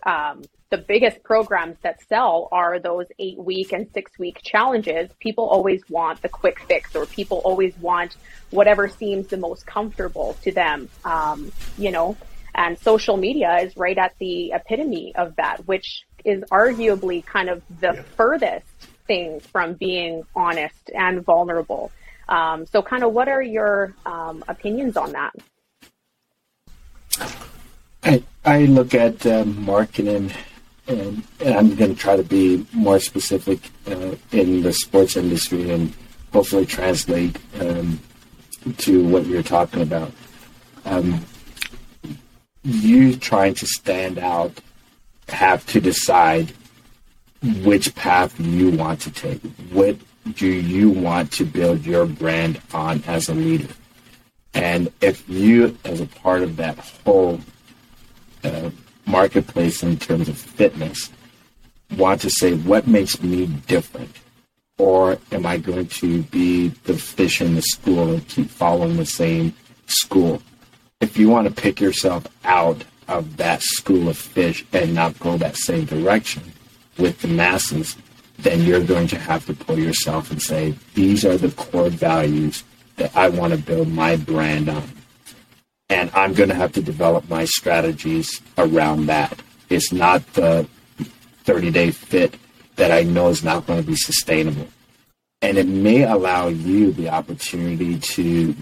um, 0.03 0.43
the 0.69 0.77
biggest 0.77 1.23
programs 1.23 1.77
that 1.81 2.01
sell 2.07 2.47
are 2.51 2.79
those 2.79 3.07
eight 3.17 3.37
week 3.37 3.73
and 3.73 3.87
six 3.93 4.17
week 4.19 4.39
challenges. 4.43 5.09
People 5.19 5.45
always 5.45 5.81
want 5.89 6.21
the 6.21 6.29
quick 6.29 6.59
fix, 6.67 6.95
or 6.95 7.05
people 7.05 7.41
always 7.43 7.75
want 7.79 8.15
whatever 8.51 8.87
seems 8.87 9.27
the 9.27 9.37
most 9.37 9.65
comfortable 9.65 10.37
to 10.43 10.51
them. 10.51 10.89
Um, 11.03 11.51
you 11.77 11.91
know, 11.91 12.17
and 12.53 12.77
social 12.77 13.17
media 13.17 13.57
is 13.61 13.75
right 13.77 13.97
at 13.97 14.13
the 14.19 14.51
epitome 14.51 15.13
of 15.15 15.35
that, 15.37 15.65
which 15.65 16.03
is 16.25 16.43
arguably 16.51 17.25
kind 17.25 17.49
of 17.49 17.61
the 17.79 17.93
yeah. 17.93 18.01
furthest 18.15 18.65
thing 19.07 19.39
from 19.39 19.73
being 19.73 20.23
honest 20.35 20.91
and 20.95 21.23
vulnerable. 21.23 21.91
Um, 22.27 22.65
so, 22.67 22.81
kind 22.81 23.03
of, 23.03 23.11
what 23.11 23.27
are 23.27 23.41
your 23.41 23.95
um, 24.05 24.43
opinions 24.47 24.95
on 24.95 25.13
that? 25.13 25.33
I, 28.03 28.23
I 28.45 28.65
look 28.65 28.93
at 28.93 29.25
um, 29.25 29.65
marketing, 29.65 30.31
and, 30.87 31.23
and, 31.39 31.53
I'm 31.55 31.75
going 31.75 31.95
to 31.95 31.99
try 31.99 32.15
to 32.15 32.23
be 32.23 32.65
more 32.71 32.99
specific 32.99 33.59
uh, 33.87 34.15
in 34.31 34.61
the 34.61 34.71
sports 34.71 35.17
industry 35.17 35.71
and 35.71 35.93
hopefully 36.31 36.65
translate 36.65 37.37
um, 37.59 37.99
to 38.77 39.05
what 39.07 39.25
you're 39.25 39.43
talking 39.43 39.81
about. 39.81 40.11
Um, 40.85 41.25
you 42.63 43.15
trying 43.15 43.55
to 43.55 43.65
stand 43.65 44.19
out 44.19 44.61
have 45.31 45.65
to 45.67 45.79
decide 45.79 46.53
which 47.63 47.95
path 47.95 48.39
you 48.39 48.71
want 48.71 49.01
to 49.01 49.11
take. 49.11 49.41
What 49.71 49.97
do 50.35 50.47
you 50.47 50.89
want 50.89 51.31
to 51.33 51.45
build 51.45 51.85
your 51.85 52.05
brand 52.05 52.61
on 52.73 53.03
as 53.07 53.29
a 53.29 53.33
leader? 53.33 53.73
And 54.53 54.91
if 55.01 55.27
you, 55.29 55.77
as 55.85 56.01
a 56.01 56.07
part 56.07 56.41
of 56.41 56.57
that 56.57 56.77
whole 56.77 57.39
uh, 58.43 58.69
marketplace 59.05 59.83
in 59.83 59.97
terms 59.97 60.27
of 60.27 60.37
fitness, 60.37 61.09
want 61.97 62.21
to 62.21 62.29
say, 62.29 62.55
what 62.55 62.87
makes 62.87 63.21
me 63.21 63.47
different? 63.67 64.15
Or 64.77 65.17
am 65.31 65.45
I 65.45 65.57
going 65.57 65.87
to 65.87 66.23
be 66.23 66.69
the 66.69 66.93
fish 66.93 67.41
in 67.41 67.55
the 67.55 67.61
school 67.61 68.13
and 68.13 68.27
keep 68.27 68.49
following 68.49 68.97
the 68.97 69.05
same 69.05 69.53
school? 69.87 70.41
If 71.01 71.17
you 71.17 71.29
want 71.29 71.47
to 71.47 71.61
pick 71.61 71.79
yourself 71.79 72.27
out 72.43 72.83
of 73.09 73.37
that 73.37 73.61
school 73.61 74.07
of 74.07 74.17
fish 74.17 74.65
and 74.71 74.93
not 74.93 75.19
go 75.19 75.35
that 75.37 75.57
same 75.57 75.85
direction 75.85 76.43
with 76.97 77.19
the 77.21 77.27
masses, 77.27 77.97
then 78.37 78.61
you're 78.61 78.83
going 78.83 79.07
to 79.07 79.17
have 79.17 79.45
to 79.47 79.53
pull 79.53 79.77
yourself 79.77 80.31
and 80.31 80.41
say, 80.41 80.75
these 80.93 81.25
are 81.25 81.37
the 81.37 81.51
core 81.51 81.89
values 81.89 82.63
that 82.95 83.15
I 83.15 83.29
want 83.29 83.53
to 83.53 83.59
build 83.59 83.89
my 83.89 84.15
brand 84.15 84.69
on. 84.69 84.89
And 85.89 86.11
I'm 86.13 86.33
going 86.33 86.49
to 86.49 86.55
have 86.55 86.71
to 86.73 86.81
develop 86.81 87.27
my 87.29 87.45
strategies 87.45 88.41
around 88.57 89.07
that. 89.07 89.41
It's 89.69 89.91
not 89.91 90.25
the 90.33 90.67
30 91.45 91.71
day 91.71 91.91
fit 91.91 92.35
that 92.75 92.91
I 92.91 93.03
know 93.03 93.29
is 93.29 93.43
not 93.43 93.65
going 93.65 93.81
to 93.81 93.87
be 93.87 93.95
sustainable. 93.95 94.67
And 95.41 95.57
it 95.57 95.67
may 95.67 96.03
allow 96.03 96.47
you 96.47 96.91
the 96.91 97.09
opportunity 97.09 97.97
to 97.97 98.55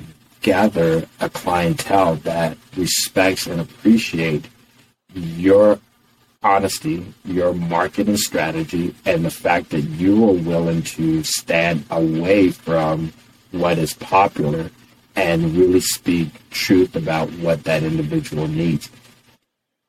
gather 0.47 1.05
a 1.19 1.29
clientele 1.29 2.15
that 2.15 2.57
respects 2.77 3.47
and 3.47 3.60
appreciate 3.60 4.47
your 5.13 5.77
honesty, 6.41 7.05
your 7.25 7.53
marketing 7.53 8.15
strategy, 8.15 8.95
and 9.05 9.25
the 9.25 9.29
fact 9.29 9.71
that 9.71 9.81
you 9.81 10.23
are 10.23 10.41
willing 10.51 10.81
to 10.81 11.21
stand 11.21 11.83
away 11.91 12.49
from 12.49 13.12
what 13.52 13.77
is 13.77 13.93
popular 13.95 14.71
and 15.17 15.54
really 15.54 15.81
speak 15.81 16.29
truth 16.50 16.95
about 16.95 17.29
what 17.43 17.65
that 17.65 17.83
individual 17.83 18.48
needs. 18.48 18.89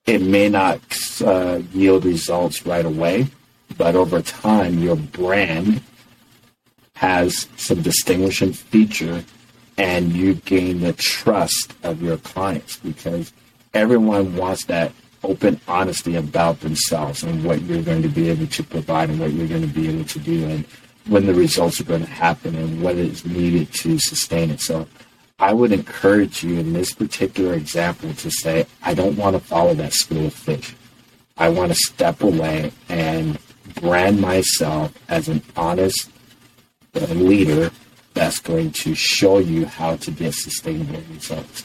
It 0.07 0.23
may 0.23 0.49
not 0.49 0.81
uh, 1.25 1.61
yield 1.73 2.05
results 2.05 2.67
right 2.67 2.85
away, 2.85 3.29
but 3.77 3.95
over 3.95 4.21
time, 4.23 4.81
your 4.81 4.97
brand 4.97 5.81
has 6.97 7.47
some 7.57 7.81
distinguishing 7.81 8.53
feature 8.53 9.23
and 9.79 10.13
you 10.13 10.35
gain 10.35 10.81
the 10.81 10.93
trust 10.93 11.73
of 11.85 12.03
your 12.03 12.19
clients 12.19 12.77
because 12.79 13.33
everyone 13.73 14.37
wants 14.37 14.65
that 14.65 14.93
open 15.23 15.61
honesty 15.69 16.17
about 16.17 16.61
themselves 16.61 17.23
and 17.23 17.45
what 17.45 17.63
you're 17.63 17.83
going 17.83 18.03
to 18.03 18.09
be 18.09 18.29
able 18.29 18.47
to 18.49 18.63
provide 18.63 19.09
and 19.09 19.19
what 19.19 19.33
you're 19.33 19.49
going 19.49 19.63
to 19.63 19.69
be 19.69 19.89
able 19.89 20.05
to 20.05 20.19
do 20.19 20.45
and 20.47 20.65
when 21.07 21.27
the 21.27 21.35
results 21.35 21.81
are 21.81 21.85
going 21.85 22.05
to 22.05 22.11
happen 22.11 22.55
and 22.57 22.83
what 22.83 22.97
is 22.97 23.25
needed 23.25 23.73
to 23.73 23.99
sustain 23.99 24.51
it. 24.51 24.61
So 24.61 24.87
I 25.39 25.53
would 25.53 25.73
encourage 25.73 26.43
you 26.43 26.59
in 26.59 26.73
this 26.73 26.93
particular 26.93 27.55
example 27.55 28.13
to 28.15 28.31
say, 28.31 28.67
I 28.83 28.95
don't 28.95 29.17
want 29.17 29.37
to 29.37 29.41
follow 29.41 29.75
that 29.75 29.93
school 29.93 30.27
of 30.27 30.35
fish. 30.35 30.75
I 31.37 31.49
want 31.49 31.71
to 31.71 31.77
step 31.77 32.23
away 32.23 32.73
and 32.89 33.39
brand 33.81 34.21
myself 34.21 34.93
as 35.09 35.29
an 35.29 35.43
honest 35.57 36.11
leader 36.95 37.71
that's 38.19 38.41
going 38.41 38.73
to 38.73 38.97
show 38.97 39.39
you 39.39 39.65
how 39.65 39.95
to 39.97 40.11
get 40.11 40.35
sustainable 40.35 41.01
results. 41.13 41.65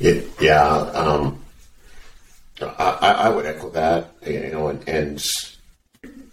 It, 0.00 0.30
yeah, 0.40 0.64
um, 0.64 1.38
I, 2.60 3.16
I, 3.26 3.28
would 3.28 3.44
echo 3.44 3.68
that. 3.70 4.10
You 4.26 4.50
know, 4.50 4.68
and, 4.68 4.88
and 4.88 5.24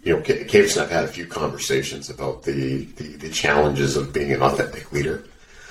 you 0.02 0.16
know, 0.16 0.22
Kavis 0.22 0.76
and 0.76 0.84
I've 0.84 0.90
had 0.90 1.04
a 1.04 1.08
few 1.08 1.26
conversations 1.26 2.08
about 2.08 2.42
the, 2.44 2.86
the, 2.96 3.16
the 3.16 3.28
challenges 3.28 3.96
of 3.96 4.14
being 4.14 4.32
an 4.32 4.42
authentic 4.42 4.90
leader. 4.92 5.24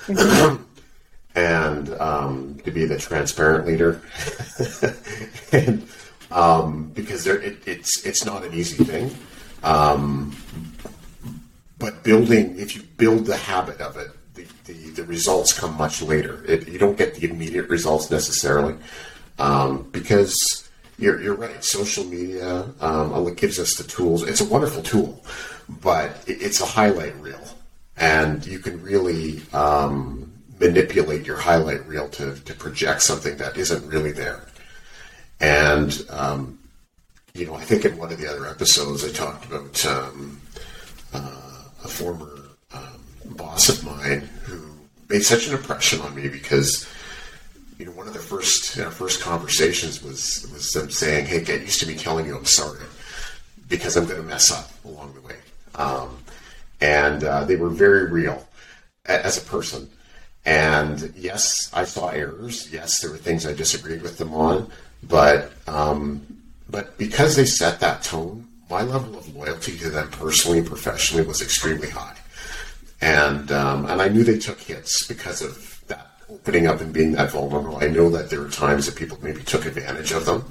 Mm-hmm. 0.06 0.62
and 1.34 1.94
um, 1.94 2.60
to 2.64 2.70
be 2.70 2.84
the 2.84 2.98
transparent 2.98 3.66
leader, 3.66 4.02
and 5.52 5.88
um, 6.30 6.90
because 6.94 7.24
there, 7.24 7.40
it, 7.40 7.58
it's 7.66 8.06
it's 8.06 8.24
not 8.24 8.44
an 8.44 8.54
easy 8.54 8.84
thing. 8.84 9.16
Um, 9.64 10.36
but 11.82 12.04
building, 12.04 12.56
if 12.60 12.76
you 12.76 12.82
build 12.96 13.26
the 13.26 13.36
habit 13.36 13.80
of 13.80 13.96
it, 13.96 14.08
the, 14.34 14.46
the, 14.66 14.72
the 14.90 15.04
results 15.04 15.52
come 15.52 15.76
much 15.76 16.00
later. 16.00 16.44
It, 16.46 16.68
you 16.68 16.78
don't 16.78 16.96
get 16.96 17.16
the 17.16 17.28
immediate 17.28 17.68
results 17.68 18.08
necessarily 18.08 18.76
um, 19.40 19.88
because 19.90 20.70
you're, 20.96 21.20
you're 21.20 21.34
right. 21.34 21.62
Social 21.64 22.04
media 22.04 22.64
um, 22.80 23.34
gives 23.34 23.58
us 23.58 23.74
the 23.74 23.82
tools. 23.82 24.22
It's 24.22 24.40
a 24.40 24.44
wonderful 24.44 24.84
tool, 24.84 25.24
but 25.80 26.10
it, 26.28 26.40
it's 26.40 26.60
a 26.60 26.66
highlight 26.66 27.16
reel, 27.16 27.42
and 27.96 28.46
you 28.46 28.60
can 28.60 28.80
really 28.80 29.42
um, 29.52 30.32
manipulate 30.60 31.26
your 31.26 31.36
highlight 31.36 31.84
reel 31.88 32.08
to, 32.10 32.36
to 32.36 32.54
project 32.54 33.02
something 33.02 33.36
that 33.38 33.56
isn't 33.56 33.84
really 33.88 34.12
there. 34.12 34.46
And 35.40 36.00
um, 36.10 36.60
you 37.34 37.44
know, 37.44 37.54
I 37.54 37.64
think 37.64 37.84
in 37.84 37.98
one 37.98 38.12
of 38.12 38.20
the 38.20 38.28
other 38.28 38.46
episodes 38.46 39.04
I 39.04 39.10
talked 39.10 39.46
about 39.46 39.84
um, 39.84 40.40
uh, 41.12 41.51
a 41.84 41.88
former 41.88 42.32
um, 42.72 43.00
boss 43.36 43.68
of 43.68 43.84
mine 43.84 44.20
who 44.44 44.60
made 45.08 45.22
such 45.22 45.46
an 45.46 45.54
impression 45.54 46.00
on 46.00 46.14
me 46.14 46.28
because 46.28 46.88
you 47.78 47.84
know 47.84 47.92
one 47.92 48.06
of 48.06 48.14
the 48.14 48.20
first 48.20 48.76
know, 48.78 48.90
first 48.90 49.20
conversations 49.20 50.02
was 50.02 50.48
was 50.52 50.70
them 50.72 50.90
saying, 50.90 51.26
"Hey, 51.26 51.42
get 51.42 51.60
used 51.62 51.80
to 51.80 51.86
me 51.86 51.96
telling 51.96 52.26
you 52.26 52.36
I'm 52.36 52.44
sorry 52.44 52.84
because 53.68 53.96
I'm 53.96 54.06
going 54.06 54.20
to 54.20 54.26
mess 54.26 54.50
up 54.50 54.70
along 54.84 55.14
the 55.14 55.20
way," 55.20 55.36
um, 55.74 56.16
and 56.80 57.24
uh, 57.24 57.44
they 57.44 57.56
were 57.56 57.70
very 57.70 58.10
real 58.10 58.46
as 59.06 59.38
a 59.38 59.42
person. 59.42 59.88
And 60.44 61.12
yes, 61.16 61.70
I 61.72 61.84
saw 61.84 62.08
errors. 62.08 62.72
Yes, 62.72 63.00
there 63.00 63.10
were 63.10 63.16
things 63.16 63.46
I 63.46 63.52
disagreed 63.52 64.02
with 64.02 64.18
them 64.18 64.34
on, 64.34 64.70
but 65.02 65.52
um, 65.68 66.26
but 66.68 66.98
because 66.98 67.36
they 67.36 67.44
set 67.44 67.80
that 67.80 68.02
tone 68.02 68.48
my 68.72 68.82
level 68.82 69.18
of 69.18 69.36
loyalty 69.36 69.76
to 69.76 69.90
them 69.90 70.10
personally 70.12 70.58
and 70.58 70.66
professionally 70.66 71.26
was 71.26 71.42
extremely 71.42 71.90
high. 71.90 72.16
And 73.02 73.52
um, 73.52 73.84
and 73.84 74.00
I 74.00 74.08
knew 74.08 74.24
they 74.24 74.38
took 74.38 74.58
hits 74.60 75.06
because 75.06 75.42
of 75.42 75.82
that 75.88 76.06
opening 76.30 76.66
up 76.66 76.80
and 76.80 76.92
being 76.92 77.12
that 77.12 77.32
vulnerable. 77.32 77.76
I 77.84 77.88
know 77.88 78.08
that 78.10 78.30
there 78.30 78.40
were 78.40 78.48
times 78.48 78.86
that 78.86 78.96
people 78.96 79.18
maybe 79.20 79.42
took 79.42 79.66
advantage 79.66 80.12
of 80.12 80.24
them, 80.24 80.44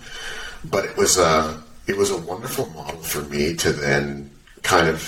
but 0.65 0.85
it 0.85 0.95
was 0.97 1.17
a 1.17 1.61
it 1.87 1.97
was 1.97 2.11
a 2.11 2.17
wonderful 2.17 2.69
model 2.69 3.01
for 3.01 3.21
me 3.23 3.55
to 3.55 3.71
then 3.71 4.29
kind 4.61 4.87
of 4.87 5.01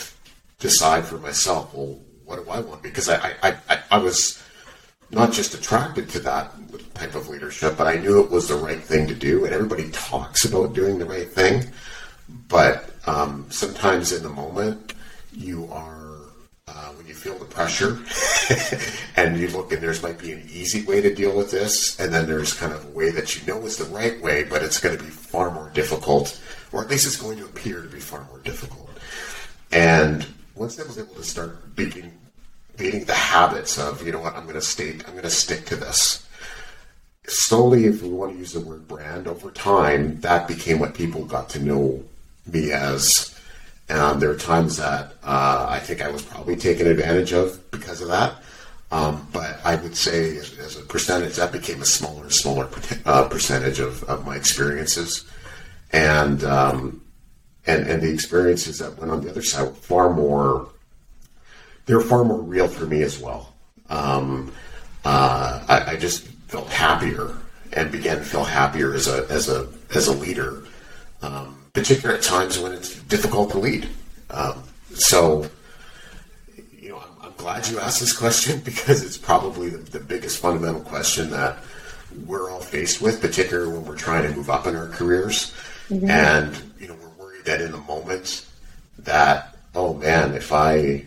decide 0.57 1.05
for 1.05 1.19
myself. 1.19 1.73
Well, 1.73 1.99
what 2.25 2.43
do 2.43 2.49
I 2.49 2.61
want? 2.61 2.81
Because 2.81 3.09
I 3.09 3.35
I, 3.43 3.49
I, 3.69 3.79
I 3.91 3.97
was 3.99 4.41
not 5.11 5.31
just 5.31 5.53
attracted 5.53 6.09
to 6.09 6.19
that 6.21 6.51
type 6.95 7.13
of 7.13 7.29
leadership, 7.29 7.77
but 7.77 7.85
I 7.85 7.95
knew 7.97 8.23
it 8.23 8.31
was 8.31 8.47
the 8.47 8.55
right 8.55 8.81
thing 8.81 9.05
to 9.07 9.13
do. 9.13 9.45
And 9.45 9.53
everybody 9.53 9.91
talks 9.91 10.45
about 10.45 10.73
doing 10.73 10.97
the 10.97 11.05
right 11.05 11.29
thing, 11.29 11.69
but 12.47 12.92
um, 13.05 13.45
sometimes 13.49 14.11
in 14.11 14.23
the 14.23 14.29
moment, 14.29 14.93
you 15.33 15.67
are 15.71 16.03
uh, 16.67 16.89
when 16.93 17.05
you 17.05 17.13
feel 17.13 17.37
the 17.37 17.45
pressure, 17.45 17.99
and 19.17 19.37
you 19.37 19.47
look 19.49 19.71
and 19.71 19.81
there's 19.81 20.01
might 20.01 20.17
be 20.17 20.31
an 20.31 20.47
easy 20.49 20.85
way 20.85 21.01
to 21.01 21.13
deal 21.13 21.35
with 21.35 21.51
this, 21.51 21.99
and 21.99 22.13
then 22.13 22.25
there's 22.25 22.53
kind 22.53 22.71
of 22.71 22.85
a 22.85 22.89
way 22.89 23.11
that 23.11 23.35
you 23.35 23.45
know 23.45 23.61
is 23.65 23.77
the 23.77 23.85
right 23.85 24.21
way, 24.21 24.43
but 24.43 24.63
it's 24.63 24.79
going 24.79 24.97
to 24.97 25.03
be 25.03 25.09
far 25.09 25.51
more 25.51 25.69
difficult, 25.73 26.41
or 26.71 26.81
at 26.81 26.89
least 26.89 27.05
it's 27.05 27.17
going 27.17 27.37
to 27.37 27.45
appear 27.45 27.81
to 27.81 27.89
be 27.89 27.99
far 27.99 28.25
more 28.25 28.39
difficult. 28.39 28.89
And 29.71 30.25
once 30.55 30.79
I 30.79 30.83
was 30.83 30.97
able 30.97 31.15
to 31.15 31.23
start 31.23 31.75
beating 31.75 32.11
beating 32.77 33.05
the 33.05 33.13
habits 33.13 33.77
of 33.77 34.05
you 34.05 34.11
know 34.11 34.19
what 34.19 34.35
I'm 34.35 34.43
going 34.43 34.55
to 34.55 34.61
stay 34.61 34.91
I'm 34.91 35.11
going 35.11 35.23
to 35.23 35.29
stick 35.29 35.65
to 35.65 35.75
this 35.75 36.27
slowly 37.25 37.85
if 37.85 38.01
we 38.01 38.09
want 38.09 38.33
to 38.33 38.37
use 38.37 38.53
the 38.53 38.59
word 38.59 38.87
brand 38.87 39.27
over 39.27 39.51
time 39.51 40.19
that 40.21 40.47
became 40.47 40.79
what 40.79 40.95
people 40.95 41.25
got 41.25 41.49
to 41.49 41.59
know 41.59 42.03
me 42.45 42.71
as. 42.71 43.29
And 43.89 44.21
there 44.21 44.31
are 44.31 44.37
times 44.37 44.77
that 44.77 45.13
uh, 45.23 45.67
I 45.69 45.79
think 45.79 46.01
I 46.01 46.09
was 46.09 46.21
probably 46.21 46.55
taken 46.55 46.87
advantage 46.87 47.33
of 47.33 47.71
because 47.71 48.01
of 48.01 48.07
that. 48.07 48.35
Um, 48.93 49.27
but 49.33 49.59
I 49.65 49.75
would 49.75 49.95
say, 49.95 50.37
as, 50.37 50.57
as, 50.59 50.77
a 50.77 50.81
percentage, 50.81 51.37
that 51.37 51.51
became 51.51 51.81
a 51.81 51.85
smaller 51.85 52.23
and 52.23 52.31
smaller 52.31 52.69
uh, 53.05 53.27
percentage 53.27 53.79
of, 53.79 54.03
of 54.03 54.23
my 54.23 54.35
experiences, 54.35 55.25
and 55.91 56.43
um, 56.43 57.01
and 57.65 57.87
and 57.87 58.03
the 58.03 58.13
experiences 58.13 58.77
that 58.77 58.95
went 58.99 59.11
on 59.11 59.23
the 59.23 59.31
other 59.31 59.41
side 59.41 59.63
were 59.63 59.73
far 59.73 60.13
more. 60.13 60.69
They 61.87 61.95
were 61.95 62.01
far 62.01 62.23
more 62.23 62.39
real 62.39 62.67
for 62.67 62.85
me 62.85 63.01
as 63.01 63.17
well. 63.17 63.55
Um, 63.89 64.51
uh, 65.03 65.63
I, 65.67 65.93
I, 65.93 65.95
just 65.97 66.27
felt 66.47 66.69
happier 66.69 67.35
and 67.73 67.91
began 67.91 68.17
to 68.17 68.23
feel 68.23 68.43
happier 68.43 68.93
as 68.93 69.07
a 69.07 69.25
as 69.27 69.49
a 69.49 69.67
as 69.95 70.07
a 70.07 70.13
leader. 70.13 70.63
Um, 71.23 71.62
particularly 71.73 72.19
at 72.19 72.23
times 72.23 72.59
when 72.59 72.71
it's 72.71 73.01
difficult 73.03 73.49
to 73.51 73.57
lead. 73.57 73.89
Um, 74.29 74.63
so, 74.93 75.49
you 76.79 76.89
know, 76.89 76.99
I'm, 76.99 77.27
I'm, 77.27 77.33
glad 77.37 77.67
you 77.67 77.79
asked 77.79 77.99
this 77.99 78.15
question 78.15 78.59
because 78.65 79.03
it's 79.03 79.17
probably 79.17 79.69
the, 79.69 79.77
the, 79.79 79.99
biggest 79.99 80.39
fundamental 80.39 80.81
question 80.81 81.31
that 81.31 81.57
we're 82.27 82.51
all 82.51 82.61
faced 82.61 83.01
with, 83.01 83.19
particularly 83.19 83.73
when 83.73 83.85
we're 83.85 83.97
trying 83.97 84.29
to 84.29 84.35
move 84.35 84.51
up 84.51 84.67
in 84.67 84.75
our 84.75 84.87
careers. 84.89 85.51
Mm-hmm. 85.89 86.09
And, 86.09 86.73
you 86.79 86.87
know, 86.87 86.95
we're 86.95 87.25
worried 87.25 87.45
that 87.45 87.59
in 87.59 87.71
the 87.71 87.79
moment 87.79 88.45
that, 88.99 89.57
oh 89.73 89.95
man, 89.95 90.35
if 90.35 90.51
I, 90.51 91.05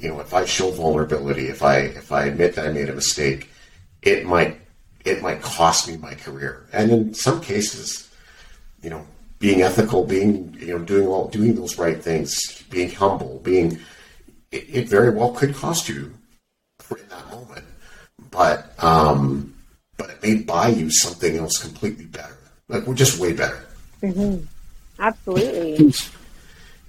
you 0.00 0.08
know, 0.08 0.20
if 0.20 0.34
I 0.34 0.44
show 0.44 0.70
vulnerability, 0.70 1.48
if 1.48 1.62
I, 1.62 1.78
if 1.78 2.12
I 2.12 2.26
admit 2.26 2.56
that 2.56 2.66
I 2.66 2.72
made 2.72 2.90
a 2.90 2.94
mistake, 2.94 3.48
it 4.02 4.26
might, 4.26 4.60
it 5.06 5.22
might 5.22 5.40
cost 5.40 5.88
me 5.88 5.96
my 5.96 6.14
career. 6.14 6.66
And 6.74 6.90
in 6.90 7.14
some 7.14 7.40
cases, 7.40 8.10
you 8.82 8.90
know, 8.90 9.06
being 9.42 9.62
ethical, 9.62 10.04
being 10.04 10.56
you 10.60 10.68
know 10.68 10.84
doing 10.84 11.08
all 11.08 11.26
doing 11.26 11.56
those 11.56 11.76
right 11.76 12.00
things, 12.00 12.62
being 12.70 12.90
humble, 12.90 13.40
being 13.40 13.72
it, 14.52 14.64
it 14.68 14.88
very 14.88 15.10
well 15.10 15.32
could 15.32 15.52
cost 15.52 15.88
you 15.88 16.14
in 16.90 17.08
that 17.08 17.28
moment, 17.30 17.64
but 18.30 18.72
um, 18.78 19.52
but 19.96 20.10
it 20.10 20.22
may 20.22 20.34
buy 20.36 20.68
you 20.68 20.90
something 20.90 21.36
else 21.36 21.58
completely 21.58 22.04
better. 22.04 22.38
Like 22.68 22.86
we're 22.86 22.94
just 22.94 23.18
way 23.18 23.32
better. 23.32 23.66
Mm-hmm. 24.00 24.44
Absolutely. 25.00 25.92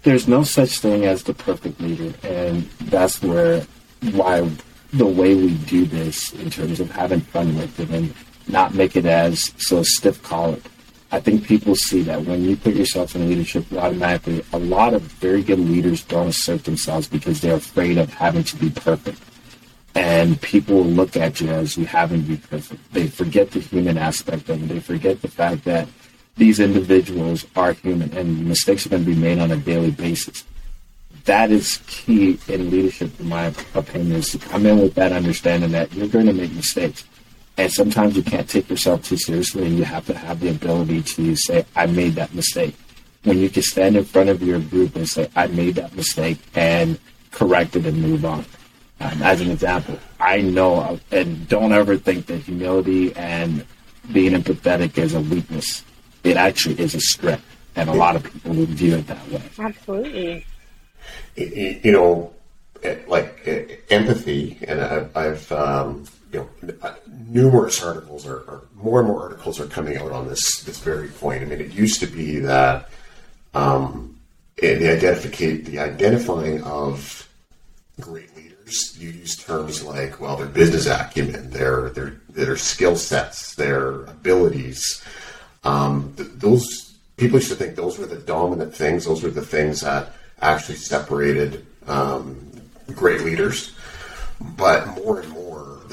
There's 0.04 0.28
no 0.28 0.44
such 0.44 0.80
thing 0.80 1.06
as 1.06 1.24
the 1.24 1.34
perfect 1.34 1.82
leader, 1.82 2.14
and 2.24 2.70
that's 2.92 3.20
where 3.24 3.66
why 4.12 4.48
the 4.92 5.08
way 5.08 5.34
we 5.34 5.56
do 5.56 5.86
this 5.86 6.32
in 6.34 6.52
terms 6.52 6.80
of 6.80 6.92
having 6.92 7.22
fun 7.22 7.56
with 7.58 7.80
it 7.80 7.90
and 7.90 8.14
not 8.48 8.76
make 8.76 8.96
it 8.96 9.08
as 9.08 9.52
so 9.58 9.82
stiff 9.82 10.22
collar 10.22 10.60
I 11.14 11.20
think 11.20 11.46
people 11.46 11.76
see 11.76 12.02
that 12.02 12.26
when 12.26 12.44
you 12.44 12.58
put 12.58 12.74
yourself 12.74 13.16
in 13.16 13.30
leadership, 13.30 13.72
automatically 13.74 14.44
a 14.52 14.58
lot 14.58 14.96
of 14.96 15.04
very 15.04 15.44
good 15.44 15.60
leaders 15.60 16.02
don't 16.02 16.30
assert 16.30 16.64
themselves 16.64 17.08
because 17.08 17.40
they're 17.40 17.58
afraid 17.58 18.00
of 18.00 18.12
having 18.12 18.44
to 18.46 18.56
be 18.56 18.72
perfect. 18.72 19.22
And 19.94 20.42
people 20.42 20.84
look 20.84 21.16
at 21.16 21.40
you 21.40 21.50
as 21.50 21.78
you 21.78 21.86
having 21.86 22.24
to 22.24 22.30
be 22.30 22.38
perfect. 22.38 22.94
They 22.94 23.06
forget 23.06 23.52
the 23.52 23.60
human 23.60 24.00
aspect 24.00 24.50
of 24.50 24.64
it. 24.64 24.68
They 24.74 24.80
forget 24.80 25.22
the 25.22 25.28
fact 25.28 25.66
that 25.66 25.88
these 26.36 26.60
individuals 26.60 27.46
are 27.56 27.74
human 27.74 28.12
and 28.18 28.48
mistakes 28.48 28.88
are 28.88 28.90
going 28.90 29.06
to 29.06 29.12
be 29.12 29.16
made 29.16 29.38
on 29.38 29.52
a 29.52 29.58
daily 29.58 29.92
basis. 29.92 30.44
That 31.26 31.52
is 31.52 31.78
key 31.86 32.40
in 32.48 32.72
leadership, 32.72 33.20
in 33.20 33.30
my 33.30 33.54
opinion, 33.76 34.14
is 34.14 34.32
to 34.32 34.40
come 34.40 34.66
in 34.66 34.82
with 34.82 34.96
that 34.96 35.12
understanding 35.12 35.74
that 35.74 35.94
you're 35.94 36.08
going 36.08 36.26
to 36.26 36.34
make 36.34 36.54
mistakes 36.54 37.06
and 37.58 37.72
sometimes 37.72 38.16
you 38.16 38.24
can't 38.24 38.50
take 38.50 38.70
yourself 38.70 39.04
too 39.04 39.18
seriously, 39.18 39.66
and 39.66 39.78
you 39.78 39.84
have 39.84 40.06
to 40.08 40.18
have 40.18 40.40
the 40.40 40.50
ability 40.50 41.04
to 41.04 41.36
say, 41.36 41.66
I 41.76 41.86
made 41.86 42.16
that 42.16 42.34
mistake. 42.34 42.76
When 43.24 43.38
you 43.38 43.50
can 43.50 43.64
stand 43.64 43.96
in 43.96 44.04
front 44.04 44.30
of 44.30 44.42
your 44.42 44.60
group 44.60 44.96
and 44.96 45.08
say, 45.08 45.30
I 45.36 45.48
made 45.48 45.76
that 45.76 45.96
mistake, 45.96 46.40
and 46.56 47.00
correct 47.32 47.76
it 47.76 47.86
and 47.86 48.02
move 48.02 48.26
on. 48.26 48.46
Um, 49.00 49.22
as 49.22 49.42
an 49.42 49.52
example, 49.52 50.00
I 50.20 50.42
know, 50.42 51.00
and 51.12 51.48
don't 51.48 51.74
ever 51.74 51.98
think 51.98 52.26
that 52.28 52.38
humility 52.38 53.14
and 53.16 53.66
being 54.12 54.34
empathetic 54.34 54.98
is 54.98 55.14
a 55.14 55.22
weakness. 55.22 55.84
It 56.24 56.38
actually 56.38 56.80
is 56.80 56.96
a 56.96 57.02
strength, 57.02 57.46
and 57.76 57.90
a 57.90 57.94
lot 57.94 58.16
of 58.16 58.24
people 58.24 58.54
would 58.54 58.70
view 58.70 58.96
it 58.96 59.08
that 59.08 59.30
way. 59.30 59.42
Absolutely. 59.60 60.46
You 61.36 61.92
know, 61.92 62.34
eh, 62.84 62.98
like 63.08 63.42
eh, 63.46 63.76
empathy, 63.90 64.58
and 64.68 64.82
I've, 64.82 65.18
I've 65.18 65.52
um, 65.52 66.06
you 66.34 66.40
know 66.40 66.74
uh, 66.82 66.96
numerous 67.30 67.82
articles 67.82 68.26
are, 68.26 68.40
are, 68.50 68.62
more 68.76 69.00
and 69.00 69.08
more 69.08 69.22
articles 69.22 69.60
are 69.60 69.68
coming 69.68 69.98
out 69.98 70.12
on 70.12 70.28
this 70.28 70.62
this 70.64 70.80
very 70.80 71.10
point. 71.10 71.42
I 71.42 71.46
mean, 71.46 71.62
it 71.62 71.72
used 71.72 72.00
to 72.00 72.08
be 72.08 72.40
that 72.40 72.90
um, 73.54 74.18
the 74.58 74.90
identificate 74.90 75.66
the 75.66 75.80
identifying 75.80 76.64
of 76.64 77.28
great 78.02 78.36
leaders, 78.36 78.98
you 79.00 79.10
use 79.10 79.36
terms 79.36 79.84
like 79.84 80.20
well, 80.20 80.36
their 80.36 80.48
business 80.48 80.88
acumen, 80.88 81.52
their 81.52 81.90
their 81.90 82.18
their 82.30 82.58
skill 82.58 82.96
sets, 82.96 83.56
their 83.56 84.04
abilities. 84.06 85.04
Um, 85.64 86.14
th- 86.18 86.30
those 86.36 86.94
people 87.16 87.38
used 87.38 87.50
to 87.50 87.56
think 87.56 87.76
those 87.76 87.98
were 87.98 88.08
the 88.08 88.18
dominant 88.18 88.76
things. 88.76 89.06
Those 89.06 89.24
were 89.24 89.30
the 89.30 89.46
things 89.46 89.82
that 89.82 90.14
actually 90.42 90.78
separated 90.78 91.66
um, 91.88 92.52
great 92.88 93.22
leaders. 93.22 93.74
But 94.58 94.88
more 94.88 95.22
and 95.22 95.30
more, 95.30 95.43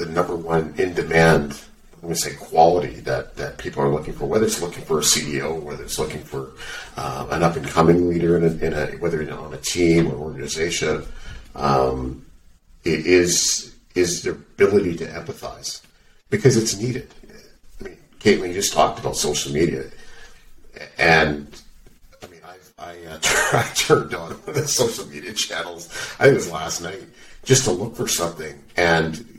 the 0.01 0.11
number 0.11 0.35
one 0.35 0.73
in 0.77 0.93
demand, 0.93 1.61
let 2.01 2.09
me 2.09 2.15
say 2.15 2.33
quality 2.33 2.99
that, 3.01 3.35
that 3.35 3.57
people 3.59 3.83
are 3.83 3.89
looking 3.89 4.13
for, 4.13 4.25
whether 4.25 4.45
it's 4.45 4.61
looking 4.61 4.83
for 4.83 4.97
a 4.97 5.01
CEO, 5.01 5.61
whether 5.61 5.83
it's 5.83 5.99
looking 5.99 6.21
for 6.21 6.53
uh, 6.97 7.27
an 7.29 7.43
up 7.43 7.55
and 7.55 7.67
coming 7.67 8.09
leader 8.09 8.35
in 8.37 8.43
a, 8.43 8.65
in 8.65 8.73
a, 8.73 8.97
whether 8.97 9.21
on 9.31 9.53
a 9.53 9.57
team 9.57 10.11
or 10.11 10.15
organization, 10.15 11.05
um, 11.55 12.25
is 12.83 13.75
is 13.93 14.23
their 14.23 14.33
ability 14.33 14.95
to 14.95 15.05
empathize 15.05 15.81
because 16.29 16.57
it's 16.57 16.79
needed. 16.79 17.13
I 17.79 17.83
mean, 17.83 17.97
Caitlin, 18.19 18.47
you 18.47 18.53
just 18.55 18.73
talked 18.73 18.99
about 18.99 19.15
social 19.15 19.53
media, 19.53 19.83
and 20.97 21.47
I, 22.79 22.97
uh, 23.05 23.19
I 23.53 23.69
turned 23.75 24.15
on 24.15 24.35
the 24.47 24.67
social 24.67 25.05
media 25.07 25.33
channels. 25.33 25.89
I 26.19 26.23
think 26.23 26.33
it 26.33 26.35
was 26.37 26.51
last 26.51 26.81
night 26.81 27.03
just 27.43 27.65
to 27.65 27.71
look 27.71 27.95
for 27.95 28.07
something, 28.07 28.59
and 28.75 29.30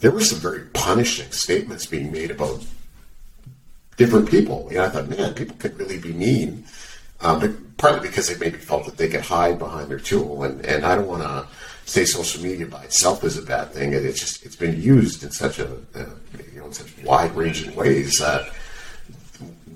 there 0.00 0.10
were 0.10 0.20
some 0.20 0.38
very 0.38 0.64
punishing 0.72 1.30
statements 1.30 1.86
being 1.86 2.12
made 2.12 2.30
about 2.30 2.64
different 3.96 4.28
people. 4.30 4.68
Know, 4.70 4.84
I 4.84 4.88
thought, 4.88 5.08
man, 5.08 5.34
people 5.34 5.56
could 5.56 5.78
really 5.78 5.98
be 5.98 6.12
mean, 6.12 6.64
um, 7.20 7.40
but 7.40 7.76
partly 7.76 8.08
because 8.08 8.28
they 8.28 8.38
maybe 8.38 8.58
felt 8.58 8.86
that 8.86 8.96
they 8.96 9.08
could 9.08 9.22
hide 9.22 9.58
behind 9.58 9.90
their 9.90 9.98
tool, 9.98 10.44
and 10.44 10.64
and 10.64 10.84
I 10.84 10.94
don't 10.94 11.06
want 11.06 11.22
to 11.22 11.46
say 11.86 12.04
social 12.04 12.42
media 12.42 12.66
by 12.66 12.84
itself 12.84 13.24
is 13.24 13.38
a 13.38 13.42
bad 13.42 13.72
thing. 13.72 13.92
It's 13.92 14.20
just 14.20 14.44
it's 14.44 14.56
been 14.56 14.80
used 14.80 15.22
in 15.22 15.30
such 15.30 15.58
a, 15.58 15.66
a 15.94 16.00
you 16.52 16.58
know 16.58 16.66
in 16.66 16.72
such 16.72 16.96
wide 17.04 17.34
ranging 17.34 17.74
ways 17.74 18.18
that 18.18 18.52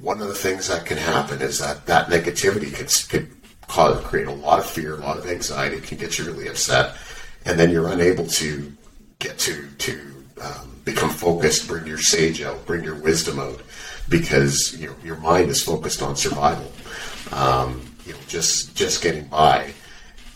one 0.00 0.20
of 0.20 0.28
the 0.28 0.34
things 0.34 0.68
that 0.68 0.86
can 0.86 0.96
happen 0.96 1.42
is 1.42 1.58
that 1.58 1.86
that 1.86 2.08
negativity 2.08 2.72
could, 2.72 2.88
could 3.10 3.36
cause, 3.66 4.00
create 4.04 4.28
a 4.28 4.32
lot 4.32 4.58
of 4.58 4.66
fear, 4.66 4.94
a 4.94 4.98
lot 4.98 5.18
of 5.18 5.26
anxiety, 5.26 5.80
can 5.80 5.98
get 5.98 6.18
you 6.18 6.24
really 6.24 6.48
upset, 6.48 6.96
and 7.44 7.58
then 7.58 7.70
you're 7.70 7.88
unable 7.88 8.26
to 8.26 8.72
get 9.20 9.38
to 9.38 9.68
to 9.78 10.00
um, 10.40 10.80
become 10.84 11.10
focused, 11.10 11.66
bring 11.66 11.86
your 11.86 11.98
sage 11.98 12.42
out, 12.42 12.64
bring 12.66 12.84
your 12.84 12.94
wisdom 12.94 13.38
out, 13.38 13.60
because 14.08 14.76
you 14.78 14.88
know, 14.88 14.94
your 15.04 15.16
mind 15.16 15.50
is 15.50 15.62
focused 15.62 16.02
on 16.02 16.16
survival, 16.16 16.70
um, 17.32 17.82
you 18.06 18.12
know, 18.12 18.18
just 18.28 18.76
just 18.76 19.02
getting 19.02 19.24
by, 19.24 19.72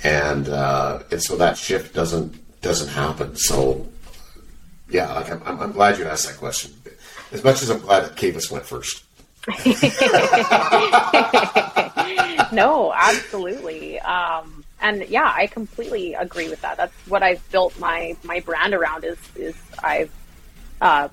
and 0.02 0.48
uh, 0.48 1.02
and 1.10 1.22
so 1.22 1.36
that 1.36 1.56
shift 1.56 1.94
doesn't 1.94 2.34
doesn't 2.60 2.88
happen. 2.88 3.36
So 3.36 3.86
yeah, 4.90 5.12
like 5.12 5.30
I'm, 5.30 5.60
I'm 5.60 5.72
glad 5.72 5.98
you 5.98 6.04
asked 6.04 6.26
that 6.26 6.36
question. 6.36 6.72
As 7.30 7.42
much 7.42 7.62
as 7.62 7.70
I'm 7.70 7.80
glad 7.80 8.04
that 8.04 8.16
Kavis 8.16 8.50
went 8.50 8.66
first. 8.66 9.04
no, 12.52 12.92
absolutely. 12.94 13.98
Um, 14.00 14.61
and 14.82 15.08
yeah, 15.08 15.32
I 15.34 15.46
completely 15.46 16.14
agree 16.14 16.48
with 16.48 16.60
that. 16.62 16.76
That's 16.76 16.94
what 17.08 17.22
I've 17.22 17.48
built 17.50 17.78
my 17.78 18.16
my 18.24 18.40
brand 18.40 18.74
around. 18.74 19.04
Is 19.04 19.18
is 19.36 19.56
I've 19.82 20.12
uh, 20.80 21.08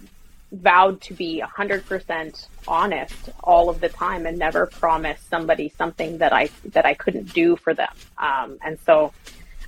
vowed 0.52 1.00
to 1.02 1.14
be 1.14 1.40
hundred 1.40 1.86
percent 1.86 2.48
honest 2.68 3.30
all 3.44 3.70
of 3.70 3.80
the 3.80 3.90
time 3.90 4.26
and 4.26 4.38
never 4.38 4.66
promise 4.66 5.22
somebody 5.30 5.70
something 5.78 6.18
that 6.18 6.34
I 6.34 6.50
that 6.66 6.86
I 6.86 6.96
couldn't 6.96 7.34
do 7.34 7.56
for 7.56 7.74
them. 7.74 7.94
Um, 8.18 8.58
and 8.66 8.80
so 8.86 9.14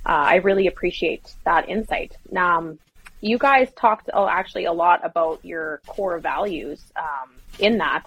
uh, 0.04 0.24
I 0.34 0.36
really 0.36 0.66
appreciate 0.66 1.32
that 1.44 1.68
insight. 1.68 2.16
Um, 2.36 2.78
you 3.20 3.38
guys 3.38 3.70
talked 3.76 4.10
oh, 4.12 4.26
actually 4.26 4.64
a 4.64 4.72
lot 4.72 5.04
about 5.04 5.44
your 5.44 5.80
core 5.86 6.18
values 6.18 6.82
um, 6.96 7.30
in 7.58 7.78
that. 7.78 8.04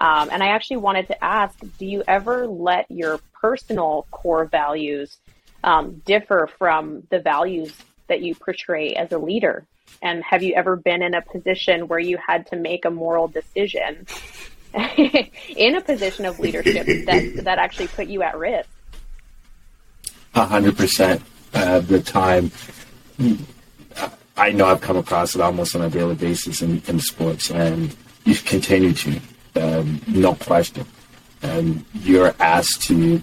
Um, 0.00 0.30
and 0.32 0.42
I 0.42 0.48
actually 0.48 0.78
wanted 0.78 1.08
to 1.08 1.24
ask 1.24 1.58
do 1.78 1.84
you 1.84 2.02
ever 2.08 2.46
let 2.46 2.90
your 2.90 3.20
personal 3.40 4.06
core 4.10 4.46
values 4.46 5.18
um, 5.62 6.02
differ 6.06 6.48
from 6.58 7.02
the 7.10 7.20
values 7.20 7.76
that 8.08 8.22
you 8.22 8.34
portray 8.34 8.94
as 8.94 9.12
a 9.12 9.18
leader? 9.18 9.66
And 10.00 10.24
have 10.24 10.42
you 10.42 10.54
ever 10.54 10.76
been 10.76 11.02
in 11.02 11.14
a 11.14 11.20
position 11.20 11.86
where 11.86 11.98
you 11.98 12.16
had 12.16 12.46
to 12.48 12.56
make 12.56 12.86
a 12.86 12.90
moral 12.90 13.28
decision 13.28 14.06
in 15.56 15.76
a 15.76 15.80
position 15.82 16.24
of 16.24 16.38
leadership 16.40 16.86
that, 17.06 17.44
that 17.44 17.58
actually 17.58 17.88
put 17.88 18.06
you 18.06 18.22
at 18.22 18.38
risk? 18.38 18.70
A 20.34 20.46
hundred 20.46 20.76
percent 20.78 21.20
of 21.52 21.88
the 21.88 22.00
time. 22.00 22.50
I 24.36 24.52
know 24.52 24.66
I've 24.66 24.80
come 24.80 24.96
across 24.96 25.34
it 25.34 25.42
almost 25.42 25.76
on 25.76 25.82
a 25.82 25.90
daily 25.90 26.14
basis 26.14 26.62
in, 26.62 26.80
in 26.86 27.00
sports, 27.00 27.50
and 27.50 27.94
you 28.24 28.34
continue 28.36 28.94
to 28.94 29.20
um, 29.56 30.00
no 30.06 30.34
question. 30.34 30.86
And 31.42 31.84
you're 31.94 32.34
asked 32.38 32.82
to, 32.82 33.22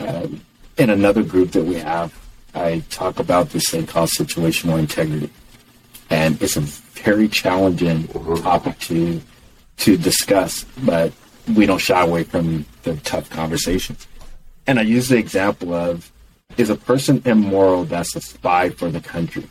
um, 0.00 0.40
in 0.76 0.90
another 0.90 1.22
group 1.22 1.52
that 1.52 1.64
we 1.64 1.76
have, 1.76 2.12
I 2.54 2.82
talk 2.90 3.18
about 3.18 3.50
this 3.50 3.70
thing 3.70 3.86
called 3.86 4.10
situational 4.10 4.78
integrity. 4.78 5.30
And 6.10 6.40
it's 6.42 6.56
a 6.56 6.60
very 6.60 7.28
challenging 7.28 8.08
topic 8.08 8.78
to 8.80 9.20
to 9.78 9.96
discuss, 9.96 10.64
but 10.84 11.10
we 11.56 11.64
don't 11.64 11.78
shy 11.78 12.02
away 12.02 12.22
from 12.22 12.66
the 12.82 12.96
tough 12.96 13.30
conversations. 13.30 14.06
And 14.66 14.78
I 14.78 14.82
use 14.82 15.08
the 15.08 15.16
example 15.16 15.72
of 15.72 16.12
is 16.58 16.68
a 16.68 16.76
person 16.76 17.22
immoral 17.24 17.84
that's 17.84 18.14
a 18.14 18.20
spy 18.20 18.68
for 18.68 18.90
the 18.90 19.00
country, 19.00 19.48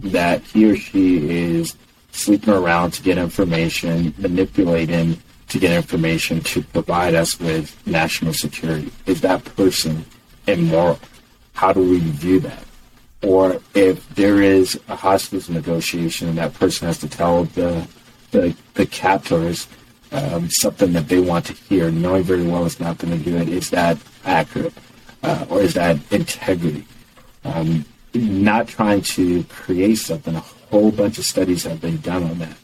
that 0.00 0.42
he 0.42 0.70
or 0.70 0.76
she 0.76 1.28
is 1.28 1.74
sleeping 2.12 2.54
around 2.54 2.92
to 2.92 3.02
get 3.02 3.18
information, 3.18 4.14
manipulating 4.18 5.20
to 5.52 5.58
get 5.58 5.72
information 5.72 6.40
to 6.40 6.62
provide 6.62 7.14
us 7.14 7.38
with 7.38 7.76
national 7.86 8.32
security? 8.32 8.90
Is 9.04 9.20
that 9.20 9.44
person 9.44 10.04
immoral? 10.46 10.98
How 11.52 11.72
do 11.74 11.80
we 11.80 11.98
view 11.98 12.40
that? 12.40 12.64
Or 13.22 13.60
if 13.74 14.08
there 14.14 14.40
is 14.42 14.80
a 14.88 14.96
hostage 14.96 15.50
negotiation 15.50 16.28
and 16.28 16.38
that 16.38 16.54
person 16.54 16.86
has 16.86 16.98
to 16.98 17.08
tell 17.08 17.44
the 17.44 17.86
the, 18.30 18.56
the 18.72 18.86
captors 18.86 19.68
um, 20.10 20.48
something 20.50 20.94
that 20.94 21.08
they 21.08 21.20
want 21.20 21.44
to 21.46 21.52
hear, 21.52 21.90
knowing 21.90 22.22
very 22.22 22.46
well 22.46 22.64
it's 22.64 22.80
not 22.80 22.96
going 22.96 23.16
to 23.16 23.22
do 23.22 23.36
it, 23.36 23.50
is 23.50 23.68
that 23.70 23.98
accurate? 24.24 24.72
Uh, 25.22 25.44
or 25.50 25.60
is 25.60 25.74
that 25.74 25.98
integrity? 26.10 26.86
Um, 27.44 27.84
not 28.14 28.68
trying 28.68 29.02
to 29.02 29.44
create 29.44 29.96
something. 29.96 30.34
A 30.34 30.40
whole 30.40 30.90
bunch 30.90 31.18
of 31.18 31.26
studies 31.26 31.64
have 31.64 31.82
been 31.82 32.00
done 32.00 32.22
on 32.22 32.38
that. 32.38 32.56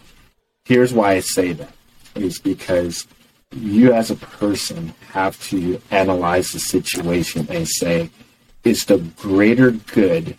Here's 0.64 0.94
why 0.94 1.12
I 1.12 1.20
say 1.20 1.52
that 1.52 1.72
is 2.18 2.38
because 2.38 3.06
you 3.52 3.92
as 3.92 4.10
a 4.10 4.16
person 4.16 4.94
have 5.10 5.40
to 5.48 5.80
analyze 5.90 6.52
the 6.52 6.58
situation 6.58 7.46
and 7.50 7.66
say, 7.66 8.10
is 8.64 8.84
the 8.84 8.98
greater 9.16 9.70
good 9.70 10.36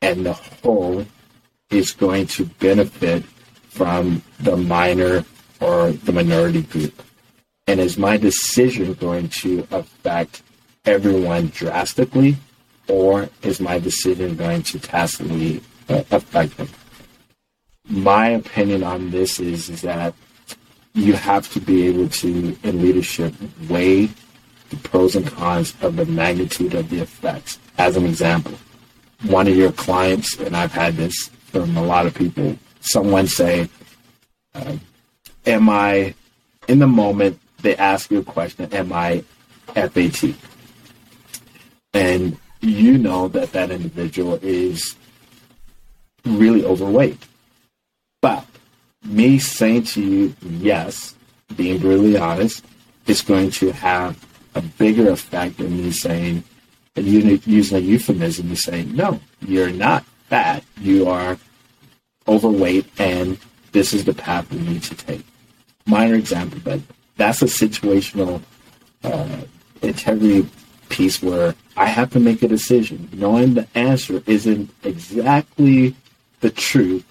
and 0.00 0.24
the 0.24 0.32
whole 0.32 1.04
is 1.70 1.92
going 1.92 2.26
to 2.26 2.46
benefit 2.46 3.24
from 3.68 4.22
the 4.40 4.56
minor 4.56 5.24
or 5.60 5.92
the 5.92 6.12
minority 6.12 6.62
group? 6.62 7.02
And 7.66 7.80
is 7.80 7.98
my 7.98 8.16
decision 8.16 8.94
going 8.94 9.28
to 9.28 9.66
affect 9.70 10.42
everyone 10.86 11.48
drastically, 11.48 12.36
or 12.88 13.28
is 13.42 13.60
my 13.60 13.78
decision 13.78 14.36
going 14.36 14.62
to 14.62 14.78
tacitly 14.78 15.60
uh, 15.90 16.02
affect 16.10 16.56
them? 16.56 16.68
My 17.86 18.28
opinion 18.28 18.82
on 18.82 19.10
this 19.10 19.38
is, 19.38 19.68
is 19.68 19.82
that 19.82 20.14
you 20.94 21.12
have 21.12 21.50
to 21.52 21.60
be 21.60 21.86
able 21.86 22.08
to, 22.08 22.56
in 22.62 22.82
leadership, 22.82 23.34
weigh 23.68 24.06
the 24.70 24.76
pros 24.82 25.16
and 25.16 25.26
cons 25.26 25.74
of 25.80 25.96
the 25.96 26.06
magnitude 26.06 26.74
of 26.74 26.90
the 26.90 27.00
effects. 27.00 27.58
As 27.78 27.96
an 27.96 28.04
example, 28.04 28.54
one 29.24 29.48
of 29.48 29.56
your 29.56 29.72
clients, 29.72 30.36
and 30.38 30.56
I've 30.56 30.72
had 30.72 30.96
this 30.96 31.30
from 31.46 31.76
a 31.76 31.82
lot 31.82 32.06
of 32.06 32.14
people, 32.14 32.56
someone 32.80 33.26
say, 33.26 33.68
uh, 34.54 34.76
Am 35.46 35.70
I, 35.70 36.14
in 36.66 36.78
the 36.78 36.86
moment, 36.86 37.40
they 37.62 37.74
ask 37.76 38.10
you 38.10 38.18
a 38.18 38.24
question, 38.24 38.72
Am 38.72 38.92
I 38.92 39.24
FAT? 39.68 40.34
And 41.94 42.36
you 42.60 42.98
know 42.98 43.28
that 43.28 43.52
that 43.52 43.70
individual 43.70 44.38
is 44.42 44.96
really 46.24 46.64
overweight. 46.64 47.18
But 48.20 48.44
me 49.08 49.38
saying 49.38 49.84
to 49.84 50.02
you 50.02 50.34
yes, 50.42 51.14
being 51.56 51.78
brutally 51.78 52.16
honest, 52.16 52.64
is 53.06 53.22
going 53.22 53.50
to 53.50 53.72
have 53.72 54.24
a 54.54 54.60
bigger 54.60 55.10
effect 55.10 55.58
than 55.58 55.76
me 55.76 55.90
saying, 55.90 56.44
using 56.96 57.76
a 57.76 57.80
euphemism, 57.80 58.48
you 58.48 58.56
say, 58.56 58.84
no, 58.86 59.20
you're 59.40 59.70
not 59.70 60.04
fat. 60.28 60.64
You 60.80 61.08
are 61.08 61.38
overweight, 62.26 62.86
and 62.98 63.38
this 63.72 63.94
is 63.94 64.04
the 64.04 64.14
path 64.14 64.50
we 64.50 64.58
need 64.58 64.82
to 64.84 64.94
take. 64.94 65.24
Minor 65.86 66.16
example, 66.16 66.60
but 66.62 66.80
that's 67.16 67.40
a 67.42 67.46
situational 67.46 68.42
uh, 69.04 69.38
integrity 69.80 70.48
piece 70.88 71.22
where 71.22 71.54
I 71.76 71.86
have 71.86 72.10
to 72.12 72.20
make 72.20 72.42
a 72.42 72.48
decision, 72.48 73.08
knowing 73.12 73.54
the 73.54 73.66
answer 73.74 74.22
isn't 74.26 74.70
exactly 74.82 75.94
the 76.40 76.50
truth, 76.50 77.04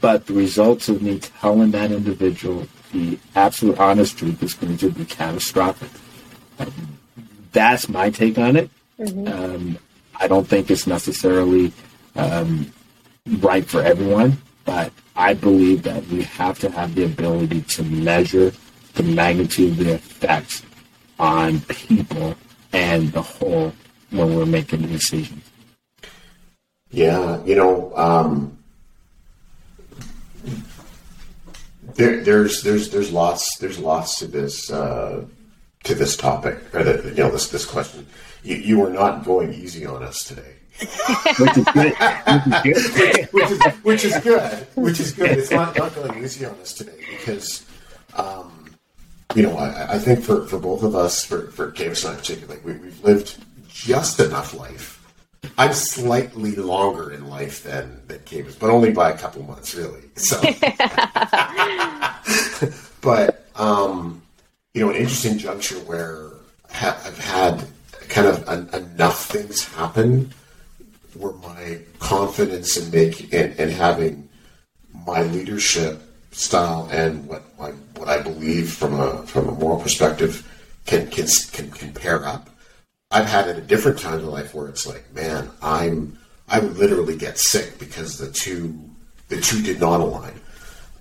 but 0.00 0.26
the 0.26 0.34
results 0.34 0.88
of 0.88 1.02
me 1.02 1.18
telling 1.18 1.70
that 1.72 1.92
individual 1.92 2.66
the 2.92 3.18
absolute 3.34 3.78
honest 3.78 4.18
truth 4.18 4.42
is 4.42 4.54
going 4.54 4.76
to 4.78 4.90
be 4.90 5.04
catastrophic. 5.04 5.90
Um, 6.58 6.98
that's 7.52 7.88
my 7.88 8.10
take 8.10 8.38
on 8.38 8.56
it. 8.56 8.70
Mm-hmm. 8.98 9.26
Um, 9.26 9.78
I 10.20 10.28
don't 10.28 10.46
think 10.46 10.70
it's 10.70 10.86
necessarily 10.86 11.72
um, 12.14 12.72
right 13.38 13.64
for 13.64 13.82
everyone, 13.82 14.38
but 14.64 14.92
I 15.16 15.34
believe 15.34 15.82
that 15.82 16.06
we 16.06 16.22
have 16.22 16.58
to 16.60 16.70
have 16.70 16.94
the 16.94 17.04
ability 17.04 17.62
to 17.62 17.82
measure 17.82 18.52
the 18.94 19.02
magnitude 19.02 19.72
of 19.72 19.78
the 19.78 19.94
effects 19.94 20.62
on 21.18 21.60
people 21.62 22.36
and 22.72 23.12
the 23.12 23.22
whole 23.22 23.72
when 24.10 24.36
we're 24.36 24.46
making 24.46 24.82
decisions. 24.82 25.42
Yeah, 26.90 27.42
you 27.44 27.56
know, 27.56 27.96
um, 27.96 28.56
there, 31.94 32.22
there's 32.22 32.62
there's 32.62 32.90
there's 32.90 33.12
lots 33.12 33.56
there's 33.58 33.78
lots 33.78 34.18
to 34.18 34.26
this 34.26 34.70
uh, 34.70 35.24
to 35.84 35.94
this 35.94 36.16
topic 36.16 36.58
or 36.74 36.82
the, 36.82 37.08
you 37.10 37.22
know 37.22 37.30
this 37.30 37.48
this 37.48 37.64
question. 37.64 38.06
You, 38.42 38.56
you 38.56 38.78
were 38.78 38.90
not 38.90 39.24
going 39.24 39.54
easy 39.54 39.86
on 39.86 40.02
us 40.02 40.24
today. 40.24 40.54
which 41.38 41.56
is 41.56 41.64
good. 41.72 41.94
which, 43.32 43.50
is, 43.50 43.74
which 43.82 44.04
is 44.04 44.18
good. 44.18 44.66
Which 44.74 45.00
is 45.00 45.12
good. 45.12 45.30
It's 45.30 45.52
not, 45.52 45.78
not 45.78 45.94
going 45.94 46.22
easy 46.22 46.44
on 46.44 46.54
us 46.56 46.74
today 46.74 46.98
because, 47.10 47.64
um, 48.14 48.74
you 49.36 49.44
know, 49.44 49.56
I, 49.56 49.94
I, 49.94 49.98
think 50.00 50.24
for, 50.24 50.46
for 50.48 50.58
both 50.58 50.82
of 50.82 50.96
us, 50.96 51.24
for 51.24 51.46
for 51.52 51.70
James 51.70 52.04
and 52.04 52.14
I 52.14 52.16
particularly, 52.18 52.60
we, 52.64 52.72
we've 52.72 53.04
lived 53.04 53.36
just 53.68 54.18
enough 54.18 54.52
life. 54.52 55.03
I'm 55.58 55.72
slightly 55.72 56.56
longer 56.56 57.12
in 57.12 57.28
life 57.28 57.62
than 57.62 58.00
than 58.06 58.18
Kavis, 58.20 58.58
but 58.58 58.70
only 58.70 58.92
by 58.92 59.10
a 59.10 59.18
couple 59.18 59.42
months, 59.42 59.74
really. 59.74 60.02
So, 60.16 60.40
but 63.00 63.46
um, 63.56 64.22
you 64.72 64.80
know, 64.80 64.90
an 64.90 64.96
interesting 64.96 65.38
juncture 65.38 65.78
where 65.80 66.30
I've 66.70 67.18
had 67.18 67.64
kind 68.08 68.26
of 68.26 68.48
an, 68.48 68.68
enough 68.74 69.26
things 69.26 69.64
happen 69.64 70.32
where 71.14 71.32
my 71.34 71.78
confidence 71.98 72.76
in 72.76 72.90
making 72.90 73.32
and, 73.32 73.58
and 73.58 73.70
having 73.70 74.28
my 75.06 75.22
leadership 75.22 76.00
style 76.32 76.88
and 76.90 77.26
what 77.26 77.42
my, 77.58 77.70
what 77.96 78.08
I 78.08 78.20
believe 78.20 78.72
from 78.72 78.98
a 78.98 79.24
from 79.26 79.48
a 79.48 79.52
moral 79.52 79.80
perspective 79.80 80.48
can 80.86 81.08
can 81.10 81.26
can, 81.52 81.70
can 81.70 81.92
pair 81.92 82.24
up. 82.24 82.50
I've 83.10 83.26
had 83.26 83.48
it 83.48 83.56
at 83.56 83.66
different 83.66 83.98
times 83.98 84.22
in 84.22 84.30
life 84.30 84.54
where 84.54 84.68
it's 84.68 84.86
like, 84.86 85.12
man, 85.14 85.50
I'm 85.62 86.18
I 86.48 86.58
would 86.58 86.76
literally 86.76 87.16
get 87.16 87.38
sick 87.38 87.78
because 87.78 88.18
the 88.18 88.30
two 88.30 88.78
the 89.28 89.40
two 89.40 89.62
did 89.62 89.80
not 89.80 90.00
align. 90.00 90.40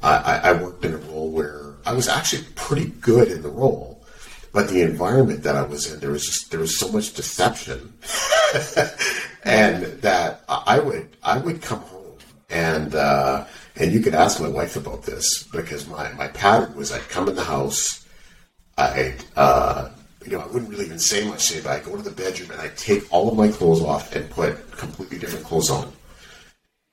I, 0.01 0.39
I 0.43 0.53
worked 0.53 0.83
in 0.83 0.93
a 0.93 0.97
role 0.97 1.29
where 1.29 1.75
I 1.85 1.93
was 1.93 2.09
actually 2.09 2.43
pretty 2.55 2.87
good 2.87 3.29
in 3.29 3.41
the 3.41 3.49
role, 3.49 4.03
but 4.51 4.67
the 4.67 4.81
environment 4.81 5.43
that 5.43 5.55
I 5.55 5.61
was 5.61 5.91
in, 5.91 6.01
there 6.01 6.11
was 6.11 6.25
just 6.25 6.51
there 6.51 6.59
was 6.59 6.77
so 6.77 6.91
much 6.91 7.13
deception, 7.13 7.93
and 9.43 9.83
that 10.01 10.43
I 10.49 10.79
would 10.79 11.09
I 11.23 11.37
would 11.37 11.61
come 11.61 11.79
home 11.79 12.03
and 12.49 12.95
uh, 12.95 13.45
and 13.75 13.91
you 13.91 13.99
could 13.99 14.13
ask 14.13 14.39
my 14.39 14.47
wife 14.47 14.75
about 14.75 15.03
this 15.03 15.43
because 15.51 15.87
my 15.87 16.11
my 16.13 16.27
pattern 16.27 16.75
was 16.75 16.91
I'd 16.91 17.09
come 17.09 17.27
in 17.27 17.35
the 17.35 17.43
house, 17.43 18.05
I'd 18.77 19.25
uh, 19.35 19.89
you 20.25 20.31
know 20.31 20.39
I 20.39 20.47
wouldn't 20.47 20.69
really 20.69 20.85
even 20.85 20.99
say 20.99 21.27
much, 21.27 21.41
say, 21.41 21.61
but 21.61 21.71
I'd 21.71 21.85
go 21.85 21.95
to 21.95 22.01
the 22.01 22.11
bedroom 22.11 22.51
and 22.51 22.61
I'd 22.61 22.77
take 22.77 23.11
all 23.11 23.29
of 23.29 23.37
my 23.37 23.49
clothes 23.49 23.81
off 23.81 24.15
and 24.15 24.29
put 24.29 24.71
completely 24.71 25.19
different 25.19 25.45
clothes 25.45 25.69
on, 25.69 25.91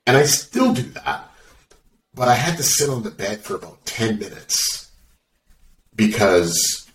and 0.05 0.17
I 0.17 0.23
still 0.23 0.73
do 0.73 0.83
that 0.83 1.31
but 2.13 2.27
I 2.27 2.35
had 2.35 2.57
to 2.57 2.63
sit 2.63 2.89
on 2.89 3.03
the 3.03 3.11
bed 3.11 3.41
for 3.41 3.55
about 3.55 3.85
10 3.85 4.19
minutes 4.19 4.91
because 5.95 6.89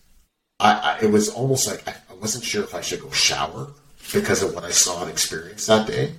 I, 0.61 0.99
I 1.01 1.05
it 1.05 1.11
was 1.11 1.29
almost 1.31 1.67
like 1.67 1.87
I, 1.89 1.95
I, 2.11 2.15
wasn't 2.15 2.45
sure 2.45 2.63
if 2.63 2.75
I 2.75 2.81
should 2.81 3.01
go 3.01 3.11
shower 3.11 3.69
because 4.13 4.43
of 4.43 4.55
what 4.55 4.65
I 4.65 4.71
saw 4.71 5.03
and 5.03 5.11
experienced 5.11 5.67
that 5.69 5.87
day. 5.87 6.13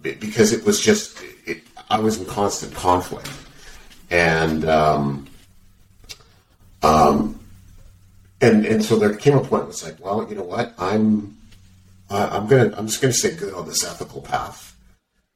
Because 0.00 0.52
it 0.52 0.64
was 0.64 0.80
just, 0.80 1.22
it, 1.44 1.62
I 1.90 1.98
was 1.98 2.18
in 2.18 2.24
constant 2.24 2.74
conflict. 2.74 3.30
And, 4.10 4.64
um, 4.64 5.26
um, 6.82 7.39
and, 8.40 8.64
and 8.64 8.84
so 8.84 8.96
there 8.96 9.14
came 9.14 9.36
a 9.36 9.40
point 9.40 9.50
where 9.50 9.70
it's 9.70 9.84
like, 9.84 10.02
well, 10.04 10.26
you 10.28 10.34
know 10.34 10.42
what? 10.42 10.74
I'm, 10.78 11.36
I'm 12.08 12.46
gonna, 12.48 12.74
I'm 12.76 12.86
just 12.86 13.00
gonna 13.00 13.12
stay 13.12 13.34
good 13.34 13.54
on 13.54 13.66
this 13.66 13.84
ethical 13.84 14.22
path 14.22 14.70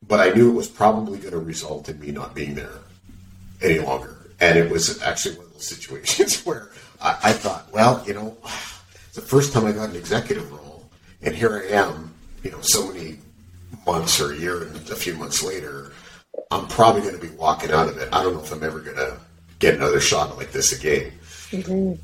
but 0.09 0.21
I 0.21 0.33
knew 0.35 0.51
it 0.51 0.55
was 0.55 0.69
probably 0.69 1.19
going 1.19 1.33
to 1.33 1.39
result 1.39 1.89
in 1.89 1.99
me 2.01 2.11
not 2.11 2.35
being 2.35 2.55
there 2.55 2.79
any 3.63 3.79
longer. 3.79 4.17
And 4.41 4.59
it 4.59 4.71
was 4.71 5.01
actually 5.03 5.37
one 5.37 5.47
of 5.47 5.53
those 5.55 5.67
situations 5.67 6.43
where 6.47 6.71
I, 7.01 7.19
I 7.25 7.33
thought, 7.33 7.73
well, 7.73 8.03
you 8.07 8.15
know, 8.15 8.37
the 9.15 9.21
first 9.21 9.53
time 9.53 9.65
I 9.67 9.73
got 9.73 9.91
an 9.91 9.97
executive 9.97 10.51
role, 10.53 10.85
and 11.23 11.35
here 11.35 11.65
I 11.65 11.75
am, 11.75 12.13
you 12.43 12.51
know, 12.51 12.61
so 12.61 12.93
many 12.93 13.19
months 13.87 14.21
or 14.21 14.33
a 14.33 14.37
year 14.37 14.65
and 14.65 14.77
a 14.91 14.97
few 14.97 15.15
months 15.15 15.43
later, 15.43 15.93
I'm 16.51 16.67
probably 16.69 17.03
going 17.03 17.15
to 17.15 17.21
be 17.21 17.35
walking 17.37 17.71
out 17.71 17.89
of 17.89 17.97
it. 17.99 18.09
I 18.13 18.23
don't 18.23 18.35
know 18.35 18.43
if 18.43 18.53
I'm 18.53 18.63
ever 18.63 18.81
going 18.81 18.97
to 18.97 19.19
get 19.59 19.75
another 19.75 20.01
shot 20.01 20.37
like 20.37 20.53
this 20.53 20.73
again. 20.73 21.13
Mm-hmm. 21.51 21.95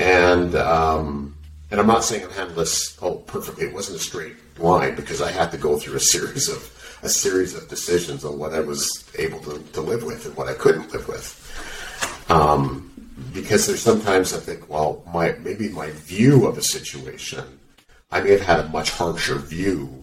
And 0.00 0.54
um, 0.54 1.36
and 1.70 1.78
I'm 1.78 1.86
not 1.86 2.04
saying 2.04 2.24
I'm 2.24 2.30
handled 2.30 2.56
this 2.56 2.96
oh 3.02 3.16
perfectly. 3.16 3.66
It 3.66 3.74
wasn't 3.74 3.98
a 3.98 4.02
straight 4.02 4.34
line 4.58 4.96
because 4.96 5.20
I 5.20 5.30
had 5.30 5.50
to 5.52 5.58
go 5.58 5.78
through 5.78 5.96
a 5.96 6.00
series 6.00 6.48
of 6.48 6.98
a 7.02 7.08
series 7.08 7.54
of 7.54 7.68
decisions 7.68 8.24
on 8.24 8.38
what 8.38 8.54
I 8.54 8.60
was 8.60 9.04
able 9.18 9.40
to, 9.40 9.58
to 9.58 9.80
live 9.82 10.02
with 10.02 10.24
and 10.24 10.34
what 10.36 10.48
I 10.48 10.54
couldn't 10.54 10.90
live 10.92 11.06
with. 11.06 11.36
Um, 12.30 12.90
because 13.34 13.66
there's 13.66 13.82
sometimes 13.82 14.32
I 14.32 14.38
think, 14.38 14.70
well, 14.70 15.02
my 15.12 15.32
maybe 15.32 15.68
my 15.68 15.90
view 15.90 16.46
of 16.46 16.56
a 16.56 16.62
situation, 16.62 17.44
I 18.10 18.22
may 18.22 18.30
have 18.30 18.40
had 18.40 18.60
a 18.60 18.68
much 18.70 18.90
harsher 18.92 19.36
view 19.36 20.02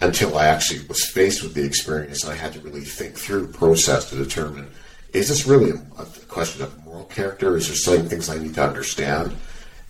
until 0.00 0.36
I 0.36 0.46
actually 0.46 0.84
was 0.88 1.06
faced 1.06 1.44
with 1.44 1.54
the 1.54 1.64
experience 1.64 2.24
and 2.24 2.32
I 2.32 2.36
had 2.36 2.52
to 2.54 2.60
really 2.60 2.84
think 2.84 3.16
through, 3.16 3.52
process 3.52 4.10
to 4.10 4.16
determine 4.16 4.72
is 5.14 5.28
this 5.28 5.46
really 5.46 5.70
a, 5.70 6.04
question 6.28 6.62
of 6.62 6.84
moral 6.84 7.04
character? 7.04 7.56
Is 7.56 7.68
there 7.68 7.76
certain 7.76 8.08
things 8.08 8.28
I 8.28 8.38
need 8.38 8.54
to 8.54 8.66
understand? 8.66 9.34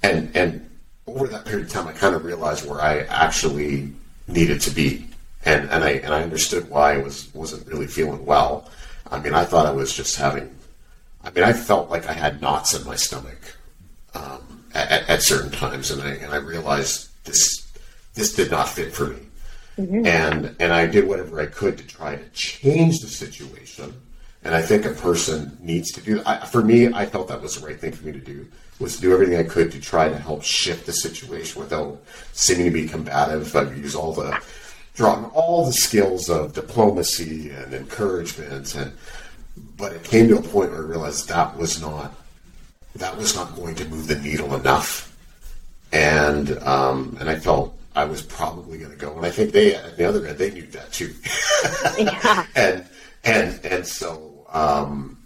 And 0.02 0.30
and 0.36 0.70
over 1.06 1.26
that 1.26 1.44
period 1.46 1.66
of 1.66 1.72
time, 1.72 1.88
I 1.88 1.92
kind 1.92 2.14
of 2.14 2.24
realized 2.24 2.68
where 2.68 2.80
I 2.80 3.00
actually 3.00 3.92
needed 4.28 4.60
to 4.62 4.70
be 4.70 5.06
and 5.44 5.70
and 5.70 5.84
I 5.84 5.90
and 5.90 6.14
I 6.14 6.22
understood 6.22 6.68
why 6.68 6.94
I 6.94 6.98
was 6.98 7.32
wasn't 7.34 7.66
really 7.66 7.86
feeling 7.86 8.24
well. 8.24 8.68
I 9.10 9.18
mean, 9.18 9.34
I 9.34 9.44
thought 9.44 9.66
I 9.66 9.72
was 9.72 9.92
just 9.92 10.16
having. 10.16 10.54
I 11.22 11.30
mean, 11.30 11.44
I 11.44 11.52
felt 11.52 11.90
like 11.90 12.06
I 12.06 12.12
had 12.12 12.42
knots 12.42 12.74
in 12.74 12.86
my 12.86 12.96
stomach 12.96 13.56
um, 14.14 14.64
at, 14.74 15.08
at, 15.08 15.22
certain 15.22 15.50
times, 15.50 15.90
and 15.90 16.02
I 16.02 16.12
and 16.14 16.32
I 16.32 16.36
realized 16.36 17.08
this 17.24 17.70
this 18.14 18.34
did 18.34 18.50
not 18.50 18.68
fit 18.68 18.92
for 18.92 19.08
me. 19.08 19.20
Mm-hmm. 19.78 20.06
And 20.06 20.56
and 20.60 20.72
I 20.72 20.86
did 20.86 21.06
whatever 21.06 21.40
I 21.40 21.46
could 21.46 21.78
to 21.78 21.86
try 21.86 22.16
to 22.16 22.28
change 22.30 23.00
the 23.00 23.08
situation. 23.08 23.94
And 24.44 24.54
I 24.54 24.60
think 24.60 24.84
a 24.84 24.90
person 24.90 25.56
needs 25.60 25.90
to 25.92 26.02
do 26.02 26.22
that. 26.22 26.48
for 26.48 26.62
me, 26.62 26.92
I 26.92 27.06
felt 27.06 27.28
that 27.28 27.40
was 27.40 27.56
the 27.56 27.66
right 27.66 27.80
thing 27.80 27.92
for 27.92 28.06
me 28.06 28.12
to 28.12 28.20
do 28.20 28.46
was 28.78 28.96
to 28.96 29.02
do 29.02 29.12
everything 29.12 29.38
I 29.38 29.44
could 29.44 29.70
to 29.72 29.80
try 29.80 30.08
to 30.08 30.18
help 30.18 30.42
shift 30.42 30.86
the 30.86 30.92
situation 30.92 31.62
without 31.62 32.02
seeming 32.32 32.66
to 32.66 32.70
be 32.70 32.88
combative. 32.88 33.54
I 33.54 33.62
use 33.72 33.94
all 33.94 34.12
the 34.12 34.38
drawn 34.94 35.24
all 35.34 35.66
the 35.66 35.72
skills 35.72 36.30
of 36.30 36.52
diplomacy 36.52 37.50
and 37.50 37.74
encouragement 37.74 38.74
and 38.74 38.92
but 39.76 39.92
it 39.92 40.04
came 40.04 40.28
to 40.28 40.38
a 40.38 40.42
point 40.42 40.70
where 40.70 40.80
I 40.80 40.86
realized 40.86 41.28
that 41.28 41.56
was 41.56 41.80
not 41.80 42.14
that 42.96 43.16
was 43.16 43.34
not 43.34 43.56
going 43.56 43.74
to 43.76 43.84
move 43.86 44.06
the 44.06 44.18
needle 44.20 44.54
enough 44.54 45.16
and 45.92 46.58
um, 46.62 47.16
and 47.20 47.28
I 47.28 47.38
felt 47.38 47.76
I 47.96 48.04
was 48.04 48.22
probably 48.22 48.78
going 48.78 48.92
to 48.92 48.96
go 48.96 49.16
and 49.16 49.26
I 49.26 49.30
think 49.30 49.52
they 49.52 49.74
at 49.74 49.96
the 49.96 50.04
other 50.04 50.26
end 50.26 50.38
they 50.38 50.50
knew 50.50 50.66
that 50.66 50.92
too 50.92 51.12
yeah. 51.98 52.46
and 52.54 52.86
and 53.24 53.60
and 53.64 53.86
so 53.86 54.33
um, 54.54 55.18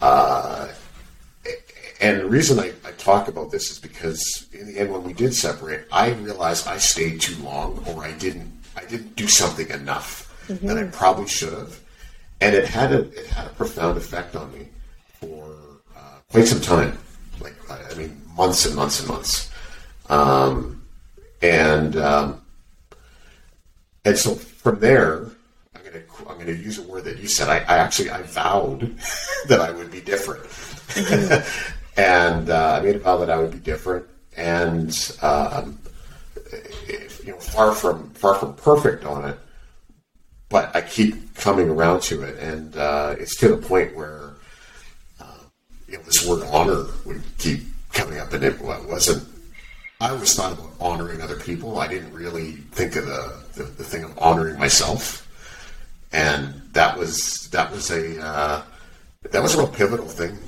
uh, 0.00 0.68
and 2.00 2.20
the 2.20 2.26
reason 2.26 2.58
I, 2.58 2.72
I, 2.84 2.92
talk 2.92 3.28
about 3.28 3.50
this 3.50 3.70
is 3.70 3.78
because 3.78 4.46
in 4.52 4.66
the 4.66 4.78
end 4.78 4.92
when 4.92 5.04
we 5.04 5.12
did 5.12 5.34
separate 5.34 5.86
I 5.92 6.12
realized 6.12 6.66
I 6.66 6.78
stayed 6.78 7.20
too 7.20 7.40
long 7.42 7.82
or 7.86 8.04
I 8.04 8.12
didn't 8.12 8.50
I 8.76 8.84
didn't 8.84 9.16
do 9.16 9.26
something 9.28 9.68
enough 9.70 10.32
mm-hmm. 10.48 10.66
that 10.66 10.78
I 10.78 10.84
probably 10.84 11.26
should 11.26 11.52
have, 11.52 11.80
and 12.40 12.54
it 12.54 12.66
had 12.66 12.92
a 12.92 13.00
it 13.10 13.26
had 13.26 13.46
a 13.46 13.50
profound 13.50 13.96
effect 13.98 14.36
on 14.36 14.52
me 14.52 14.68
for 15.20 15.54
uh, 15.96 16.18
quite 16.30 16.46
some 16.46 16.60
time. 16.60 16.98
Like 17.40 17.54
I 17.70 17.94
mean, 17.94 18.20
months 18.36 18.66
and 18.66 18.74
months 18.74 19.00
and 19.00 19.08
months. 19.08 19.50
Um, 20.08 20.82
and 21.42 21.96
um, 21.96 22.42
and 24.04 24.16
so 24.16 24.34
from 24.34 24.80
there, 24.80 25.30
I'm 26.42 26.48
gonna 26.48 26.58
use 26.58 26.78
a 26.78 26.82
word 26.82 27.04
that 27.04 27.18
you 27.18 27.28
said. 27.28 27.48
I, 27.48 27.58
I 27.58 27.78
actually 27.78 28.10
I 28.10 28.22
vowed 28.22 28.80
that 29.48 29.60
I 29.60 29.70
would 29.70 29.92
be 29.92 30.00
different, 30.00 30.44
and 31.96 32.50
uh, 32.50 32.78
I 32.80 32.84
made 32.84 32.96
a 32.96 32.98
vow 32.98 33.18
that 33.18 33.30
I 33.30 33.38
would 33.38 33.52
be 33.52 33.58
different, 33.58 34.06
and 34.36 35.16
um, 35.22 35.78
you 37.24 37.32
know, 37.32 37.38
far 37.38 37.72
from 37.72 38.10
far 38.10 38.34
from 38.34 38.54
perfect 38.54 39.04
on 39.04 39.28
it, 39.28 39.38
but 40.48 40.74
I 40.74 40.80
keep 40.80 41.34
coming 41.36 41.68
around 41.68 42.02
to 42.02 42.22
it, 42.22 42.38
and 42.40 42.76
uh, 42.76 43.14
it's 43.20 43.36
to 43.36 43.48
the 43.48 43.56
point 43.56 43.94
where 43.94 44.30
uh, 45.20 45.44
you 45.86 45.96
know 45.96 46.02
this 46.02 46.26
word 46.26 46.42
honor 46.50 46.86
would 47.06 47.22
keep 47.38 47.60
coming 47.92 48.18
up, 48.18 48.32
and 48.32 48.42
it 48.42 48.60
wasn't. 48.60 49.28
I 50.00 50.10
always 50.10 50.34
thought 50.34 50.54
about 50.54 50.72
honoring 50.80 51.20
other 51.20 51.38
people. 51.38 51.78
I 51.78 51.86
didn't 51.86 52.12
really 52.12 52.54
think 52.72 52.96
of 52.96 53.06
the, 53.06 53.44
the, 53.54 53.62
the 53.62 53.84
thing 53.84 54.02
of 54.02 54.18
honoring 54.18 54.58
myself, 54.58 55.21
and 56.12 56.54
that 56.72 56.98
was 56.98 57.48
that 57.50 57.70
was 57.70 57.90
a 57.90 58.22
uh, 58.22 58.62
that 59.30 59.42
was 59.42 59.54
a 59.54 59.58
real 59.58 59.68
pivotal 59.68 60.06
thing 60.06 60.38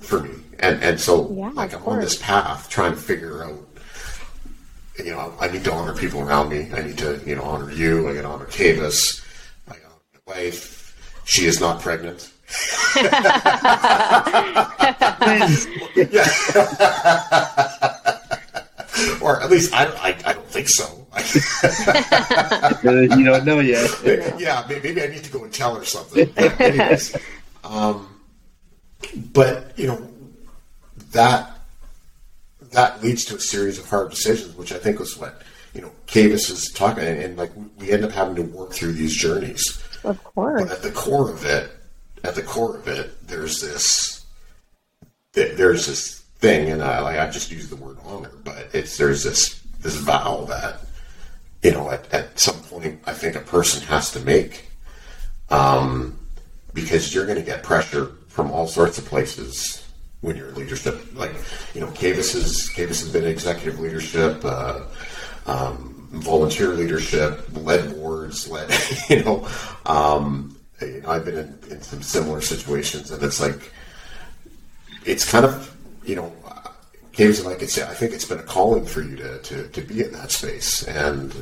for 0.00 0.20
me. 0.20 0.30
And 0.58 0.82
and 0.82 1.00
so 1.00 1.30
Yeah, 1.32 1.50
like 1.50 1.74
I'm 1.74 1.82
on 1.84 2.00
this 2.00 2.16
path 2.16 2.68
trying 2.68 2.92
to 2.92 3.00
figure 3.00 3.44
out 3.44 3.58
you 4.98 5.12
know, 5.12 5.34
I 5.40 5.48
need 5.48 5.64
to 5.64 5.72
honor 5.72 5.94
people 5.94 6.20
around 6.20 6.50
me. 6.50 6.70
I 6.72 6.82
need 6.82 6.98
to, 6.98 7.20
you 7.24 7.34
know, 7.34 7.42
honor 7.42 7.72
you. 7.72 8.08
I 8.08 8.14
got 8.14 8.22
to 8.22 8.28
honor 8.28 8.46
Kavis. 8.46 9.24
I 9.66 9.72
honor 9.72 10.20
my 10.26 10.34
wife. 10.34 11.22
She 11.24 11.46
is 11.46 11.60
not 11.60 11.80
pregnant. 11.80 12.30
or 19.22 19.40
at 19.42 19.50
least 19.50 19.72
I, 19.74 19.86
I, 19.86 20.16
I 20.24 20.32
don't 20.32 20.46
think 20.48 20.68
so. 20.68 20.98
You 22.82 23.24
don't 23.24 23.44
know 23.44 23.60
yet. 23.60 23.90
yeah, 24.38 24.64
may- 24.68 24.80
maybe 24.80 25.02
I 25.02 25.06
need 25.08 25.24
to 25.24 25.30
go 25.30 25.44
and 25.44 25.52
tell 25.52 25.74
her 25.74 25.84
something. 25.84 26.30
But 26.34 26.60
anyways, 26.60 27.16
um, 27.64 28.08
but 29.32 29.72
you 29.78 29.88
know 29.88 30.08
that 31.12 31.58
that 32.72 33.02
leads 33.02 33.24
to 33.26 33.36
a 33.36 33.40
series 33.40 33.78
of 33.78 33.88
hard 33.88 34.10
decisions, 34.10 34.56
which 34.56 34.72
I 34.72 34.78
think 34.78 34.98
was 34.98 35.16
what 35.18 35.42
you 35.74 35.82
know 35.82 35.92
Kavis 36.06 36.50
is 36.50 36.70
talking, 36.74 37.04
and, 37.04 37.20
and 37.22 37.36
like 37.36 37.52
we 37.78 37.92
end 37.92 38.04
up 38.04 38.12
having 38.12 38.34
to 38.36 38.42
work 38.42 38.72
through 38.72 38.92
these 38.92 39.14
journeys. 39.14 39.82
Of 40.04 40.22
course. 40.24 40.62
But 40.62 40.72
at 40.72 40.82
the 40.82 40.90
core 40.90 41.30
of 41.30 41.44
it, 41.44 41.70
at 42.24 42.34
the 42.34 42.42
core 42.42 42.76
of 42.76 42.88
it, 42.88 43.26
there's 43.26 43.60
this, 43.60 44.24
there's 45.32 45.86
this 45.86 46.21
thing, 46.42 46.70
and 46.70 46.82
I, 46.82 47.00
like, 47.00 47.18
I 47.18 47.30
just 47.30 47.50
use 47.50 47.70
the 47.70 47.76
word 47.76 47.96
honor, 48.04 48.30
but 48.44 48.68
it's 48.74 48.96
there's 48.98 49.24
this 49.24 49.60
this 49.80 49.96
vow 49.96 50.44
that 50.48 50.80
you 51.62 51.72
know 51.72 51.90
at, 51.90 52.12
at 52.12 52.38
some 52.38 52.60
point 52.64 53.00
I 53.06 53.14
think 53.14 53.36
a 53.36 53.40
person 53.40 53.82
has 53.86 54.10
to 54.12 54.20
make, 54.20 54.70
um, 55.48 56.18
because 56.74 57.14
you're 57.14 57.26
going 57.26 57.38
to 57.38 57.44
get 57.44 57.62
pressure 57.62 58.12
from 58.28 58.50
all 58.50 58.66
sorts 58.66 58.98
of 58.98 59.06
places 59.06 59.88
when 60.20 60.36
you're 60.36 60.48
in 60.48 60.56
leadership. 60.56 61.00
Like 61.14 61.32
you 61.74 61.80
know, 61.80 61.88
Kavis 61.88 62.34
has 62.34 62.68
Kavis 62.68 63.00
has 63.00 63.10
been 63.10 63.24
executive 63.24 63.80
leadership. 63.80 64.44
Uh, 64.44 64.82
um, 65.46 65.92
volunteer 66.12 66.68
leadership, 66.68 67.46
led 67.52 67.94
boards, 67.94 68.48
led, 68.48 68.70
you 69.08 69.24
know, 69.24 69.48
um, 69.86 70.56
I've 71.06 71.24
been 71.24 71.38
in, 71.38 71.58
in 71.70 71.82
some 71.82 72.02
similar 72.02 72.40
situations, 72.40 73.10
and 73.10 73.22
it's 73.22 73.40
like, 73.40 73.72
it's 75.04 75.28
kind 75.28 75.44
of, 75.44 75.74
you 76.04 76.16
know, 76.16 76.32
and 77.18 77.48
I 77.48 77.54
could 77.54 77.70
say, 77.70 77.82
I 77.82 77.94
think 77.94 78.12
it's 78.12 78.24
been 78.24 78.38
a 78.38 78.42
calling 78.42 78.84
for 78.86 79.02
you 79.02 79.16
to, 79.16 79.38
to, 79.38 79.68
to 79.68 79.80
be 79.82 80.02
in 80.02 80.12
that 80.12 80.30
space, 80.30 80.82
and 80.88 81.34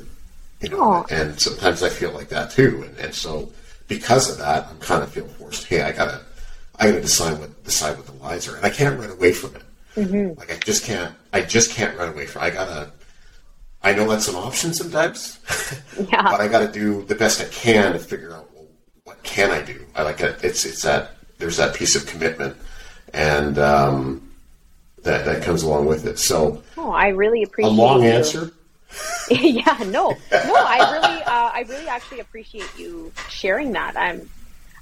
you 0.61 0.69
know, 0.71 0.81
Aw. 0.83 1.05
and 1.11 1.41
sometimes 1.41 1.83
I 1.83 1.89
feel 1.89 2.13
like 2.13 2.29
that 2.31 2.51
too, 2.51 2.83
and, 2.87 2.97
and 2.99 3.15
so 3.15 3.51
because 3.89 4.31
of 4.31 4.39
that, 4.39 4.67
I'm 4.69 4.79
kind 4.79 5.03
of 5.03 5.11
feel 5.11 5.27
forced. 5.27 5.67
Hey, 5.67 5.83
I 5.83 5.93
gotta, 5.93 6.21
I 6.79 6.89
gotta 6.89 7.01
decide 7.01 7.39
what 7.39 7.65
decide 7.65 7.97
what 7.97 8.07
the 8.07 8.13
lies 8.15 8.49
are, 8.49 8.57
and 8.57 8.65
I 8.67 8.71
can't 8.71 8.99
run 8.99 9.11
away 9.11 9.33
from 9.33 9.55
it. 9.57 9.63
Like 10.39 10.53
I 10.53 10.57
just 10.59 10.85
can't, 10.85 11.15
I 11.33 11.43
just 11.43 11.71
can't 11.73 11.97
run 11.97 12.11
away 12.11 12.27
from. 12.27 12.43
it. 12.43 12.47
I 12.47 12.51
gotta. 12.51 12.93
I 13.83 13.95
know 13.95 14.07
that's 14.09 14.29
an 14.29 14.35
option 14.35 14.75
sometimes, 14.75 15.39
Yeah. 16.13 16.23
but 16.23 16.41
I 16.41 16.49
got 16.49 16.61
to 16.61 16.71
do 16.71 17.03
the 17.05 17.15
best 17.15 17.41
I 17.41 17.45
can 17.47 17.95
to 17.95 17.99
figure 17.99 18.31
out 18.35 18.51
well, 18.55 18.67
what 19.05 19.23
can 19.23 19.51
I 19.51 19.63
do. 19.63 19.87
I 19.95 20.03
like 20.03 20.21
it. 20.21 20.45
It's 20.45 20.67
it's 20.67 20.83
that 20.83 21.13
there's 21.39 21.57
that 21.57 21.75
piece 21.75 21.97
of 21.97 22.05
commitment, 22.07 22.57
and 23.15 23.59
um, 23.59 24.30
that 25.03 25.25
that 25.25 25.43
comes 25.43 25.63
along 25.63 25.87
with 25.87 26.07
it. 26.07 26.19
So 26.19 26.63
Oh, 26.77 26.91
I 26.91 27.09
really 27.09 27.43
appreciate 27.43 27.73
a 27.73 27.75
long 27.75 28.03
you. 28.03 28.11
answer. 28.11 28.53
yeah, 29.31 29.79
no, 29.87 30.11
no, 30.33 30.55
I 30.57 30.91
really, 30.93 31.23
uh, 31.23 31.51
I 31.55 31.65
really 31.69 31.87
actually 31.87 32.19
appreciate 32.21 32.69
you 32.77 33.13
sharing 33.29 33.73
that. 33.73 33.97
I'm, 33.97 34.29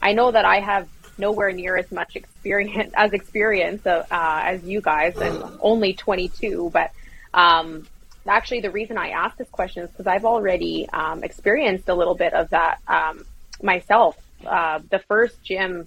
I 0.00 0.14
know 0.14 0.30
that 0.30 0.46
I 0.46 0.60
have 0.60 0.88
nowhere 1.18 1.52
near 1.52 1.76
as 1.76 1.90
much 1.92 2.16
experience 2.16 2.94
as 2.96 3.12
experience 3.12 3.84
uh, 3.86 4.06
uh, 4.10 4.40
as 4.44 4.64
you 4.64 4.80
guys, 4.80 5.16
and 5.18 5.58
only 5.60 5.92
22. 5.92 6.70
But 6.72 6.90
um, 7.34 7.86
actually, 8.26 8.60
the 8.60 8.70
reason 8.70 8.96
I 8.96 9.10
asked 9.10 9.36
this 9.36 9.48
question 9.50 9.82
is 9.82 9.90
because 9.90 10.06
I've 10.06 10.24
already 10.24 10.88
um, 10.88 11.22
experienced 11.22 11.88
a 11.88 11.94
little 11.94 12.14
bit 12.14 12.32
of 12.32 12.48
that 12.50 12.78
um, 12.88 13.26
myself. 13.62 14.16
Uh, 14.46 14.78
the 14.90 15.00
first 15.00 15.42
gym 15.42 15.86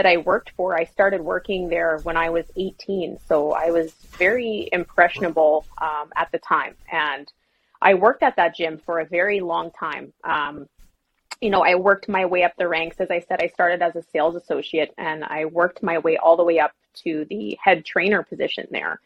that 0.00 0.06
I 0.06 0.16
worked 0.16 0.52
for, 0.56 0.74
I 0.74 0.84
started 0.84 1.20
working 1.20 1.68
there 1.68 1.98
when 2.04 2.16
I 2.16 2.30
was 2.30 2.46
18, 2.56 3.18
so 3.28 3.52
I 3.52 3.70
was 3.70 3.92
very 4.16 4.66
impressionable 4.72 5.66
um, 5.76 6.10
at 6.16 6.32
the 6.32 6.38
time, 6.38 6.74
and 6.90 7.30
I 7.82 7.92
worked 7.92 8.22
at 8.22 8.36
that 8.36 8.56
gym 8.56 8.78
for 8.78 9.00
a 9.00 9.04
very 9.04 9.40
long 9.40 9.70
time. 9.72 10.14
Um, 10.24 10.70
you 11.42 11.50
know, 11.50 11.62
I 11.62 11.74
worked 11.74 12.08
my 12.08 12.24
way 12.24 12.44
up 12.44 12.56
the 12.56 12.66
ranks. 12.66 12.96
As 12.98 13.10
I 13.10 13.20
said, 13.20 13.42
I 13.42 13.48
started 13.48 13.82
as 13.82 13.94
a 13.94 14.02
sales 14.02 14.36
associate 14.36 14.94
and 14.96 15.22
I 15.22 15.44
worked 15.46 15.82
my 15.82 15.98
way 15.98 16.16
all 16.16 16.36
the 16.36 16.44
way 16.44 16.58
up 16.58 16.72
to 17.04 17.26
the 17.26 17.58
head 17.62 17.84
trainer 17.84 18.22
position 18.22 18.68
there. 18.70 19.00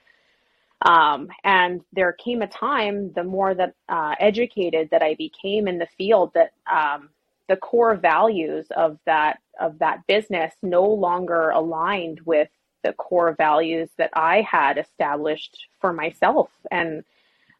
Um, 0.82 1.28
and 1.42 1.80
there 1.92 2.12
came 2.12 2.42
a 2.42 2.46
time, 2.46 3.12
the 3.12 3.24
more 3.24 3.52
that 3.54 3.74
uh, 3.88 4.14
educated 4.20 4.90
that 4.90 5.02
I 5.02 5.14
became 5.14 5.66
in 5.66 5.78
the 5.78 5.88
field, 5.98 6.32
that 6.34 6.52
um, 6.70 7.08
the 7.48 7.56
core 7.56 7.94
values 7.96 8.66
of 8.76 8.98
that 9.06 9.40
of 9.60 9.78
that 9.80 10.06
business 10.06 10.54
no 10.62 10.84
longer 10.84 11.50
aligned 11.50 12.20
with 12.24 12.48
the 12.82 12.92
core 12.92 13.34
values 13.36 13.88
that 13.98 14.10
I 14.14 14.42
had 14.42 14.78
established 14.78 15.56
for 15.80 15.92
myself. 15.92 16.50
And 16.70 17.02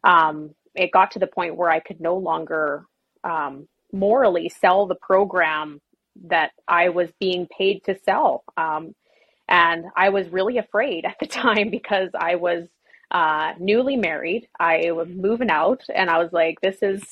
um, 0.03 0.51
it 0.75 0.91
got 0.91 1.11
to 1.11 1.19
the 1.19 1.27
point 1.27 1.55
where 1.57 1.69
I 1.69 1.79
could 1.79 1.99
no 1.99 2.17
longer 2.17 2.85
um, 3.23 3.67
morally 3.91 4.49
sell 4.49 4.85
the 4.85 4.95
program 4.95 5.81
that 6.27 6.51
I 6.67 6.89
was 6.89 7.09
being 7.19 7.47
paid 7.47 7.83
to 7.85 7.97
sell. 8.05 8.43
Um, 8.55 8.93
and 9.47 9.85
I 9.95 10.09
was 10.09 10.29
really 10.29 10.57
afraid 10.57 11.05
at 11.05 11.17
the 11.19 11.27
time 11.43 11.69
because 11.69 12.09
I 12.17 12.35
was 12.35 12.67
uh, 13.11 13.53
newly 13.59 13.97
married. 13.97 14.47
I 14.59 14.91
was 14.91 15.07
moving 15.09 15.49
out, 15.49 15.83
and 15.93 16.09
I 16.09 16.17
was 16.17 16.31
like, 16.33 16.59
this 16.61 16.77
is, 16.81 17.03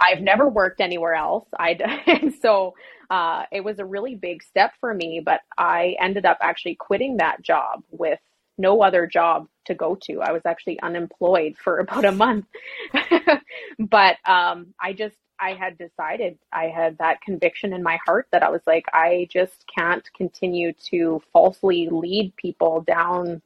I've 0.00 0.20
never 0.20 0.48
worked 0.48 0.80
anywhere 0.80 1.14
else. 1.14 1.46
I 1.58 2.32
so 2.42 2.74
uh, 3.14 3.46
it 3.52 3.62
was 3.62 3.78
a 3.78 3.84
really 3.84 4.16
big 4.16 4.42
step 4.42 4.72
for 4.80 4.92
me, 4.92 5.22
but 5.24 5.42
I 5.56 5.94
ended 6.00 6.26
up 6.26 6.36
actually 6.40 6.74
quitting 6.74 7.18
that 7.18 7.42
job 7.42 7.84
with 7.92 8.18
no 8.58 8.82
other 8.82 9.06
job 9.06 9.46
to 9.66 9.74
go 9.74 9.94
to. 10.02 10.20
I 10.20 10.32
was 10.32 10.42
actually 10.44 10.80
unemployed 10.80 11.54
for 11.56 11.78
about 11.84 12.04
a 12.04 12.10
month. 12.10 12.46
but 13.78 14.16
um, 14.28 14.74
I 14.80 14.94
just, 14.94 15.14
I 15.38 15.52
had 15.52 15.78
decided, 15.78 16.38
I 16.52 16.64
had 16.64 16.98
that 16.98 17.20
conviction 17.20 17.72
in 17.72 17.84
my 17.84 18.00
heart 18.04 18.26
that 18.32 18.42
I 18.42 18.50
was 18.50 18.62
like, 18.66 18.86
I 18.92 19.28
just 19.30 19.64
can't 19.72 20.12
continue 20.16 20.72
to 20.90 21.22
falsely 21.32 21.88
lead 21.88 22.34
people 22.34 22.80
down 22.80 23.42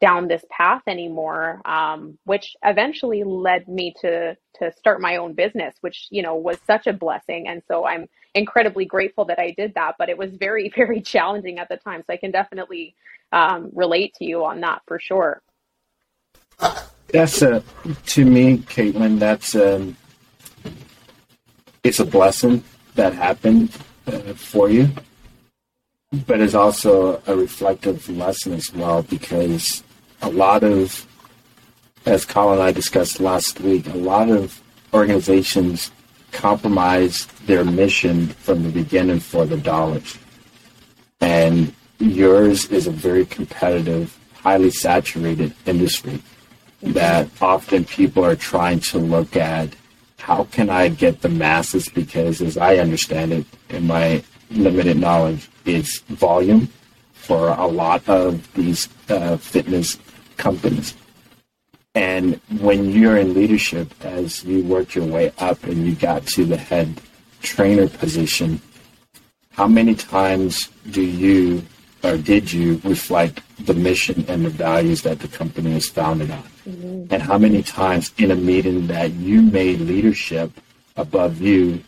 down 0.00 0.28
this 0.28 0.44
path 0.50 0.82
anymore 0.86 1.60
um, 1.64 2.18
which 2.24 2.56
eventually 2.64 3.22
led 3.24 3.68
me 3.68 3.94
to 4.00 4.36
to 4.54 4.72
start 4.72 5.00
my 5.00 5.16
own 5.16 5.34
business 5.34 5.74
which 5.80 6.08
you 6.10 6.22
know 6.22 6.34
was 6.34 6.58
such 6.66 6.86
a 6.86 6.92
blessing 6.92 7.48
and 7.48 7.62
so 7.68 7.86
i'm 7.86 8.08
incredibly 8.34 8.84
grateful 8.84 9.24
that 9.24 9.38
i 9.38 9.50
did 9.56 9.74
that 9.74 9.94
but 9.98 10.08
it 10.08 10.16
was 10.16 10.30
very 10.36 10.68
very 10.76 11.00
challenging 11.00 11.58
at 11.58 11.68
the 11.68 11.76
time 11.76 12.02
so 12.06 12.12
i 12.12 12.16
can 12.16 12.30
definitely 12.30 12.94
um, 13.32 13.70
relate 13.74 14.12
to 14.14 14.24
you 14.24 14.44
on 14.44 14.60
that 14.60 14.82
for 14.86 14.98
sure 14.98 15.40
That's 17.12 17.42
a 17.42 17.62
to 18.06 18.24
me, 18.24 18.58
Caitlin. 18.58 19.18
That's 19.18 19.54
um, 19.56 19.96
it's 21.82 21.98
a 21.98 22.04
blessing 22.04 22.62
that 22.94 23.14
happened 23.14 23.76
uh, 24.06 24.34
for 24.34 24.68
you, 24.68 24.88
but 26.26 26.40
it's 26.40 26.54
also 26.54 27.20
a 27.26 27.34
reflective 27.34 28.08
lesson 28.08 28.52
as 28.52 28.72
well 28.72 29.02
because 29.02 29.82
a 30.22 30.30
lot 30.30 30.62
of, 30.62 31.06
as 32.06 32.24
Collin 32.24 32.58
and 32.58 32.62
I 32.62 32.72
discussed 32.72 33.20
last 33.20 33.60
week, 33.60 33.86
a 33.88 33.96
lot 33.96 34.30
of 34.30 34.60
organizations 34.92 35.90
compromise 36.32 37.26
their 37.46 37.64
mission 37.64 38.28
from 38.28 38.62
the 38.62 38.68
beginning 38.68 39.20
for 39.20 39.46
the 39.46 39.56
dollars, 39.56 40.18
and 41.20 41.74
yours 41.98 42.66
is 42.66 42.86
a 42.86 42.90
very 42.90 43.26
competitive, 43.26 44.16
highly 44.34 44.70
saturated 44.70 45.54
industry 45.66 46.22
that 46.82 47.28
often 47.42 47.84
people 47.84 48.24
are 48.24 48.36
trying 48.36 48.80
to 48.80 48.98
look 48.98 49.36
at 49.36 49.74
how 50.18 50.44
can 50.44 50.70
I 50.70 50.88
get 50.88 51.22
the 51.22 51.28
masses? 51.28 51.88
Because 51.88 52.40
as 52.40 52.56
I 52.56 52.76
understand 52.76 53.32
it, 53.32 53.46
in 53.68 53.86
my 53.86 54.22
limited 54.50 54.96
knowledge, 54.98 55.48
it's 55.64 56.00
volume 56.00 56.68
for 57.14 57.48
a 57.48 57.66
lot 57.66 58.06
of 58.08 58.52
these 58.54 58.88
uh, 59.08 59.36
fitness 59.36 59.98
companies. 60.40 60.94
And 61.94 62.40
when 62.60 62.90
you're 62.90 63.18
in 63.18 63.34
leadership, 63.34 63.88
as 64.04 64.44
you 64.44 64.62
work 64.64 64.94
your 64.94 65.06
way 65.06 65.32
up 65.38 65.62
and 65.64 65.86
you 65.86 65.94
got 65.94 66.26
to 66.34 66.44
the 66.44 66.56
head 66.56 67.00
trainer 67.42 67.88
position, 67.88 68.60
how 69.52 69.66
many 69.66 69.94
times 69.94 70.68
do 70.90 71.02
you 71.02 71.62
or 72.02 72.16
did 72.16 72.50
you 72.50 72.80
reflect 72.84 73.42
the 73.66 73.74
mission 73.74 74.24
and 74.28 74.44
the 74.44 74.50
values 74.50 75.02
that 75.02 75.18
the 75.20 75.28
company 75.28 75.72
is 75.76 75.88
founded 75.88 76.30
on? 76.30 76.42
Mm-hmm. 76.66 77.12
And 77.12 77.22
how 77.22 77.36
many 77.36 77.62
times 77.62 78.12
in 78.16 78.30
a 78.30 78.36
meeting 78.36 78.86
that 78.86 79.12
you 79.12 79.42
made 79.42 79.80
leadership 79.80 80.50
above 80.96 81.40
you 81.42 81.82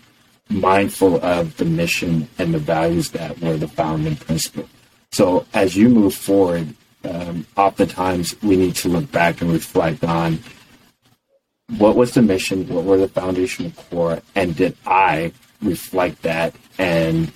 mindful 0.51 1.25
of 1.25 1.57
the 1.57 1.65
mission 1.65 2.29
and 2.39 2.53
the 2.53 2.59
values 2.59 3.11
that 3.13 3.39
were 3.41 3.57
the 3.57 3.69
founding 3.69 4.17
principle? 4.17 4.69
So 5.13 5.47
as 5.55 5.77
you 5.77 5.89
move 5.89 6.15
forward, 6.15 6.75
um, 7.05 7.47
oftentimes 7.57 8.41
we 8.43 8.57
need 8.57 8.75
to 8.77 8.89
look 8.89 9.11
back 9.11 9.41
and 9.41 9.53
reflect 9.53 10.05
on 10.05 10.39
what 11.79 11.97
was 11.97 12.13
the 12.13 12.23
mission, 12.23 12.69
what 12.69 12.85
were 12.85 12.99
the 12.99 13.09
foundational 13.09 13.71
core, 13.73 14.21
and 14.35 14.55
did 14.57 14.77
I 14.87 15.33
reflect 15.63 16.23
that 16.23 16.55
and 16.79 17.33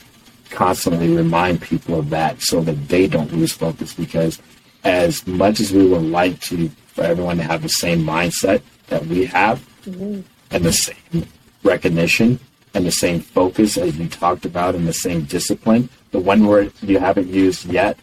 constantly 0.50 1.14
remind 1.14 1.60
people 1.60 1.98
of 1.98 2.10
that 2.10 2.40
so 2.40 2.60
that 2.60 2.88
they 2.88 3.06
don't 3.06 3.32
lose 3.32 3.52
focus 3.52 3.94
because 3.94 4.40
as 4.84 5.26
much 5.26 5.60
as 5.60 5.72
we 5.72 5.86
would 5.86 6.04
like 6.04 6.40
to 6.40 6.68
for 6.68 7.02
everyone 7.02 7.36
to 7.36 7.42
have 7.42 7.62
the 7.62 7.68
same 7.68 8.02
mindset 8.02 8.62
that 8.86 9.04
we 9.06 9.24
have 9.24 9.58
mm-hmm. 9.84 10.20
and 10.50 10.64
the 10.64 10.72
same 10.72 11.26
recognition 11.62 12.38
and 12.74 12.86
the 12.86 12.92
same 12.92 13.20
focus 13.20 13.76
as 13.76 13.98
you 13.98 14.08
talked 14.08 14.44
about 14.44 14.74
and 14.74 14.86
the 14.86 14.92
same 14.92 15.24
discipline 15.24 15.88
the 16.12 16.18
one 16.18 16.46
word 16.46 16.72
you 16.82 16.98
haven't 16.98 17.28
used 17.28 17.66
yet 17.66 17.98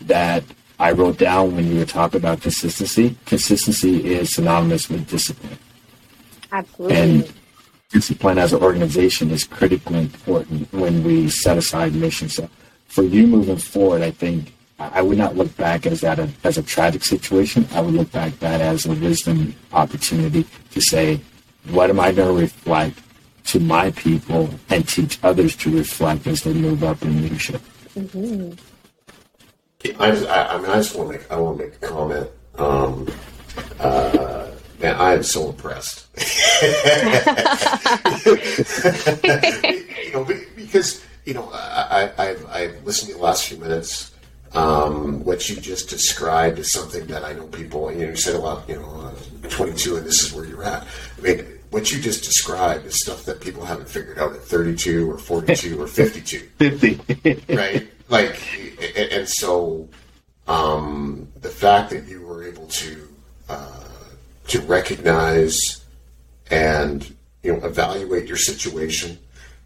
that 0.00 0.42
I 0.82 0.90
wrote 0.90 1.16
down 1.16 1.54
when 1.54 1.68
you 1.68 1.78
were 1.78 1.86
talking 1.86 2.18
about 2.18 2.40
consistency. 2.40 3.16
Consistency 3.24 4.14
is 4.14 4.34
synonymous 4.34 4.90
with 4.90 5.08
discipline. 5.08 5.56
Absolutely. 6.50 6.96
And 6.96 7.32
discipline 7.90 8.38
as 8.38 8.52
an 8.52 8.64
organization 8.64 9.30
is 9.30 9.44
critically 9.44 10.00
important 10.00 10.72
when 10.72 11.04
we 11.04 11.28
set 11.30 11.56
aside 11.56 11.94
missions. 11.94 12.34
So 12.34 12.48
for 12.88 13.04
you 13.04 13.28
moving 13.28 13.58
forward, 13.58 14.02
I 14.02 14.10
think 14.10 14.52
I 14.80 15.02
would 15.02 15.18
not 15.18 15.36
look 15.36 15.56
back 15.56 15.86
as 15.86 16.00
that 16.00 16.18
a, 16.18 16.28
as 16.42 16.58
a 16.58 16.64
tragic 16.64 17.04
situation. 17.04 17.64
I 17.72 17.80
would 17.80 17.94
look 17.94 18.10
back 18.10 18.36
that 18.40 18.60
as 18.60 18.84
a 18.84 18.92
wisdom 18.94 19.54
opportunity 19.72 20.44
to 20.72 20.80
say, 20.80 21.20
what 21.70 21.90
am 21.90 22.00
I 22.00 22.10
going 22.10 22.34
to 22.34 22.40
reflect 22.42 22.98
to 23.44 23.60
my 23.60 23.92
people 23.92 24.50
and 24.68 24.88
teach 24.88 25.20
others 25.22 25.54
to 25.58 25.76
reflect 25.76 26.26
as 26.26 26.42
they 26.42 26.52
move 26.52 26.82
up 26.82 27.00
in 27.02 27.22
leadership? 27.22 27.62
Mm-hmm. 27.94 28.54
I, 29.98 30.10
just, 30.10 30.28
I, 30.28 30.46
I, 30.46 30.58
mean, 30.58 30.70
I 30.70 30.76
just 30.76 30.94
want 30.94 31.10
to 31.10 31.18
make 31.18 31.30
I 31.30 31.36
want 31.36 31.58
to 31.58 31.64
make 31.64 31.74
a 31.74 31.86
comment. 31.86 32.30
Um, 32.56 33.08
uh, 33.80 34.48
man, 34.80 34.96
I 34.96 35.14
am 35.14 35.22
so 35.22 35.50
impressed. 35.50 36.06
you 40.04 40.12
know, 40.12 40.24
because 40.56 41.04
you 41.24 41.34
know, 41.34 41.48
I, 41.52 42.10
I've, 42.18 42.46
I've 42.46 42.84
listened 42.84 43.12
to 43.12 43.16
the 43.16 43.22
last 43.22 43.46
few 43.46 43.58
minutes. 43.58 44.10
Um, 44.54 45.24
what 45.24 45.48
you 45.48 45.56
just 45.56 45.88
described 45.88 46.58
is 46.58 46.70
something 46.70 47.06
that 47.06 47.24
I 47.24 47.32
know 47.32 47.46
people. 47.46 47.90
You 47.90 48.00
know, 48.00 48.10
you 48.10 48.16
said 48.16 48.36
about 48.36 48.68
you 48.68 48.76
know, 48.76 49.12
uh, 49.44 49.48
22, 49.48 49.96
and 49.96 50.06
this 50.06 50.22
is 50.22 50.34
where 50.34 50.44
you're 50.44 50.64
at. 50.64 50.86
I 51.18 51.20
mean, 51.20 51.46
what 51.72 51.90
you 51.90 52.00
just 52.00 52.22
described 52.22 52.84
is 52.84 53.00
stuff 53.00 53.24
that 53.24 53.40
people 53.40 53.64
haven't 53.64 53.88
figured 53.88 54.18
out 54.18 54.34
at 54.34 54.42
32 54.42 55.10
or 55.10 55.16
42 55.16 55.80
or 55.80 55.86
52. 55.86 56.40
50. 56.58 57.56
right? 57.56 57.88
Like, 58.12 58.38
and 59.12 59.28
so 59.28 59.88
um, 60.46 61.28
the 61.40 61.48
fact 61.48 61.90
that 61.90 62.06
you 62.06 62.22
were 62.22 62.44
able 62.44 62.66
to 62.66 63.08
uh, 63.48 63.84
to 64.48 64.60
recognize 64.60 65.84
and 66.50 67.14
you 67.42 67.52
know 67.52 67.66
evaluate 67.66 68.28
your 68.28 68.36
situation, 68.36 69.18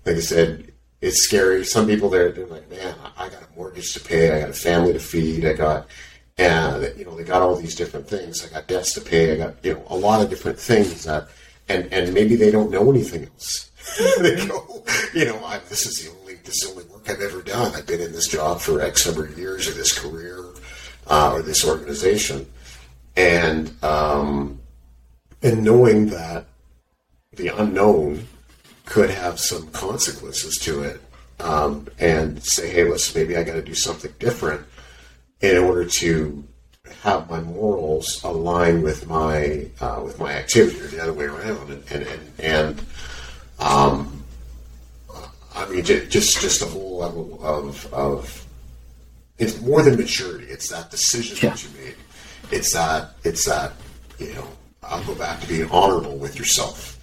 like 0.05 0.17
I 0.17 0.21
said, 0.21 0.73
it's 1.01 1.25
scary. 1.25 1.65
Some 1.65 1.87
people 1.87 2.09
they're, 2.09 2.33
they're 2.33 2.47
like, 2.47 2.71
man, 2.71 2.95
I 3.19 3.29
got 3.29 3.43
a 3.43 3.57
mortgage 3.57 3.93
to 3.95 4.01
pay, 4.01 4.31
I 4.31 4.41
got 4.41 4.51
a 4.51 4.55
family 4.55 4.93
to 4.93 5.01
feed, 5.01 5.45
I 5.45 5.53
got 5.53 5.89
and 6.39 6.93
you 6.97 7.05
know 7.05 7.17
they 7.17 7.25
got 7.25 7.43
all 7.43 7.57
these 7.57 7.75
different 7.75 8.09
things. 8.09 8.45
I 8.45 8.51
got 8.51 8.69
debts 8.69 8.93
to 8.95 9.01
pay. 9.01 9.33
I 9.33 9.37
got 9.37 9.65
you 9.65 9.75
know 9.75 9.85
a 9.89 9.97
lot 9.97 10.23
of 10.23 10.31
different 10.31 10.59
things 10.59 11.05
that, 11.05 11.29
and 11.69 11.93
and 11.93 12.13
maybe 12.13 12.37
they 12.37 12.51
don't 12.51 12.71
know 12.71 12.91
anything 12.91 13.25
else. 13.25 13.71
they 14.21 14.47
go, 14.47 14.85
you 15.15 15.25
know, 15.27 15.45
I, 15.45 15.59
this 15.69 15.87
is 15.87 16.05
the 16.05 16.11
only 16.19 16.26
this 16.47 16.63
is 16.63 16.71
the 16.71 16.81
only 16.81 16.85
work 16.93 17.11
I've 17.11 17.21
ever 17.21 17.43
done. 17.43 17.75
I've 17.75 17.87
been 17.87 18.01
in 18.01 18.13
this 18.13 18.29
job 18.29 18.61
for 18.61 18.81
X 18.81 19.07
number 19.07 19.27
of 19.27 19.37
years, 19.37 19.69
or 19.69 19.73
this 19.73 19.99
career, 19.99 20.45
uh, 21.09 21.33
or 21.35 21.43
this 21.43 21.67
organization, 21.67 22.47
and 23.17 23.73
um, 23.85 24.61
and 25.43 25.65
knowing 25.65 26.07
that 26.07 26.47
the 27.33 27.49
unknown 27.49 28.27
could 28.85 29.11
have 29.11 29.39
some 29.41 29.67
consequences 29.69 30.57
to 30.59 30.85
it, 30.85 31.01
um, 31.41 31.89
and 31.99 32.43
say, 32.43 32.71
hey, 32.71 32.85
listen, 32.85 33.21
maybe 33.21 33.37
I 33.37 33.43
got 33.43 33.55
to 33.55 33.63
do 33.63 33.75
something 33.75 34.13
different 34.21 34.65
in 35.41 35.59
order 35.59 35.85
to 35.85 36.45
have 37.03 37.29
my 37.29 37.41
morals 37.41 38.23
align 38.23 38.83
with 38.83 39.09
my 39.09 39.67
uh, 39.81 40.01
with 40.05 40.21
my 40.21 40.33
activity, 40.33 40.81
or 40.81 40.87
the 40.87 41.03
other 41.03 41.13
way 41.13 41.25
around, 41.25 41.71
and 41.71 41.85
and 41.91 42.07
and, 42.07 42.31
and 42.39 42.87
um, 43.59 44.16
I 45.57 45.67
mean, 45.69 45.85
just 45.85 46.11
just 46.11 46.63
a 46.63 46.67
whole 46.67 46.99
level 46.99 47.41
of 47.43 47.93
of 47.93 48.47
it's 49.39 49.61
more 49.61 49.83
than 49.83 49.97
maturity. 49.97 50.47
It's 50.47 50.69
that 50.69 50.91
decision 50.91 51.37
yeah. 51.41 51.55
that 51.55 51.65
you 51.65 51.71
made. 51.83 51.95
It's 52.51 52.73
that 52.75 53.15
it's 53.25 53.45
that 53.47 53.73
you 54.19 54.35
know. 54.35 54.47
I'll 54.83 55.03
go 55.05 55.17
back 55.17 55.41
to 55.41 55.49
being 55.49 55.69
honorable 55.71 56.17
with 56.17 56.39
yourself, 56.39 57.01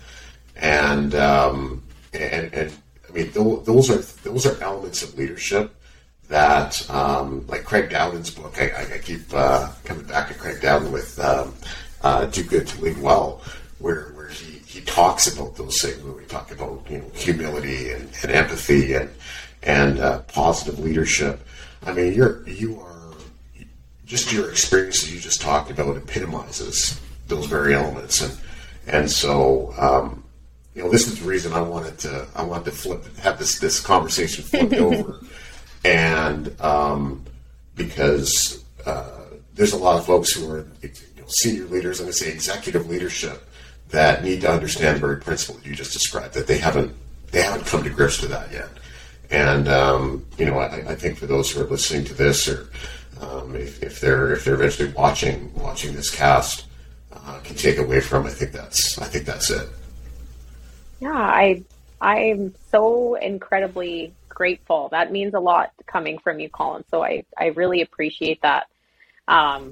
and 0.55 1.13
um, 1.15 1.83
and 2.13 2.53
and 2.53 2.71
I 3.09 3.11
mean 3.11 3.31
those 3.31 3.89
are 3.89 3.97
those 4.23 4.45
are 4.45 4.61
elements 4.63 5.03
of 5.03 5.17
leadership 5.17 5.75
that 6.29 6.89
um, 6.89 7.45
like 7.47 7.65
Craig 7.65 7.89
Dowden's 7.89 8.31
book. 8.31 8.55
I, 8.57 8.95
I 8.95 8.97
keep 8.99 9.21
uh, 9.33 9.69
coming 9.83 10.05
back 10.05 10.29
to 10.29 10.33
Craig 10.33 10.61
Dowden 10.61 10.91
with 10.91 11.19
um, 11.19 11.53
uh, 12.03 12.25
"Do 12.27 12.43
Good 12.43 12.67
to 12.67 12.81
Lead 12.81 13.01
Well," 13.01 13.41
where 13.79 14.12
where 14.12 14.12
he 14.12 14.12
he 14.12 14.12
talks 14.83 15.33
about 15.33 15.55
those 15.55 15.81
things 15.81 16.01
when 16.03 16.15
we 16.15 16.23
talk 16.25 16.51
about 16.51 16.85
you 16.89 16.99
know 16.99 17.09
humility 17.13 17.91
and, 17.91 18.09
and 18.21 18.31
empathy 18.31 18.93
and 18.93 19.09
and 19.63 19.99
uh, 19.99 20.19
positive 20.19 20.79
leadership. 20.79 21.39
I 21.85 21.93
mean, 21.93 22.13
you're 22.13 22.47
you 22.47 22.79
are 22.79 23.15
just 24.05 24.31
your 24.31 24.49
experiences 24.49 25.13
you 25.13 25.19
just 25.19 25.41
talked 25.41 25.71
about 25.71 25.97
epitomizes 25.97 26.99
those 27.27 27.45
very 27.45 27.73
elements, 27.73 28.21
and 28.21 28.37
and 28.87 29.11
so 29.11 29.73
um, 29.77 30.23
you 30.75 30.83
know 30.83 30.89
this 30.89 31.07
is 31.07 31.19
the 31.19 31.27
reason 31.27 31.53
I 31.53 31.61
wanted 31.61 31.97
to 31.99 32.27
I 32.35 32.43
wanted 32.43 32.65
to 32.65 32.71
flip 32.71 33.17
have 33.17 33.39
this 33.39 33.59
this 33.59 33.79
conversation 33.79 34.43
flipped 34.43 34.73
over, 34.89 35.19
and 35.83 36.59
um, 36.61 37.23
because 37.75 38.63
uh, 38.85 39.21
there's 39.53 39.73
a 39.73 39.77
lot 39.77 39.97
of 39.97 40.05
folks 40.05 40.33
who 40.33 40.49
are 40.51 40.67
you 40.81 40.89
know, 41.17 41.23
senior 41.27 41.65
leaders, 41.65 41.99
I'm 41.99 42.05
going 42.05 42.13
to 42.13 42.19
say 42.19 42.31
executive 42.31 42.89
leadership 42.89 43.49
that 43.93 44.23
need 44.23 44.41
to 44.41 44.51
understand 44.51 44.97
the 44.97 45.01
very 45.01 45.17
principle 45.19 45.55
that 45.55 45.65
you 45.65 45.75
just 45.75 45.93
described 45.93 46.33
that 46.33 46.47
they 46.47 46.57
haven't 46.57 46.93
they 47.31 47.41
haven't 47.41 47.65
come 47.65 47.83
to 47.83 47.89
grips 47.89 48.21
with 48.21 48.31
that 48.31 48.51
yet. 48.51 48.69
And 49.31 49.67
um, 49.67 50.25
you 50.37 50.45
know, 50.45 50.59
I, 50.59 50.91
I, 50.91 50.95
think 50.95 51.17
for 51.17 51.25
those 51.25 51.51
who 51.51 51.61
are 51.61 51.67
listening 51.67 52.03
to 52.05 52.13
this, 52.13 52.47
or 52.47 52.69
um, 53.21 53.55
if, 53.55 53.81
if, 53.81 53.99
they're 53.99 54.33
if 54.33 54.45
they're 54.45 54.55
eventually 54.55 54.91
watching 54.93 55.51
watching 55.55 55.95
this 55.95 56.13
cast, 56.13 56.65
uh, 57.11 57.39
can 57.43 57.55
take 57.55 57.77
away 57.77 58.01
from, 58.01 58.25
I 58.25 58.29
think 58.29 58.51
that's 58.51 58.99
I 58.99 59.05
think 59.05 59.25
that's 59.25 59.49
it. 59.49 59.69
Yeah, 60.99 61.13
I 61.13 61.63
I'm 62.01 62.53
so 62.71 63.15
incredibly 63.15 64.13
grateful. 64.27 64.89
That 64.89 65.11
means 65.11 65.33
a 65.33 65.39
lot 65.39 65.71
coming 65.85 66.17
from 66.17 66.39
you, 66.39 66.49
Collin. 66.49 66.83
So 66.89 67.03
I 67.03 67.25
I 67.37 67.47
really 67.47 67.81
appreciate 67.81 68.41
that. 68.41 68.67
Um, 69.27 69.71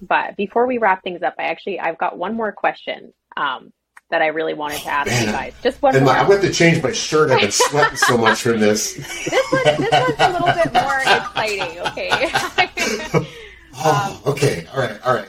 but 0.00 0.36
before 0.36 0.66
we 0.66 0.78
wrap 0.78 1.02
things 1.02 1.22
up, 1.22 1.34
I 1.38 1.44
actually 1.44 1.80
I've 1.80 1.98
got 1.98 2.18
one 2.18 2.34
more 2.34 2.52
question 2.52 3.12
um, 3.36 3.72
that 4.10 4.22
I 4.22 4.28
really 4.28 4.54
wanted 4.54 4.80
to 4.82 4.88
ask 4.88 5.10
Man, 5.10 5.26
you 5.26 5.32
guys. 5.32 5.54
Just 5.62 5.82
one 5.82 5.98
more. 6.02 6.12
I 6.12 6.28
went 6.28 6.42
to 6.42 6.52
change 6.52 6.82
my 6.82 6.92
shirt. 6.92 7.30
I've 7.30 7.40
been 7.40 7.50
sweating 7.52 7.96
so 7.96 8.16
much 8.16 8.42
from 8.42 8.60
this. 8.60 8.94
this 8.94 9.52
one, 9.52 9.64
this 9.64 9.90
one's 9.90 10.20
a 10.20 10.32
little 10.32 10.62
bit 10.62 10.72
more 10.72 11.00
exciting. 11.00 11.78
Okay. 11.80 12.10
oh, 13.78 14.20
um, 14.24 14.32
okay. 14.32 14.66
All 14.72 14.80
right. 14.80 15.00
All 15.04 15.14
right. 15.14 15.28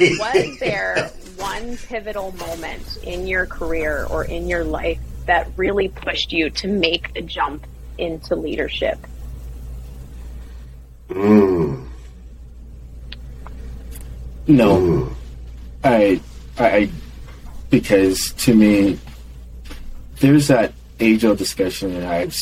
was 0.00 0.58
there 0.60 1.10
one 1.36 1.76
pivotal 1.76 2.32
moment 2.32 2.98
in 3.04 3.26
your 3.26 3.46
career 3.46 4.06
or 4.10 4.24
in 4.24 4.48
your 4.48 4.64
life 4.64 5.00
that 5.26 5.48
really 5.56 5.88
pushed 5.88 6.32
you 6.32 6.50
to 6.50 6.68
make 6.68 7.14
the 7.14 7.22
jump 7.22 7.66
into 7.98 8.34
leadership? 8.34 8.98
Mm. 11.08 11.86
No. 14.48 14.76
Mm. 14.76 15.14
I 15.84 16.20
I 16.58 16.90
because 17.72 18.32
to 18.34 18.54
me, 18.54 18.98
there's 20.20 20.46
that 20.48 20.74
age 21.00 21.24
old 21.24 21.38
discussion 21.38 21.94
that 21.94 22.04
I've 22.04 22.34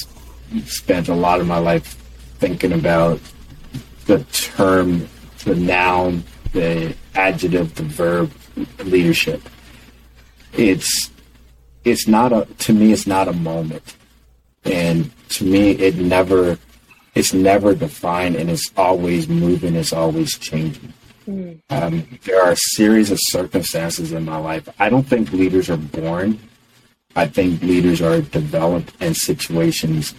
spent 0.67 1.09
a 1.09 1.15
lot 1.15 1.41
of 1.41 1.47
my 1.47 1.59
life 1.59 1.95
thinking 2.41 2.73
about 2.73 3.21
the 4.07 4.25
term, 4.33 5.09
the 5.45 5.55
noun, 5.55 6.25
the 6.53 6.95
adjective, 7.15 7.77
the 7.77 7.85
verb, 7.85 8.33
leadership. 8.85 9.41
It's 10.53 11.11
it's 11.85 12.09
not 12.09 12.33
a 12.33 12.47
to 12.65 12.75
me 12.75 12.93
it's 12.93 13.07
not 13.07 13.29
a 13.29 13.33
moment, 13.33 13.97
and 14.65 15.13
to 15.31 15.45
me 15.45 15.71
it 15.71 15.95
never 15.95 16.59
it's 17.15 17.33
never 17.33 17.73
defined 17.73 18.35
and 18.35 18.51
it's 18.51 18.73
always 18.77 19.29
moving, 19.29 19.77
it's 19.77 19.93
always 19.93 20.37
changing. 20.37 20.93
Mm. 21.31 21.61
Um, 21.71 22.19
there 22.25 22.43
are 22.43 22.51
a 22.51 22.57
series 22.57 23.11
of 23.11 23.19
circumstances 23.21 24.13
in 24.13 24.25
my 24.25 24.37
life. 24.37 24.69
I 24.79 24.89
don't 24.89 25.05
think 25.05 25.33
leaders 25.33 25.71
are 25.71 25.77
born. 25.77 26.41
I 27.15 27.27
think 27.27 27.63
leaders 27.63 28.03
are 28.03 28.21
developed 28.21 28.93
and 29.01 29.17
situations 29.17 30.15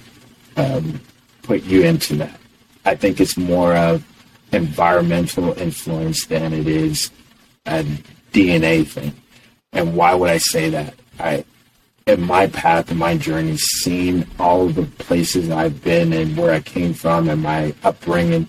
um, 0.56 1.02
put 1.44 1.64
you 1.64 1.84
into 1.84 2.16
that. 2.18 2.40
I 2.86 2.96
think 2.96 3.20
it's 3.20 3.38
more 3.38 3.76
of 3.76 4.06
environmental 4.52 5.54
influence 5.58 6.26
than 6.26 6.54
it 6.54 6.68
is 6.68 7.12
a 7.66 7.84
DNA 8.32 8.88
thing. 8.88 9.14
And 9.74 9.96
why 9.96 10.14
would 10.16 10.30
I 10.30 10.38
say 10.38 10.70
that? 10.70 10.96
I, 11.20 11.46
in 12.08 12.22
my 12.22 12.48
path, 12.48 12.92
in 12.92 12.98
my 12.98 13.18
journey, 13.18 13.58
seeing 13.58 14.26
all 14.40 14.68
of 14.68 14.76
the 14.76 14.84
places 14.84 15.50
I've 15.50 15.84
been 15.84 16.12
and 16.14 16.36
where 16.36 16.54
I 16.54 16.60
came 16.60 16.94
from 16.94 17.30
and 17.30 17.42
my 17.42 17.74
upbringing, 17.84 18.48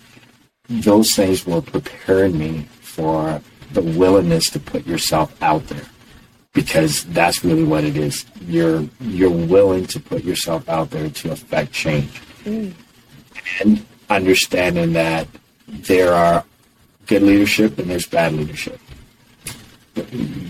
those 0.81 1.15
things 1.15 1.47
will 1.47 1.63
prepare 1.63 2.29
me 2.29 2.63
for 2.81 3.41
the 3.73 3.83
willingness 3.83 4.45
to 4.51 4.61
put 4.61 4.87
yourself 4.87 5.41
out 5.43 5.67
there 5.69 5.87
because 6.53 7.05
that's 7.05 7.45
really 7.45 7.65
what 7.65 7.85
it 7.85 7.97
is. 7.97 8.27
You're 8.47 8.85
you're 9.01 9.31
willing 9.31 9.87
to 9.87 10.01
put 10.01 10.25
yourself 10.25 10.69
out 10.69 10.91
there 10.91 11.11
to 11.11 11.33
affect 11.33 11.73
change, 11.73 12.21
mm. 12.45 12.73
and 13.61 13.85
understanding 14.11 14.93
that 14.93 15.27
there 15.67 16.13
are 16.13 16.45
good 17.07 17.23
leadership 17.23 17.79
and 17.79 17.91
there's 17.91 18.07
bad 18.07 18.33
leadership. 18.35 18.79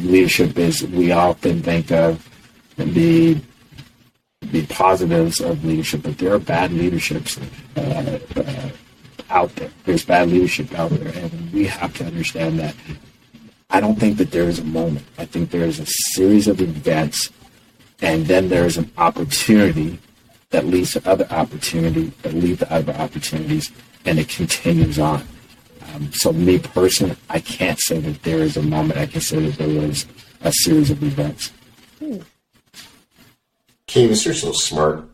Leadership 0.03 0.59
is 0.59 0.83
we 0.85 1.12
often 1.12 1.62
think 1.62 1.91
of 1.91 2.29
the 2.77 3.41
the 4.41 4.66
positives 4.66 5.41
of 5.41 5.64
leadership, 5.64 6.03
but 6.03 6.18
there 6.18 6.35
are 6.35 6.39
bad 6.39 6.73
leaderships 6.73 7.39
uh, 7.77 8.18
uh, 8.37 8.68
out 9.33 9.55
there. 9.57 9.70
There's 9.85 10.05
bad 10.05 10.30
leadership 10.30 10.72
out 10.78 10.91
there, 10.91 11.09
and 11.09 11.53
we 11.53 11.66
have 11.66 11.97
to 11.97 12.05
understand 12.05 12.59
that. 12.61 12.74
I 13.70 13.80
don't 13.80 13.99
think 13.99 14.18
that 14.18 14.30
there 14.30 14.45
is 14.45 14.59
a 14.59 14.64
moment. 14.64 15.07
I 15.18 15.24
think 15.24 15.51
there 15.51 15.64
is 15.64 15.80
a 15.80 15.87
series 15.87 16.47
of 16.47 16.61
events, 16.61 17.30
and 18.01 18.26
then 18.26 18.49
there 18.49 18.66
is 18.66 18.76
an 18.76 18.91
opportunity 18.99 19.99
that 20.51 20.66
leads 20.66 20.93
to 20.93 21.09
other 21.09 21.26
opportunity 21.30 22.12
that 22.22 22.35
lead 22.35 22.59
to 22.59 22.72
other 22.72 22.93
opportunities, 22.93 23.72
and 24.05 24.18
it 24.18 24.28
continues 24.28 24.99
on. 24.99 25.26
Um, 25.95 26.12
so, 26.12 26.33
me 26.33 26.59
personally, 26.59 27.16
I 27.30 27.41
can't 27.41 27.80
say 27.80 27.99
that 28.01 28.22
there 28.22 28.39
is 28.39 28.57
a 28.57 28.62
moment. 28.62 28.99
I 28.99 29.07
can 29.07 29.20
say 29.20 29.39
that 29.41 29.59
there 29.59 29.80
was 29.80 30.07
a 30.43 30.53
series 30.53 30.91
of 30.91 31.03
events. 31.03 31.53
Hmm. 31.99 32.18
Kavis, 33.87 34.24
you're 34.24 34.35
so 34.35 34.53
smart. 34.53 35.05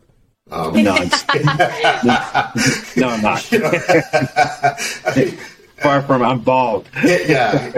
Um, 0.50 0.82
no, 0.82 0.94
no, 2.96 3.08
I'm 3.08 3.22
not. 3.22 3.40
Far 5.78 6.02
from, 6.02 6.22
I'm 6.22 6.40
bald. 6.40 6.88
yeah, 7.04 7.70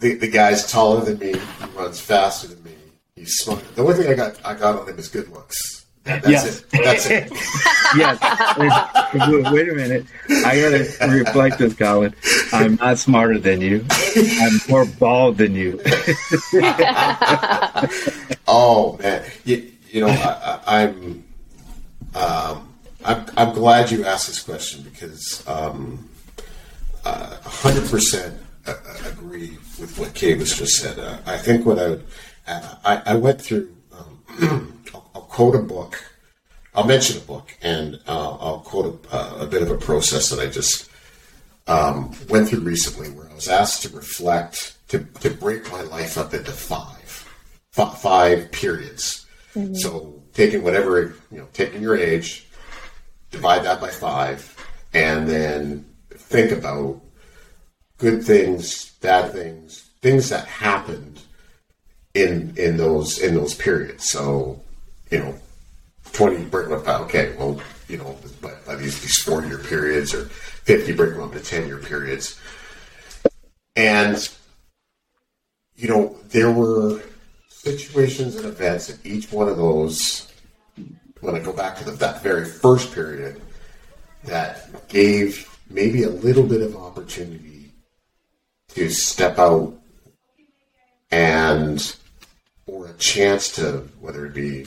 the, 0.00 0.14
the 0.14 0.28
guy's 0.28 0.70
taller 0.70 1.04
than 1.04 1.18
me. 1.18 1.32
He 1.32 1.40
runs 1.76 2.00
faster 2.00 2.48
than 2.48 2.62
me. 2.64 2.72
He's. 3.14 3.44
The 3.44 3.62
only 3.78 3.94
thing 3.94 4.10
I 4.10 4.14
got 4.14 4.44
I 4.44 4.54
got 4.54 4.76
on 4.76 4.88
him 4.88 4.98
is 4.98 5.08
good 5.08 5.28
looks. 5.28 5.76
That's 6.06 6.28
yes. 6.28 6.60
it. 6.60 6.70
That's 6.70 7.10
it. 7.10 7.30
yes. 7.96 8.20
Wait 9.52 9.68
a 9.68 9.74
minute. 9.74 10.06
I 10.30 10.60
gotta 10.60 10.86
reflect 11.10 11.58
this, 11.58 11.74
Collin. 11.74 12.14
I'm 12.52 12.76
not 12.76 12.98
smarter 12.98 13.38
than 13.38 13.60
you. 13.60 13.84
I'm 14.16 14.60
more 14.68 14.84
bald 14.84 15.38
than 15.38 15.56
you. 15.56 15.80
oh 18.46 18.96
man, 19.02 19.24
you, 19.44 19.72
you 19.90 20.02
know 20.02 20.08
I, 20.66 20.82
am 20.82 21.24
um, 22.16 22.74
I'm 23.04 23.26
I'm 23.36 23.54
glad 23.54 23.90
you 23.90 24.04
asked 24.04 24.26
this 24.26 24.42
question 24.42 24.82
because 24.82 25.46
um, 25.46 26.08
uh, 27.04 27.36
100% 27.44 28.36
agree 29.06 29.58
with 29.78 29.96
what 29.98 30.14
Kavis 30.14 30.56
just 30.56 30.76
said. 30.76 30.98
Uh, 30.98 31.18
I 31.26 31.36
think 31.38 31.64
what 31.64 31.78
I 31.78 31.88
would 31.90 32.04
I, 32.46 33.02
I 33.06 33.14
went 33.16 33.40
through. 33.40 33.74
Um, 33.92 34.82
I'll 35.14 35.22
quote 35.22 35.54
a 35.54 35.60
book. 35.60 36.02
I'll 36.74 36.86
mention 36.86 37.16
a 37.16 37.20
book, 37.20 37.56
and 37.62 37.98
uh, 38.06 38.36
I'll 38.36 38.60
quote 38.60 39.06
a, 39.10 39.42
a, 39.42 39.46
bit 39.46 39.62
of 39.62 39.70
a 39.70 39.78
process 39.78 40.28
that 40.28 40.40
I 40.40 40.46
just 40.46 40.90
um, 41.66 42.14
went 42.28 42.48
through 42.48 42.60
recently, 42.60 43.08
where 43.10 43.28
I 43.30 43.34
was 43.34 43.48
asked 43.48 43.82
to 43.82 43.88
reflect, 43.96 44.76
to, 44.88 44.98
to 45.20 45.30
break 45.30 45.70
my 45.72 45.82
life 45.82 46.18
up 46.18 46.34
into 46.34 46.52
five, 46.52 47.26
five 47.70 48.52
periods. 48.52 49.24
Mm-hmm. 49.54 49.74
So 49.76 50.15
taking 50.36 50.62
whatever 50.62 51.14
you 51.32 51.38
know, 51.38 51.48
taking 51.54 51.80
your 51.80 51.96
age, 51.96 52.46
divide 53.30 53.64
that 53.64 53.80
by 53.80 53.88
five, 53.88 54.54
and 54.92 55.26
then 55.26 55.86
think 56.10 56.52
about 56.52 57.00
good 57.96 58.22
things, 58.22 58.90
bad 59.00 59.32
things, 59.32 59.88
things 60.02 60.28
that 60.28 60.46
happened 60.46 61.20
in 62.12 62.52
in 62.56 62.76
those 62.76 63.18
in 63.18 63.34
those 63.34 63.54
periods. 63.54 64.08
So 64.08 64.60
you 65.10 65.18
know, 65.20 65.34
20 66.12 66.44
break 66.46 66.70
up, 66.70 66.88
okay, 67.02 67.34
well, 67.38 67.60
you 67.88 67.98
know, 67.98 68.16
by, 68.40 68.52
by 68.66 68.74
these, 68.74 69.00
these 69.00 69.22
four 69.22 69.44
year 69.44 69.58
periods 69.58 70.14
or 70.14 70.24
50 70.24 70.92
break 70.92 71.12
them 71.12 71.22
up 71.22 71.32
into 71.32 71.44
10 71.44 71.66
year 71.66 71.78
periods. 71.78 72.40
And, 73.76 74.28
you 75.76 75.88
know, 75.88 76.16
there 76.28 76.50
were 76.50 77.00
situations 77.66 78.36
and 78.36 78.46
events 78.46 78.90
in 78.90 78.98
each 79.02 79.32
one 79.32 79.48
of 79.48 79.56
those, 79.56 80.30
when 81.20 81.34
I 81.34 81.40
go 81.40 81.52
back 81.52 81.76
to 81.78 81.84
the, 81.84 81.90
that 81.92 82.22
very 82.22 82.44
first 82.44 82.94
period, 82.94 83.40
that 84.24 84.88
gave 84.88 85.48
maybe 85.68 86.04
a 86.04 86.08
little 86.08 86.44
bit 86.44 86.62
of 86.62 86.76
opportunity 86.76 87.72
to 88.68 88.88
step 88.88 89.38
out 89.38 89.74
and 91.10 91.96
or 92.66 92.86
a 92.88 92.92
chance 92.94 93.50
to 93.52 93.88
whether 94.00 94.26
it 94.26 94.34
be 94.34 94.66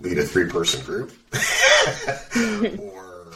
lead 0.00 0.18
a 0.18 0.22
three 0.22 0.48
person 0.48 0.82
group 0.84 1.12
or 2.78 3.26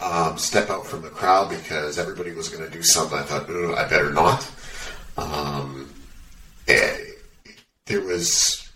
um, 0.00 0.38
step 0.38 0.70
out 0.70 0.86
from 0.86 1.02
the 1.02 1.10
crowd 1.10 1.50
because 1.50 1.98
everybody 1.98 2.32
was 2.32 2.48
going 2.48 2.64
to 2.64 2.70
do 2.70 2.82
something. 2.82 3.18
I 3.18 3.22
thought, 3.22 3.48
I 3.50 3.88
better 3.88 4.10
not. 4.10 4.50
Um, 5.16 5.92
there 7.88 8.02
was 8.02 8.70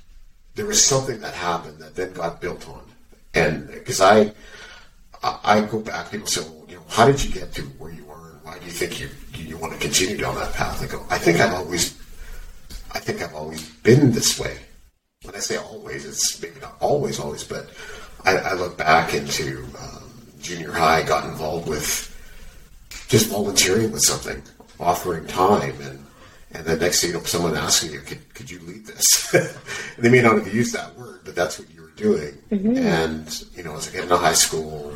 there 0.55 0.67
was 0.67 0.85
something 0.85 1.21
that 1.21 1.35
happened 1.35 1.79
that 1.79 1.95
then 1.95 2.13
got 2.13 2.41
built 2.41 2.69
on, 2.69 2.83
and 3.35 3.69
because 3.69 4.01
I 4.01 4.33
I 5.23 5.61
go 5.61 5.81
back, 5.81 6.11
people 6.11 6.27
say, 6.27 6.41
well, 6.43 6.65
you 6.69 6.77
know, 6.77 6.83
how 6.89 7.07
did 7.07 7.23
you 7.23 7.31
get 7.31 7.53
to 7.55 7.63
where 7.79 7.93
you 7.93 8.11
are, 8.11 8.31
and 8.31 8.43
why 8.43 8.59
do 8.59 8.65
you 8.65 8.73
think 8.73 9.01
you 9.01 9.09
you 9.35 9.57
want 9.57 9.73
to 9.75 9.79
continue 9.79 10.17
down 10.17 10.35
that 10.35 10.53
path? 10.55 10.83
I 10.83 10.87
go, 10.87 11.05
I 11.11 11.19
think 11.19 11.41
I've 11.41 11.55
always 11.55 11.97
I 12.93 12.99
think 12.99 13.23
I've 13.23 13.35
always 13.35 13.69
been 13.83 14.13
this 14.13 14.39
way. 14.39 14.59
When 15.23 15.35
I 15.35 15.39
say 15.39 15.57
always, 15.57 16.05
it's 16.05 16.41
maybe 16.43 16.61
not 16.61 16.77
always, 16.81 17.21
always, 17.21 17.45
but 17.45 17.71
I, 18.25 18.37
I 18.37 18.53
look 18.55 18.77
back 18.77 19.15
into 19.15 19.65
um, 19.81 20.11
junior 20.41 20.73
high, 20.73 21.03
got 21.03 21.25
involved 21.25 21.69
with 21.69 22.09
just 23.09 23.29
volunteering 23.29 23.93
with 23.93 24.03
something, 24.03 24.43
offering 24.81 25.27
time, 25.27 25.81
and 25.81 26.05
and 26.55 26.67
then 26.67 26.79
next 26.79 27.01
thing 27.01 27.11
you 27.11 27.17
know, 27.17 27.23
someone 27.25 27.57
asking 27.57 27.93
you, 27.93 28.01
could, 28.01 28.35
could 28.35 28.51
you 28.51 28.61
lead 28.61 28.87
this? 28.87 29.35
and 29.97 30.05
they 30.05 30.11
may 30.11 30.21
not 30.21 30.37
have 30.37 30.55
used 30.55 30.75
that 30.75 30.97
word, 30.97 31.21
but 31.25 31.35
that's 31.35 31.59
what 31.59 31.71
you 31.71 31.81
were 31.81 31.93
doing. 31.97 32.35
Mm-hmm. 32.51 32.77
And, 32.77 33.45
you 33.57 33.63
know, 33.63 33.77
as 33.77 33.89
I 33.89 33.93
get 33.93 34.03
into 34.05 34.17
high 34.17 34.35
school, 34.35 34.93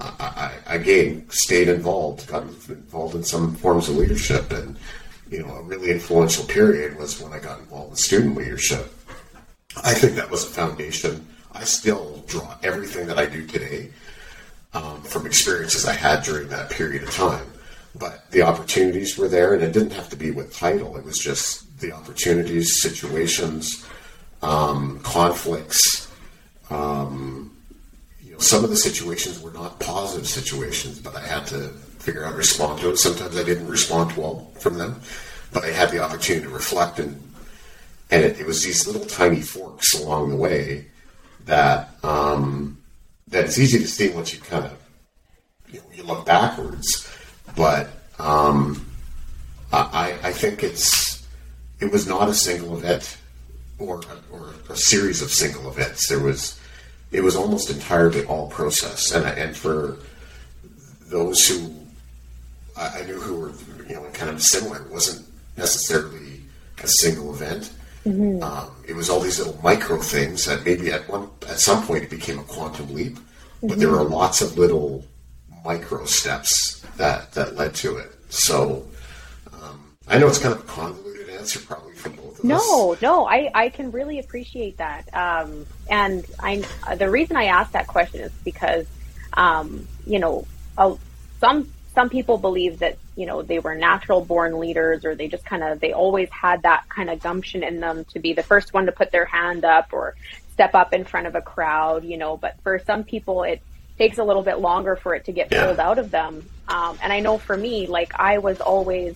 I, 0.00 0.52
I, 0.66 0.74
again 0.74 1.26
stayed 1.30 1.68
involved, 1.68 2.26
got 2.26 2.42
involved 2.42 3.14
in 3.14 3.24
some 3.24 3.54
forms 3.54 3.88
of 3.88 3.96
leadership. 3.96 4.52
And, 4.52 4.76
you 5.30 5.42
know, 5.42 5.54
a 5.54 5.62
really 5.62 5.90
influential 5.90 6.44
period 6.44 6.98
was 6.98 7.20
when 7.20 7.32
I 7.32 7.38
got 7.38 7.60
involved 7.60 7.90
with 7.92 8.00
student 8.00 8.36
leadership. 8.36 8.92
I 9.82 9.94
think 9.94 10.16
that 10.16 10.30
was 10.30 10.44
a 10.44 10.48
foundation. 10.48 11.26
I 11.52 11.64
still 11.64 12.22
draw 12.26 12.56
everything 12.62 13.06
that 13.06 13.18
I 13.18 13.26
do 13.26 13.46
today 13.46 13.90
um, 14.74 15.02
from 15.02 15.24
experiences 15.24 15.86
I 15.86 15.94
had 15.94 16.22
during 16.24 16.48
that 16.48 16.70
period 16.70 17.04
of 17.04 17.10
time. 17.10 17.46
But 17.96 18.30
the 18.30 18.42
opportunities 18.42 19.16
were 19.16 19.28
there, 19.28 19.54
and 19.54 19.62
it 19.62 19.72
didn't 19.72 19.92
have 19.92 20.08
to 20.10 20.16
be 20.16 20.30
with 20.30 20.54
title. 20.54 20.96
It 20.96 21.04
was 21.04 21.18
just 21.18 21.80
the 21.80 21.92
opportunities, 21.92 22.80
situations, 22.82 23.86
um, 24.42 24.98
conflicts. 25.00 26.10
Um, 26.70 27.56
you 28.22 28.32
know, 28.32 28.38
some 28.38 28.64
of 28.64 28.70
the 28.70 28.76
situations 28.76 29.40
were 29.40 29.52
not 29.52 29.78
positive 29.78 30.26
situations, 30.26 30.98
but 30.98 31.14
I 31.14 31.24
had 31.24 31.46
to 31.48 31.68
figure 31.98 32.24
out 32.24 32.34
respond 32.34 32.80
to 32.80 32.90
it. 32.90 32.98
Sometimes 32.98 33.36
I 33.36 33.44
didn't 33.44 33.68
respond 33.68 34.16
well 34.16 34.50
from 34.58 34.76
them, 34.76 35.00
but 35.52 35.64
I 35.64 35.70
had 35.70 35.90
the 35.90 36.00
opportunity 36.00 36.46
to 36.46 36.52
reflect 36.52 36.98
and 36.98 37.20
and 38.10 38.22
it, 38.22 38.40
it 38.40 38.46
was 38.46 38.62
these 38.62 38.86
little 38.86 39.04
tiny 39.06 39.40
forks 39.40 39.94
along 39.94 40.30
the 40.30 40.36
way 40.36 40.86
that 41.46 41.90
um, 42.02 42.78
that 43.28 43.44
it's 43.44 43.58
easy 43.58 43.78
to 43.78 43.88
see 43.88 44.10
once 44.10 44.32
you 44.32 44.40
kind 44.40 44.66
of 44.66 44.78
you, 45.68 45.80
know, 45.80 45.86
you 45.94 46.02
look 46.04 46.26
backwards, 46.26 47.08
but 47.56 47.88
um, 48.18 48.86
I, 49.72 50.18
I 50.22 50.32
think 50.32 50.62
it's 50.62 51.26
it 51.80 51.90
was 51.90 52.06
not 52.06 52.28
a 52.28 52.34
single 52.34 52.76
event 52.76 53.16
or 53.78 54.02
or 54.30 54.54
a 54.68 54.76
series 54.76 55.22
of 55.22 55.30
single 55.30 55.68
events. 55.68 56.08
There 56.08 56.20
was 56.20 56.58
it 57.10 57.22
was 57.22 57.36
almost 57.36 57.70
entirely 57.70 58.24
all 58.24 58.48
process, 58.48 59.12
and 59.12 59.26
and 59.26 59.56
for 59.56 59.96
those 61.06 61.46
who 61.46 61.74
I, 62.76 63.02
knew 63.02 63.20
who 63.20 63.40
were 63.40 63.52
you 63.88 63.94
know 63.94 64.04
kind 64.12 64.30
of 64.30 64.42
similar, 64.42 64.82
it 64.82 64.90
wasn't 64.90 65.26
necessarily 65.56 66.40
a 66.82 66.88
single 66.88 67.34
event. 67.34 67.72
Mm-hmm. 68.04 68.42
Um, 68.42 68.70
it 68.86 68.94
was 68.94 69.08
all 69.08 69.20
these 69.20 69.38
little 69.38 69.58
micro 69.62 69.98
things 69.98 70.44
that 70.44 70.64
maybe 70.64 70.92
at 70.92 71.08
one 71.08 71.30
at 71.48 71.58
some 71.58 71.86
point 71.86 72.04
it 72.04 72.10
became 72.10 72.38
a 72.38 72.44
quantum 72.44 72.92
leap, 72.92 73.14
but 73.60 73.70
mm-hmm. 73.70 73.80
there 73.80 73.90
were 73.90 74.02
lots 74.02 74.42
of 74.42 74.58
little 74.58 75.04
micro 75.64 76.04
steps 76.04 76.80
that 76.96 77.32
that 77.32 77.56
led 77.56 77.74
to 77.76 77.96
it. 77.96 78.12
So 78.28 78.86
um, 79.52 79.96
I 80.08 80.18
know 80.18 80.28
it's 80.28 80.38
kind 80.38 80.54
of 80.54 80.60
a 80.60 80.64
convoluted 80.64 81.30
answer, 81.30 81.60
probably 81.60 81.94
for 81.94 82.10
both 82.10 82.38
of 82.38 82.44
no, 82.44 82.56
us. 82.92 83.02
No, 83.02 83.22
no, 83.22 83.26
I 83.26 83.50
I 83.54 83.68
can 83.70 83.90
really 83.90 84.18
appreciate 84.18 84.76
that, 84.78 85.12
um, 85.14 85.66
and 85.90 86.24
I 86.40 86.64
the 86.96 87.10
reason 87.10 87.36
I 87.36 87.44
asked 87.44 87.72
that 87.72 87.86
question 87.86 88.20
is 88.20 88.32
because 88.44 88.86
um, 89.32 89.86
you 90.06 90.18
know 90.18 90.46
some 91.40 91.68
some 91.94 92.10
people 92.10 92.38
believe 92.38 92.80
that 92.80 92.98
you 93.16 93.26
know 93.26 93.42
they 93.42 93.58
were 93.58 93.74
natural 93.74 94.24
born 94.24 94.58
leaders 94.58 95.04
or 95.04 95.14
they 95.14 95.28
just 95.28 95.44
kind 95.44 95.62
of 95.62 95.80
they 95.80 95.92
always 95.92 96.28
had 96.30 96.62
that 96.62 96.88
kind 96.88 97.08
of 97.08 97.22
gumption 97.22 97.62
in 97.62 97.80
them 97.80 98.04
to 98.06 98.18
be 98.18 98.32
the 98.32 98.42
first 98.42 98.74
one 98.74 98.86
to 98.86 98.92
put 98.92 99.12
their 99.12 99.24
hand 99.24 99.64
up 99.64 99.92
or 99.92 100.14
step 100.52 100.74
up 100.74 100.92
in 100.92 101.04
front 101.04 101.26
of 101.26 101.34
a 101.34 101.40
crowd 101.40 102.04
you 102.04 102.16
know 102.16 102.36
but 102.36 102.56
for 102.62 102.80
some 102.80 103.04
people 103.04 103.44
it 103.44 103.60
takes 103.98 104.18
a 104.18 104.24
little 104.24 104.42
bit 104.42 104.58
longer 104.58 104.96
for 104.96 105.14
it 105.14 105.24
to 105.24 105.32
get 105.32 105.50
pulled 105.50 105.76
yeah. 105.76 105.88
out 105.88 105.98
of 105.98 106.10
them 106.10 106.48
um, 106.68 106.98
and 107.02 107.12
i 107.12 107.20
know 107.20 107.38
for 107.38 107.56
me 107.56 107.86
like 107.86 108.12
i 108.18 108.38
was 108.38 108.60
always 108.60 109.14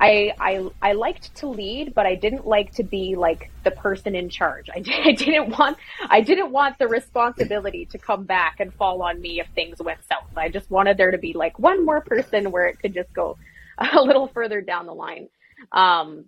I, 0.00 0.32
I 0.40 0.70
I 0.80 0.92
liked 0.92 1.34
to 1.36 1.46
lead, 1.46 1.94
but 1.94 2.06
I 2.06 2.14
didn't 2.14 2.46
like 2.46 2.72
to 2.76 2.82
be 2.82 3.16
like 3.16 3.50
the 3.64 3.70
person 3.70 4.14
in 4.14 4.30
charge. 4.30 4.70
I, 4.74 4.82
I 5.04 5.12
didn't 5.12 5.58
want 5.58 5.76
I 6.08 6.22
didn't 6.22 6.50
want 6.50 6.78
the 6.78 6.88
responsibility 6.88 7.84
to 7.86 7.98
come 7.98 8.24
back 8.24 8.60
and 8.60 8.72
fall 8.72 9.02
on 9.02 9.20
me 9.20 9.40
if 9.40 9.46
things 9.54 9.78
went 9.78 10.00
south. 10.08 10.24
I 10.36 10.48
just 10.48 10.70
wanted 10.70 10.96
there 10.96 11.10
to 11.10 11.18
be 11.18 11.34
like 11.34 11.58
one 11.58 11.84
more 11.84 12.00
person 12.00 12.50
where 12.50 12.66
it 12.66 12.80
could 12.80 12.94
just 12.94 13.12
go 13.12 13.36
a 13.78 14.00
little 14.00 14.28
further 14.28 14.62
down 14.62 14.86
the 14.86 14.94
line. 14.94 15.28
Um, 15.72 16.24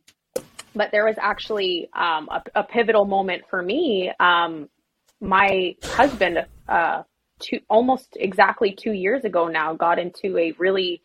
but 0.75 0.91
there 0.91 1.07
was 1.07 1.17
actually 1.19 1.89
um, 1.95 2.29
a, 2.31 2.43
a, 2.57 2.65
pivotal 2.65 3.07
moment 3.07 3.45
for 3.49 3.63
me. 3.63 4.11
Um, 4.21 4.69
my 5.21 5.77
husband, 5.83 6.45
uh, 6.69 7.03
two, 7.43 7.61
almost 7.69 8.17
exactly 8.19 8.73
two 8.73 8.93
years 8.93 9.25
ago 9.25 9.49
now, 9.49 9.75
got 9.75 9.99
into 9.99 10.39
a 10.39 10.53
really 10.59 11.03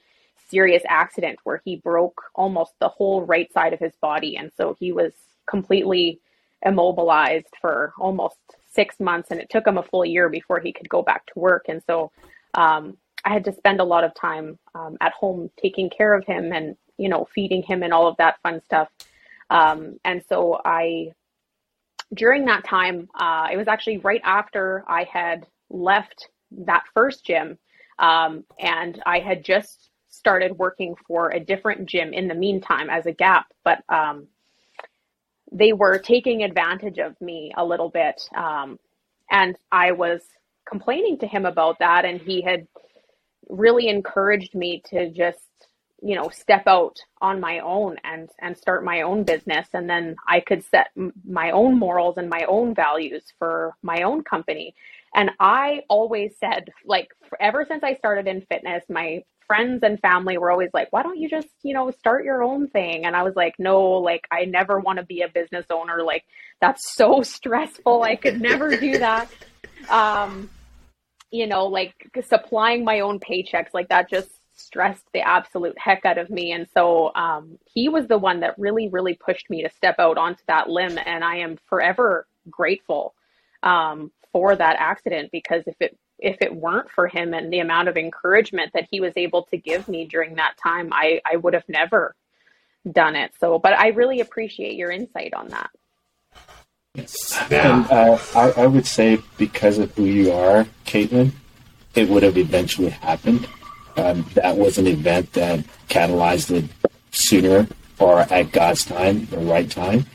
serious 0.50 0.84
accident 0.88 1.38
where 1.44 1.62
he 1.66 1.76
broke 1.76 2.22
almost 2.36 2.74
the 2.80 2.88
whole 2.88 3.26
right 3.26 3.52
side 3.52 3.74
of 3.74 3.80
his 3.80 3.94
body. 4.02 4.38
And 4.38 4.52
so 4.56 4.76
he 4.80 4.92
was 4.92 5.12
completely 5.50 6.22
immobilized 6.66 7.54
for 7.60 7.94
almost 8.00 8.38
six 8.72 9.00
months. 9.00 9.32
And 9.32 9.40
it 9.42 9.50
took 9.50 9.68
him 9.68 9.78
a 9.78 9.84
full 9.84 10.06
year 10.06 10.30
before 10.30 10.60
he 10.60 10.72
could 10.72 10.88
go 10.88 11.02
back 11.02 11.26
to 11.28 11.40
work. 11.40 11.66
And 11.68 11.82
so 11.86 12.12
um, 12.54 12.98
I 13.26 13.34
had 13.34 13.44
to 13.46 13.54
spend 13.54 13.82
a 13.82 13.84
lot 13.94 14.04
of 14.04 14.14
time 14.16 14.58
um, 14.74 14.98
at 15.02 15.12
home 15.12 15.50
taking 15.62 15.90
care 15.90 16.14
of 16.14 16.26
him 16.26 16.54
and, 16.54 16.78
you 16.98 17.10
know, 17.10 17.28
feeding 17.36 17.64
him 17.64 17.84
and 17.84 17.94
all 17.94 18.08
of 18.08 18.18
that 18.18 18.40
fun 18.42 18.62
stuff. 18.64 18.90
Um, 19.50 20.00
and 20.06 20.24
so 20.30 20.60
I, 20.64 21.12
during 22.14 22.46
that 22.46 22.64
time, 22.64 23.10
uh, 23.20 23.48
it 23.52 23.58
was 23.58 23.68
actually 23.68 23.98
right 23.98 24.22
after 24.24 24.86
I 24.88 25.04
had 25.04 25.46
left 25.70 26.30
that 26.52 26.84
first 26.94 27.26
gym. 27.26 27.58
Um, 28.00 28.44
and 28.60 29.02
I 29.06 29.20
had 29.20 29.44
just 29.44 29.90
started 30.10 30.58
working 30.58 30.96
for 31.08 31.30
a 31.30 31.40
different 31.40 31.88
gym 31.88 32.14
in 32.14 32.28
the 32.28 32.36
meantime 32.36 32.90
as 32.90 33.06
a 33.06 33.12
gap, 33.12 33.48
but 33.64 33.84
um, 33.90 34.28
they 35.52 35.74
were 35.74 35.98
taking 35.98 36.44
advantage 36.44 36.98
of 37.00 37.20
me 37.22 37.52
a 37.58 37.66
little 37.66 37.90
bit. 37.90 38.22
Um, 38.36 38.80
and 39.32 39.56
I 39.72 39.92
was 39.92 40.22
complaining 40.68 41.18
to 41.20 41.28
him 41.28 41.46
about 41.46 41.80
that, 41.80 42.06
and 42.06 42.20
he 42.22 42.42
had 42.42 42.68
really 43.50 43.88
encouraged 43.88 44.56
me 44.56 44.82
to 44.90 45.10
just 45.10 45.40
you 46.02 46.16
know 46.16 46.30
step 46.30 46.64
out 46.68 47.00
on 47.22 47.40
my 47.40 47.60
own 47.60 47.98
and 48.04 48.30
and 48.40 48.56
start 48.56 48.84
my 48.84 49.02
own 49.02 49.24
business 49.24 49.68
and 49.74 49.90
then 49.90 50.16
i 50.28 50.40
could 50.40 50.64
set 50.64 50.90
m- 50.96 51.14
my 51.28 51.50
own 51.52 51.78
morals 51.78 52.18
and 52.18 52.30
my 52.30 52.46
own 52.48 52.76
values 52.76 53.24
for 53.40 53.74
my 53.82 54.04
own 54.04 54.24
company 54.24 54.76
and 55.16 55.32
i 55.40 55.82
always 55.90 56.34
said 56.40 56.70
like 56.86 57.10
ever 57.40 57.66
since 57.68 57.84
i 57.84 57.94
started 57.96 58.28
in 58.28 58.42
fitness 58.50 58.84
my 58.90 59.22
friends 59.48 59.82
and 59.82 60.00
family 60.02 60.38
were 60.38 60.52
always 60.52 60.70
like, 60.74 60.92
why 60.92 61.02
don't 61.02 61.18
you 61.18 61.30
just, 61.30 61.48
you 61.64 61.74
know, 61.74 61.90
start 61.92 62.26
your 62.26 62.44
own 62.44 62.68
thing? 62.68 63.06
And 63.06 63.16
I 63.16 63.24
was 63.24 63.36
like, 63.36 63.56
no, 63.58 63.82
like, 63.94 64.28
I 64.30 64.46
never 64.46 64.80
want 64.80 65.00
to 65.00 65.06
be 65.06 65.22
a 65.22 65.30
business 65.30 65.66
owner. 65.72 66.04
Like, 66.04 66.26
that's 66.62 66.94
so 66.94 67.22
stressful. 67.24 68.04
I 68.04 68.18
could 68.18 68.40
never 68.42 68.76
do 68.76 69.00
that. 69.00 69.30
Um, 69.90 70.50
you 71.32 71.48
know, 71.48 71.66
like 71.68 71.94
supplying 72.28 72.84
my 72.84 73.00
own 73.00 73.20
paychecks, 73.20 73.74
like 73.74 73.90
that 73.90 74.10
just 74.10 74.30
stressed 74.54 75.06
the 75.14 75.22
absolute 75.22 75.78
heck 75.78 76.06
out 76.06 76.18
of 76.18 76.30
me. 76.30 76.52
And 76.52 76.68
so 76.74 77.14
um, 77.16 77.58
he 77.66 77.90
was 77.90 78.08
the 78.08 78.18
one 78.18 78.42
that 78.42 78.58
really, 78.58 78.88
really 78.88 79.14
pushed 79.14 79.50
me 79.50 79.64
to 79.64 79.70
step 79.70 79.96
out 80.00 80.18
onto 80.18 80.42
that 80.48 80.70
limb. 80.70 80.98
And 80.98 81.24
I 81.24 81.38
am 81.38 81.58
forever 81.70 82.28
grateful 82.50 83.14
um, 83.64 84.12
for 84.38 84.56
that 84.56 84.76
accident 84.78 85.32
because 85.32 85.64
if 85.66 85.76
it 85.80 85.98
if 86.20 86.38
it 86.42 86.56
weren't 86.56 86.92
for 86.92 87.08
him 87.08 87.34
and 87.34 87.52
the 87.52 87.58
amount 87.58 87.88
of 87.88 87.98
encouragement 87.98 88.72
that 88.76 88.88
he 88.92 89.00
was 89.00 89.14
able 89.16 89.42
to 89.46 89.58
give 89.58 89.88
me 89.88 90.06
during 90.06 90.36
that 90.36 90.54
time, 90.62 90.90
I, 90.92 91.22
I 91.26 91.38
would 91.38 91.56
have 91.56 91.68
never 91.68 92.16
done 92.92 93.16
it. 93.16 93.32
So, 93.40 93.58
but 93.58 93.74
I 93.74 93.88
really 93.90 94.20
appreciate 94.20 94.76
your 94.76 94.92
insight 94.92 95.34
on 95.34 95.48
that. 95.48 95.72
And 97.52 97.86
uh, 97.92 98.20
I, 98.36 98.52
I 98.52 98.68
would 98.68 98.86
say 98.86 99.20
because 99.40 99.80
of 99.80 99.92
who 99.96 100.06
you 100.06 100.32
are, 100.32 100.68
Caitlin, 100.86 101.32
it 101.96 102.08
would 102.08 102.22
have 102.22 102.38
eventually 102.38 102.90
happened. 102.90 103.48
Um, 103.96 104.24
that 104.36 104.56
was 104.56 104.78
an 104.78 104.86
event 104.86 105.34
that 105.34 105.66
catalyzed 105.90 106.52
it 106.52 106.70
sooner 107.10 107.68
or 107.98 108.20
at 108.20 108.52
God's 108.52 108.86
time, 108.86 109.26
the 109.26 109.40
right 109.40 109.70
time. 109.70 110.06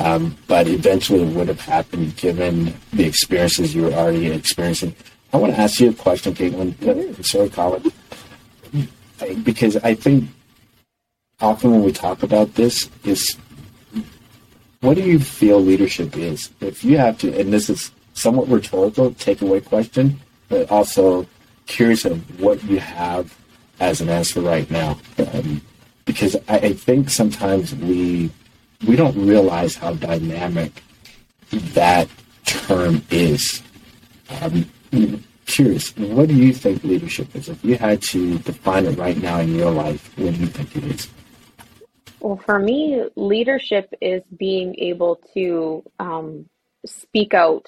Um, 0.00 0.36
but 0.46 0.66
eventually 0.66 1.22
it 1.22 1.34
would 1.34 1.48
have 1.48 1.60
happened 1.60 2.16
given 2.16 2.74
the 2.92 3.04
experiences 3.04 3.74
you 3.74 3.82
were 3.82 3.92
already 3.92 4.28
experiencing. 4.28 4.94
I 5.32 5.36
want 5.36 5.54
to 5.54 5.60
ask 5.60 5.78
you 5.78 5.90
a 5.90 5.94
question, 5.94 6.34
Caitlin. 6.34 7.24
Sorry, 7.24 7.50
Collin. 7.50 7.92
Because 9.44 9.76
I 9.76 9.94
think 9.94 10.30
often 11.40 11.70
when 11.72 11.82
we 11.82 11.92
talk 11.92 12.22
about 12.22 12.54
this, 12.54 12.88
is 13.04 13.36
what 14.80 14.94
do 14.94 15.02
you 15.02 15.18
feel 15.18 15.60
leadership 15.60 16.16
is? 16.16 16.50
If 16.60 16.82
you 16.82 16.96
have 16.96 17.18
to, 17.18 17.38
and 17.38 17.52
this 17.52 17.68
is 17.68 17.92
somewhat 18.14 18.48
rhetorical, 18.48 19.10
takeaway 19.12 19.62
question, 19.62 20.18
but 20.48 20.70
also 20.70 21.26
curious 21.66 22.06
of 22.06 22.40
what 22.40 22.62
you 22.64 22.78
have 22.78 23.36
as 23.78 24.00
an 24.00 24.08
answer 24.08 24.40
right 24.40 24.70
now. 24.70 24.98
Um, 25.18 25.60
because 26.06 26.34
I, 26.48 26.56
I, 26.56 26.72
think 26.72 27.08
sometimes 27.08 27.74
we 27.74 28.30
we 28.86 28.96
don't 28.96 29.16
realize 29.16 29.74
how 29.74 29.94
dynamic 29.94 30.82
that 31.50 32.08
term 32.44 33.02
is. 33.10 33.62
Um, 34.42 34.70
curious, 35.46 35.96
what 35.96 36.28
do 36.28 36.34
you 36.34 36.52
think 36.52 36.84
leadership 36.84 37.34
is? 37.34 37.48
If 37.48 37.64
you 37.64 37.76
had 37.76 38.02
to 38.02 38.38
define 38.38 38.86
it 38.86 38.96
right 38.98 39.16
now 39.16 39.40
in 39.40 39.54
your 39.54 39.70
life, 39.70 40.16
what 40.16 40.34
do 40.34 40.40
you 40.40 40.46
think 40.46 40.76
it 40.76 40.84
is? 40.84 41.08
Well, 42.20 42.36
for 42.36 42.58
me, 42.58 43.04
leadership 43.16 43.92
is 44.00 44.22
being 44.36 44.76
able 44.78 45.20
to 45.34 45.82
um, 45.98 46.48
speak 46.86 47.34
out 47.34 47.66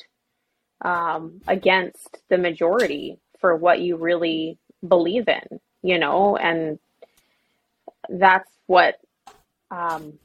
um, 0.83 1.41
against 1.49 2.19
the 2.29 2.39
majority 2.39 3.19
for 3.41 3.57
what 3.57 3.81
you 3.81 3.97
really 3.97 4.59
believe 4.87 5.29
in, 5.29 5.61
you 5.83 5.99
know, 5.99 6.37
and 6.37 6.79
that's 8.09 8.51
what 8.67 8.97
um, 9.71 10.19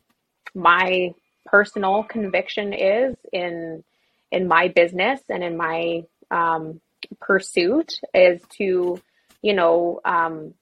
my 0.58 1.14
personal 1.46 2.04
conviction 2.04 2.74
is 2.74 3.16
in 3.32 3.84
in 4.32 4.48
my 4.48 4.68
business 4.68 5.22
and 5.30 5.44
in 5.44 5.56
my 5.56 6.04
um, 6.32 6.82
pursuit 7.22 8.00
is 8.14 8.42
to, 8.58 9.02
you 9.42 9.54
know, 9.54 10.02
um, 10.04 10.54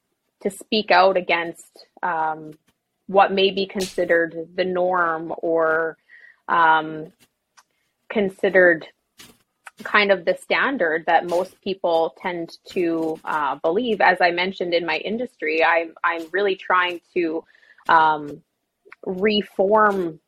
to 0.42 0.50
speak 0.50 0.92
out 0.92 1.16
against 1.16 1.86
um, 2.02 2.52
what 3.08 3.32
may 3.32 3.50
be 3.50 3.66
considered 3.66 4.48
the 4.54 4.64
norm 4.64 5.32
or 5.38 5.96
um, 6.46 7.12
considered 8.08 8.86
kind 9.82 10.12
of 10.12 10.24
the 10.24 10.36
standard 10.40 11.04
that 11.06 11.26
most 11.26 11.60
people 11.60 12.14
tend 12.22 12.56
to 12.66 13.18
uh, 13.24 13.56
believe. 13.56 14.00
As 14.00 14.18
I 14.20 14.30
mentioned 14.30 14.74
in 14.74 14.86
my 14.86 14.98
industry, 14.98 15.64
I'm 15.64 15.94
I'm 16.04 16.26
really 16.30 16.54
trying 16.54 17.00
to 17.14 17.42
um, 17.88 18.42
reform 19.04 20.20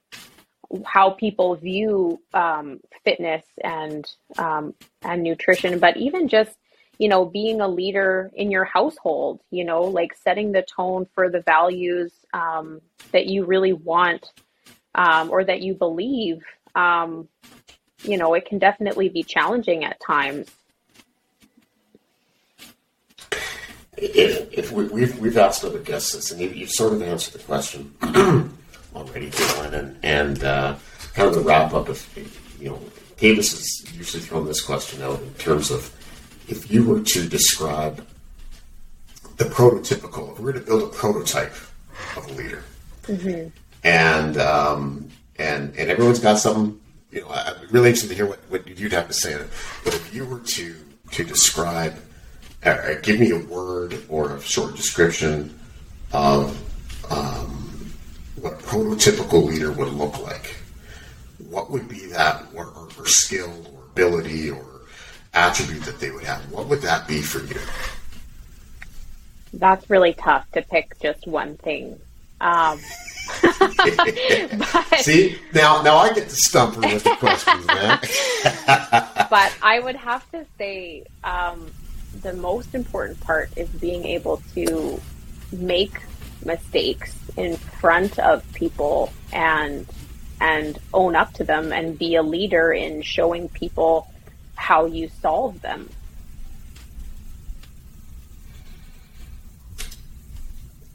how 0.85 1.11
people 1.11 1.55
view 1.57 2.20
um, 2.35 2.81
fitness 3.05 3.45
and 3.62 4.07
um, 4.36 4.74
and 5.03 5.23
nutrition, 5.23 5.78
but 5.78 5.97
even 5.97 6.28
just 6.28 6.57
you 6.99 7.09
know 7.09 7.24
being 7.24 7.61
a 7.61 7.69
leader 7.69 8.31
in 8.35 8.51
your 8.51 8.65
household, 8.65 9.40
you 9.51 9.65
know, 9.65 9.82
like 9.82 10.15
setting 10.15 10.53
the 10.53 10.62
tone 10.62 11.07
for 11.15 11.31
the 11.31 11.40
values 11.40 12.12
um, 12.32 12.81
that 13.12 13.27
you 13.27 13.45
really 13.45 13.73
want 13.73 14.32
um, 14.95 15.31
or 15.31 15.45
that 15.45 15.62
you 15.62 15.74
believe. 15.74 16.43
Um, 16.74 17.28
you 18.05 18.16
know, 18.16 18.35
it 18.35 18.47
can 18.47 18.59
definitely 18.59 19.09
be 19.09 19.23
challenging 19.23 19.85
at 19.85 20.01
times. 20.01 20.49
If, 23.97 24.53
if 24.53 24.70
we, 24.70 24.86
we've, 24.86 25.19
we've 25.19 25.36
asked 25.36 25.65
other 25.65 25.81
guests 25.81 26.15
this, 26.15 26.31
and 26.31 26.40
you, 26.40 26.51
you've 26.51 26.70
sort 26.70 26.93
of 26.93 27.03
answered 27.03 27.35
the 27.35 27.45
question 27.45 27.93
already, 28.98 29.30
Caitlin, 29.30 29.72
and, 29.72 29.96
and 30.02 30.44
uh, 30.44 30.76
kind 31.14 31.28
of 31.28 31.34
the 31.34 31.40
wrap 31.40 31.72
up 31.72 31.88
of, 31.88 32.06
you 32.60 32.68
know, 32.68 32.80
Kavis 33.16 33.50
has 33.50 33.96
usually 33.96 34.22
thrown 34.22 34.46
this 34.46 34.60
question 34.60 35.02
out 35.02 35.20
in 35.20 35.32
terms 35.34 35.70
of 35.70 35.94
if 36.48 36.70
you 36.70 36.84
were 36.84 37.00
to 37.00 37.28
describe 37.28 38.06
the 39.36 39.44
prototypical, 39.44 40.32
if 40.32 40.38
we 40.38 40.44
were 40.46 40.52
to 40.52 40.60
build 40.60 40.82
a 40.82 40.86
prototype 40.86 41.54
of 42.16 42.26
a 42.28 42.32
leader, 42.32 42.62
mm-hmm. 43.02 43.48
and 43.84 44.36
um, 44.38 45.08
and 45.36 45.74
and 45.76 45.90
everyone's 45.90 46.20
got 46.20 46.38
something, 46.38 46.78
you 47.10 47.20
know, 47.20 47.28
I'm 47.28 47.56
really 47.70 47.90
interested 47.90 48.08
to 48.08 48.14
hear 48.14 48.26
what, 48.26 48.38
what 48.48 48.78
you'd 48.78 48.92
have 48.92 49.08
to 49.08 49.12
say. 49.12 49.36
But 49.84 49.94
if 49.94 50.14
you 50.14 50.24
were 50.24 50.40
to 50.40 50.76
to 51.12 51.24
describe, 51.24 51.96
uh, 52.64 52.94
give 53.02 53.20
me 53.20 53.30
a 53.30 53.38
word 53.38 53.98
or 54.08 54.36
a 54.36 54.40
short 54.40 54.74
description 54.76 55.58
of 56.12 56.56
um, 57.10 57.47
prototypical 58.69 59.45
leader 59.45 59.73
would 59.73 59.95
look 59.95 60.23
like, 60.23 60.55
what 61.49 61.70
would 61.70 61.89
be 61.89 62.07
that 62.07 62.45
or, 62.55 62.66
or, 62.66 62.89
or 62.99 63.07
skill 63.07 63.51
or 63.73 63.85
ability 63.85 64.51
or 64.51 64.65
attribute 65.32 65.85
that 65.85 65.99
they 65.99 66.11
would 66.11 66.24
have? 66.24 66.51
What 66.53 66.66
would 66.69 66.82
that 66.82 67.09
be 67.09 67.23
for 67.23 67.39
you? 67.45 67.59
That's 69.55 69.89
really 69.89 70.12
tough 70.12 70.51
to 70.53 70.61
pick 70.61 71.01
just 71.01 71.27
one 71.27 71.57
thing. 71.57 71.99
Um, 72.43 72.78
but, 73.59 75.01
See, 75.01 75.39
now 75.55 75.82
now 75.82 75.97
I 75.97 76.12
get 76.12 76.28
to 76.28 76.36
stump 76.36 76.74
her 76.77 76.81
with 76.82 77.05
the 77.05 77.16
questions, 77.16 77.66
man. 77.66 77.99
but 79.31 79.57
I 79.62 79.81
would 79.82 79.97
have 79.97 80.31
to 80.32 80.45
say 80.59 81.05
um, 81.24 81.70
the 82.20 82.35
most 82.35 82.74
important 82.74 83.19
part 83.20 83.51
is 83.57 83.69
being 83.70 84.05
able 84.05 84.43
to 84.55 85.01
make 85.53 86.01
mistakes 86.45 87.15
in 87.39 87.56
front 87.56 88.19
of 88.19 88.44
people 88.52 89.12
and 89.32 89.86
and 90.40 90.78
own 90.93 91.16
up 91.16 91.32
to 91.35 91.44
them 91.44 91.73
and 91.73 91.98
be 91.98 92.15
a 92.16 92.23
leader 92.23 92.73
in 92.73 93.02
showing 93.02 93.48
people 93.48 94.09
how 94.55 94.86
you 94.86 95.09
solve 95.20 95.60
them. 95.62 95.89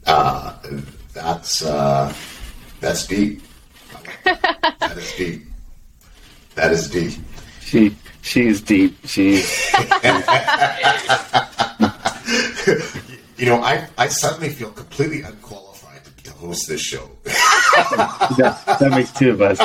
Uh, 0.06 0.54
that's 1.12 1.64
uh, 1.64 2.12
that's 2.80 3.06
deep. 3.06 3.42
that 4.24 4.94
is 4.96 5.12
deep. 5.16 5.42
That 6.54 6.72
is 6.72 6.90
deep. 6.90 7.12
She 7.60 7.96
she's 8.22 8.60
deep. 8.60 8.96
She's. 9.04 9.72
you 13.38 13.46
know, 13.46 13.62
I 13.62 13.88
I 13.96 14.08
suddenly 14.08 14.50
feel 14.50 14.70
completely 14.70 15.22
unqualified 15.22 15.32
to, 15.34 15.52
to 15.54 15.63
host 16.46 16.68
this 16.68 16.80
show. 16.80 17.10
that, 17.24 18.62
that 18.80 18.90
makes 18.90 19.12
two 19.12 19.30
of 19.30 19.42
us. 19.42 19.58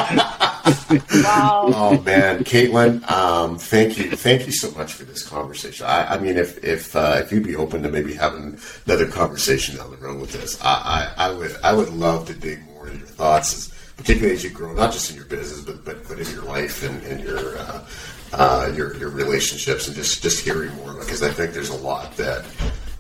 wow. 1.24 1.72
Oh 1.74 2.02
man, 2.02 2.44
Caitlin, 2.44 3.10
um, 3.10 3.58
thank 3.58 3.98
you, 3.98 4.12
thank 4.12 4.46
you 4.46 4.52
so 4.52 4.72
much 4.72 4.94
for 4.94 5.04
this 5.04 5.28
conversation. 5.28 5.86
I, 5.86 6.16
I 6.16 6.20
mean, 6.20 6.38
if 6.38 6.64
if 6.64 6.96
uh, 6.96 7.22
if 7.24 7.32
you'd 7.32 7.44
be 7.44 7.56
open 7.56 7.84
to 7.84 7.90
maybe 7.90 8.14
having 8.14 8.60
another 8.86 9.08
conversation 9.08 9.78
down 9.78 9.92
the 9.92 9.98
road 9.98 10.20
with 10.20 10.34
this, 10.34 10.62
I, 10.62 11.14
I, 11.18 11.28
I 11.28 11.32
would 11.32 11.56
I 11.64 11.74
would 11.74 11.90
love 11.90 12.28
to 12.28 12.34
dig 12.34 12.64
more 12.66 12.88
into 12.88 13.00
your 13.00 13.08
thoughts, 13.08 13.54
as, 13.54 13.94
particularly 13.98 14.34
as 14.34 14.44
you 14.44 14.50
grow, 14.50 14.74
not 14.74 14.92
just 14.92 15.10
in 15.12 15.16
your 15.16 15.26
business, 15.26 15.62
but 15.62 15.84
but, 15.86 16.08
but 16.08 16.20
in 16.20 16.30
your 16.32 16.44
life 16.44 16.84
and, 16.84 17.02
and 17.04 17.24
your. 17.24 17.58
Uh, 17.58 17.86
uh, 18.32 18.72
your 18.76 18.96
your 18.98 19.10
relationships 19.10 19.88
and 19.88 19.96
just 19.96 20.22
just 20.22 20.46
hearing 20.46 20.72
more 20.76 20.94
because 20.94 21.24
I 21.24 21.32
think 21.32 21.52
there's 21.52 21.72
a 21.72 21.78
lot 21.78 22.16
that 22.18 22.46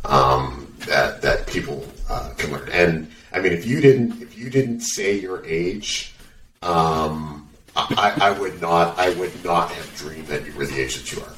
um, 0.05 0.73
that 0.87 1.21
that 1.21 1.45
people 1.47 1.85
uh, 2.09 2.33
can 2.37 2.51
learn. 2.51 2.69
And 2.69 3.11
I 3.31 3.39
mean, 3.39 3.53
if 3.53 3.65
you 3.65 3.81
didn't 3.81 4.21
if 4.21 4.37
you 4.37 4.49
didn't 4.49 4.81
say 4.81 5.19
your 5.19 5.45
age, 5.45 6.13
um, 6.61 7.49
I, 7.75 8.13
I, 8.21 8.31
would 8.31 8.61
not 8.61 8.97
I 8.97 9.11
would 9.11 9.43
not 9.43 9.71
have 9.71 9.95
dreamed 9.95 10.27
that 10.27 10.45
you 10.45 10.53
were 10.53 10.65
the 10.65 10.81
age 10.81 10.95
that 10.95 11.11
you 11.11 11.21
are. 11.21 11.33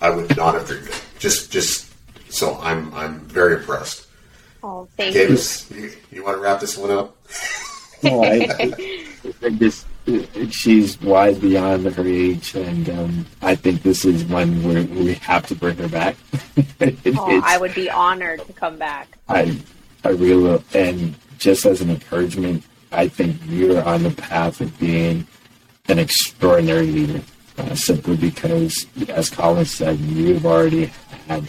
I 0.00 0.10
would 0.10 0.36
not 0.36 0.54
have 0.54 0.66
dreamed 0.66 0.88
it. 0.88 1.02
Just 1.18 1.50
just 1.50 1.92
so 2.32 2.58
I'm 2.60 2.92
I'm 2.94 3.20
very 3.20 3.56
impressed. 3.56 4.06
Oh, 4.62 4.88
thank 4.96 5.16
Kavis, 5.16 5.74
you. 5.74 5.82
you. 5.82 5.92
You 6.10 6.24
want 6.24 6.36
to 6.36 6.42
wrap 6.42 6.60
this 6.60 6.76
one 6.76 6.90
up? 6.90 7.16
oh, 8.04 8.22
I, 8.24 9.06
I 9.42 9.50
just 9.50 9.86
she's 10.50 11.00
wise 11.00 11.38
beyond 11.38 11.86
her 11.86 12.06
age, 12.06 12.54
and 12.54 12.88
um, 12.90 13.26
I 13.42 13.54
think 13.54 13.82
this 13.82 14.04
is 14.04 14.24
one 14.24 14.62
where 14.62 14.84
we 14.84 15.14
have 15.14 15.46
to 15.46 15.54
bring 15.54 15.76
her 15.78 15.88
back. 15.88 16.16
oh, 16.80 17.40
I 17.44 17.58
would 17.58 17.74
be 17.74 17.90
honored 17.90 18.44
to 18.46 18.52
come 18.52 18.76
back. 18.76 19.18
I, 19.28 19.58
I 20.04 20.10
really, 20.10 20.62
and 20.74 21.14
just 21.40 21.66
as 21.66 21.80
an 21.80 21.90
encouragement, 21.90 22.62
I 22.92 23.08
think 23.08 23.36
you're 23.48 23.82
on 23.82 24.04
the 24.04 24.10
path 24.10 24.60
of 24.60 24.78
being 24.78 25.26
an 25.88 25.98
extraordinary 25.98 26.86
leader. 26.86 27.22
Uh, 27.58 27.74
simply 27.74 28.16
because, 28.16 28.86
as 29.08 29.28
Collin 29.28 29.64
said, 29.64 29.98
you've 29.98 30.46
already 30.46 30.86
had, 31.26 31.46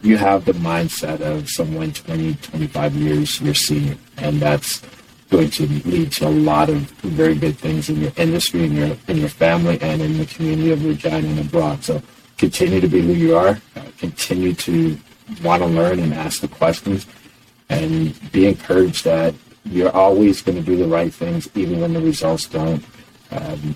you 0.00 0.16
have 0.16 0.44
the 0.44 0.52
mindset 0.52 1.20
of 1.20 1.50
someone 1.50 1.92
20, 1.92 2.34
25 2.36 2.94
years 2.94 3.40
your 3.40 3.54
senior, 3.54 3.96
and 4.18 4.40
that's 4.40 4.80
going 5.28 5.50
to 5.50 5.66
lead 5.84 6.12
to 6.12 6.28
a 6.28 6.30
lot 6.30 6.70
of 6.70 6.78
very 7.02 7.34
good 7.34 7.58
things 7.58 7.90
in 7.90 8.00
your 8.00 8.12
industry, 8.16 8.64
in 8.64 8.74
your 8.74 8.96
in 9.08 9.18
your 9.18 9.28
family, 9.28 9.78
and 9.82 10.00
in 10.00 10.16
the 10.16 10.26
community 10.26 10.70
of 10.70 10.84
Regina 10.84 11.28
and 11.28 11.40
abroad. 11.40 11.84
So 11.84 12.00
continue 12.38 12.80
to 12.80 12.88
be 12.88 13.02
who 13.02 13.12
you 13.12 13.36
are. 13.36 13.60
Uh, 13.76 13.82
continue 13.98 14.54
to 14.54 14.98
want 15.42 15.62
to 15.62 15.68
learn 15.68 15.98
and 15.98 16.14
ask 16.14 16.40
the 16.40 16.48
questions, 16.48 17.06
and 17.70 18.30
be 18.32 18.46
encouraged 18.46 19.04
that 19.04 19.34
you're 19.64 19.90
always 19.90 20.42
going 20.42 20.58
to 20.58 20.62
do 20.62 20.76
the 20.76 20.86
right 20.86 21.12
things, 21.12 21.48
even 21.54 21.80
when 21.80 21.94
the 21.94 22.00
results 22.00 22.46
don't 22.46 22.84
um, 23.30 23.74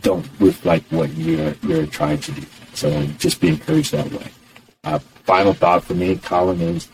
don't 0.00 0.26
reflect 0.40 0.90
what 0.90 1.12
you're 1.14 1.54
you're 1.62 1.86
trying 1.86 2.20
to 2.20 2.32
do. 2.32 2.42
So 2.72 3.04
just 3.18 3.40
be 3.40 3.48
encouraged 3.48 3.92
that 3.92 4.10
way. 4.10 4.30
Uh, 4.84 4.98
final 5.24 5.52
thought 5.52 5.84
for 5.84 5.94
me, 5.94 6.16
Collin, 6.16 6.60
is 6.60 6.88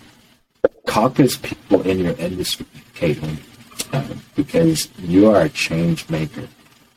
caucus 0.87 1.37
people 1.37 1.83
in 1.83 2.01
your 2.01 2.17
industry, 2.17 2.67
Caitlin 2.95 3.39
because 4.35 4.89
you 4.99 5.31
are 5.31 5.43
a 5.43 5.49
change 5.49 6.09
maker. 6.09 6.49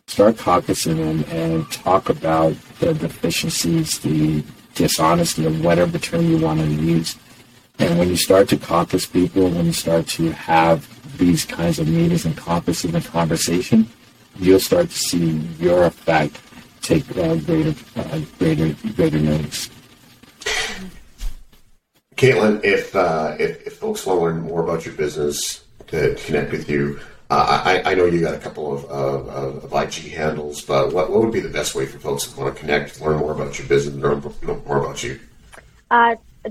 Start 0.08 0.36
caucusing 0.36 0.98
them 0.98 1.26
and 1.30 1.70
talk 1.72 2.10
about 2.10 2.54
the 2.80 2.94
deficiencies, 2.94 4.00
the 4.00 4.44
dishonesty, 4.74 5.46
of 5.46 5.64
whatever 5.64 5.98
term 6.00 6.26
you 6.28 6.38
want 6.38 6.60
to 6.60 6.68
use. 6.68 7.16
And 7.80 8.00
when 8.00 8.10
you 8.10 8.18
start 8.18 8.50
to 8.50 8.58
caucus 8.58 9.06
people, 9.06 9.50
when 9.50 9.66
you 9.66 9.74
start 9.74 10.08
to 10.08 10.32
have 10.32 10.88
these 11.18 11.46
kinds 11.46 11.80
of 11.80 11.88
meetings 11.88 12.26
and 12.26 12.36
caucuses 12.36 12.94
and 12.94 13.06
conversation, 13.06 13.88
you'll 14.40 14.60
start 14.60 14.90
to 14.90 14.98
see 14.98 15.38
your 15.60 15.86
effect 15.86 16.40
take 16.82 17.10
uh, 17.18 17.36
greater, 17.36 17.76
uh, 17.98 18.20
greater, 18.40 18.74
greater 18.96 19.20
notice. 19.20 19.70
Caitlin, 22.16 22.64
if, 22.64 22.96
uh, 22.96 23.36
if, 23.40 23.68
if 23.68 23.78
folks 23.78 24.06
want 24.06 24.20
to 24.20 24.24
learn 24.24 24.42
more 24.42 24.64
about 24.64 24.86
your 24.86 24.96
business, 24.96 25.66
to 25.88 26.16
connect 26.16 26.52
with 26.52 26.70
you. 26.70 27.00
Uh, 27.30 27.62
I, 27.66 27.92
I, 27.92 27.94
know 27.94 28.06
you 28.06 28.22
got 28.22 28.36
a 28.36 28.40
couple 28.40 28.74
of, 28.74 28.86
of, 28.86 29.64
of, 29.64 29.74
IG 29.74 30.12
handles, 30.12 30.62
but 30.62 30.94
what, 30.94 31.10
what 31.12 31.22
would 31.22 31.34
be 31.34 31.42
the 31.42 31.50
best 31.50 31.76
way 31.76 31.86
for 31.86 32.00
folks 32.00 32.24
who 32.24 32.42
want 32.42 32.56
to 32.56 32.60
connect, 32.60 33.02
learn 33.02 33.18
more 33.18 33.34
about 33.34 33.60
your 33.60 33.68
business, 33.68 33.96
learn 33.96 34.24
more 34.66 34.78
about 34.78 35.04
you? 35.04 35.20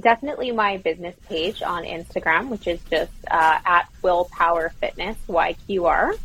Definitely 0.01 0.53
my 0.53 0.77
business 0.79 1.15
page 1.29 1.63
on 1.63 1.85
Instagram, 1.85 2.49
which 2.49 2.67
is 2.67 2.81
just 2.91 3.13
uh, 3.31 3.59
at 3.65 3.89
Willpower 4.03 4.71
Fitness 4.81 5.17
YQR. 5.29 6.19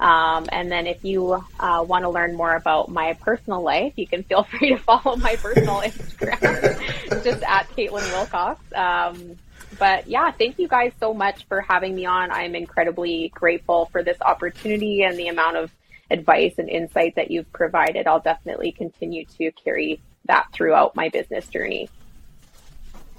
Um, 0.00 0.46
and 0.50 0.70
then 0.70 0.86
if 0.86 1.04
you 1.04 1.44
uh, 1.60 1.84
want 1.86 2.02
to 2.02 2.10
learn 2.10 2.34
more 2.34 2.54
about 2.54 2.88
my 2.88 3.12
personal 3.14 3.62
life, 3.62 3.92
you 3.96 4.06
can 4.06 4.22
feel 4.24 4.42
free 4.50 4.70
to 4.70 4.78
follow 4.78 5.16
my 5.16 5.36
personal 5.36 5.80
Instagram, 5.80 7.24
just 7.24 7.42
at 7.42 7.68
Caitlin 7.70 8.02
Willcox. 8.12 8.58
Um, 8.76 9.36
but 9.78 10.06
yeah, 10.08 10.30
thank 10.30 10.58
you 10.58 10.68
guys 10.68 10.92
so 11.00 11.14
much 11.14 11.46
for 11.46 11.60
having 11.60 11.94
me 11.94 12.06
on. 12.06 12.30
I'm 12.30 12.54
incredibly 12.54 13.32
grateful 13.34 13.86
for 13.86 14.02
this 14.02 14.20
opportunity 14.20 15.02
and 15.02 15.16
the 15.18 15.28
amount 15.28 15.56
of 15.56 15.70
advice 16.10 16.54
and 16.58 16.68
insight 16.68 17.16
that 17.16 17.30
you've 17.30 17.52
provided. 17.52 18.06
I'll 18.06 18.20
definitely 18.20 18.72
continue 18.72 19.24
to 19.38 19.50
carry 19.52 20.00
that 20.26 20.52
throughout 20.52 20.94
my 20.96 21.08
business 21.08 21.46
journey. 21.48 21.88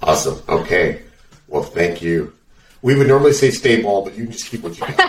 Awesome. 0.02 0.42
Okay. 0.48 1.02
Well, 1.48 1.62
thank 1.62 2.02
you. 2.02 2.32
We 2.82 2.94
would 2.94 3.08
normally 3.08 3.32
say 3.32 3.50
stay 3.50 3.82
ball, 3.82 4.04
but 4.04 4.16
you 4.16 4.24
can 4.24 4.32
just 4.32 4.46
keep 4.46 4.62
what 4.62 4.78
you 4.78 4.86
got. 4.86 4.98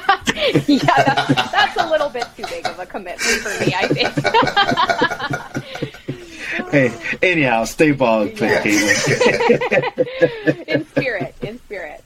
yeah, 0.67 1.03
that's, 1.03 1.51
that's, 1.51 1.77
a 1.77 1.89
little 1.89 2.09
bit 2.09 2.25
too 2.35 2.43
big 2.49 2.65
of 2.65 2.79
a 2.79 2.85
commitment 2.85 3.21
for 3.21 3.49
me, 3.63 3.73
I 3.75 3.87
think. 3.87 4.13
hey, 6.91 6.91
anyhow, 7.21 7.65
stay 7.65 7.91
ball, 7.91 8.25
yeah. 8.27 8.63
in 10.67 10.85
spirit, 10.87 11.35
in 11.41 11.59
spirit. 11.59 12.03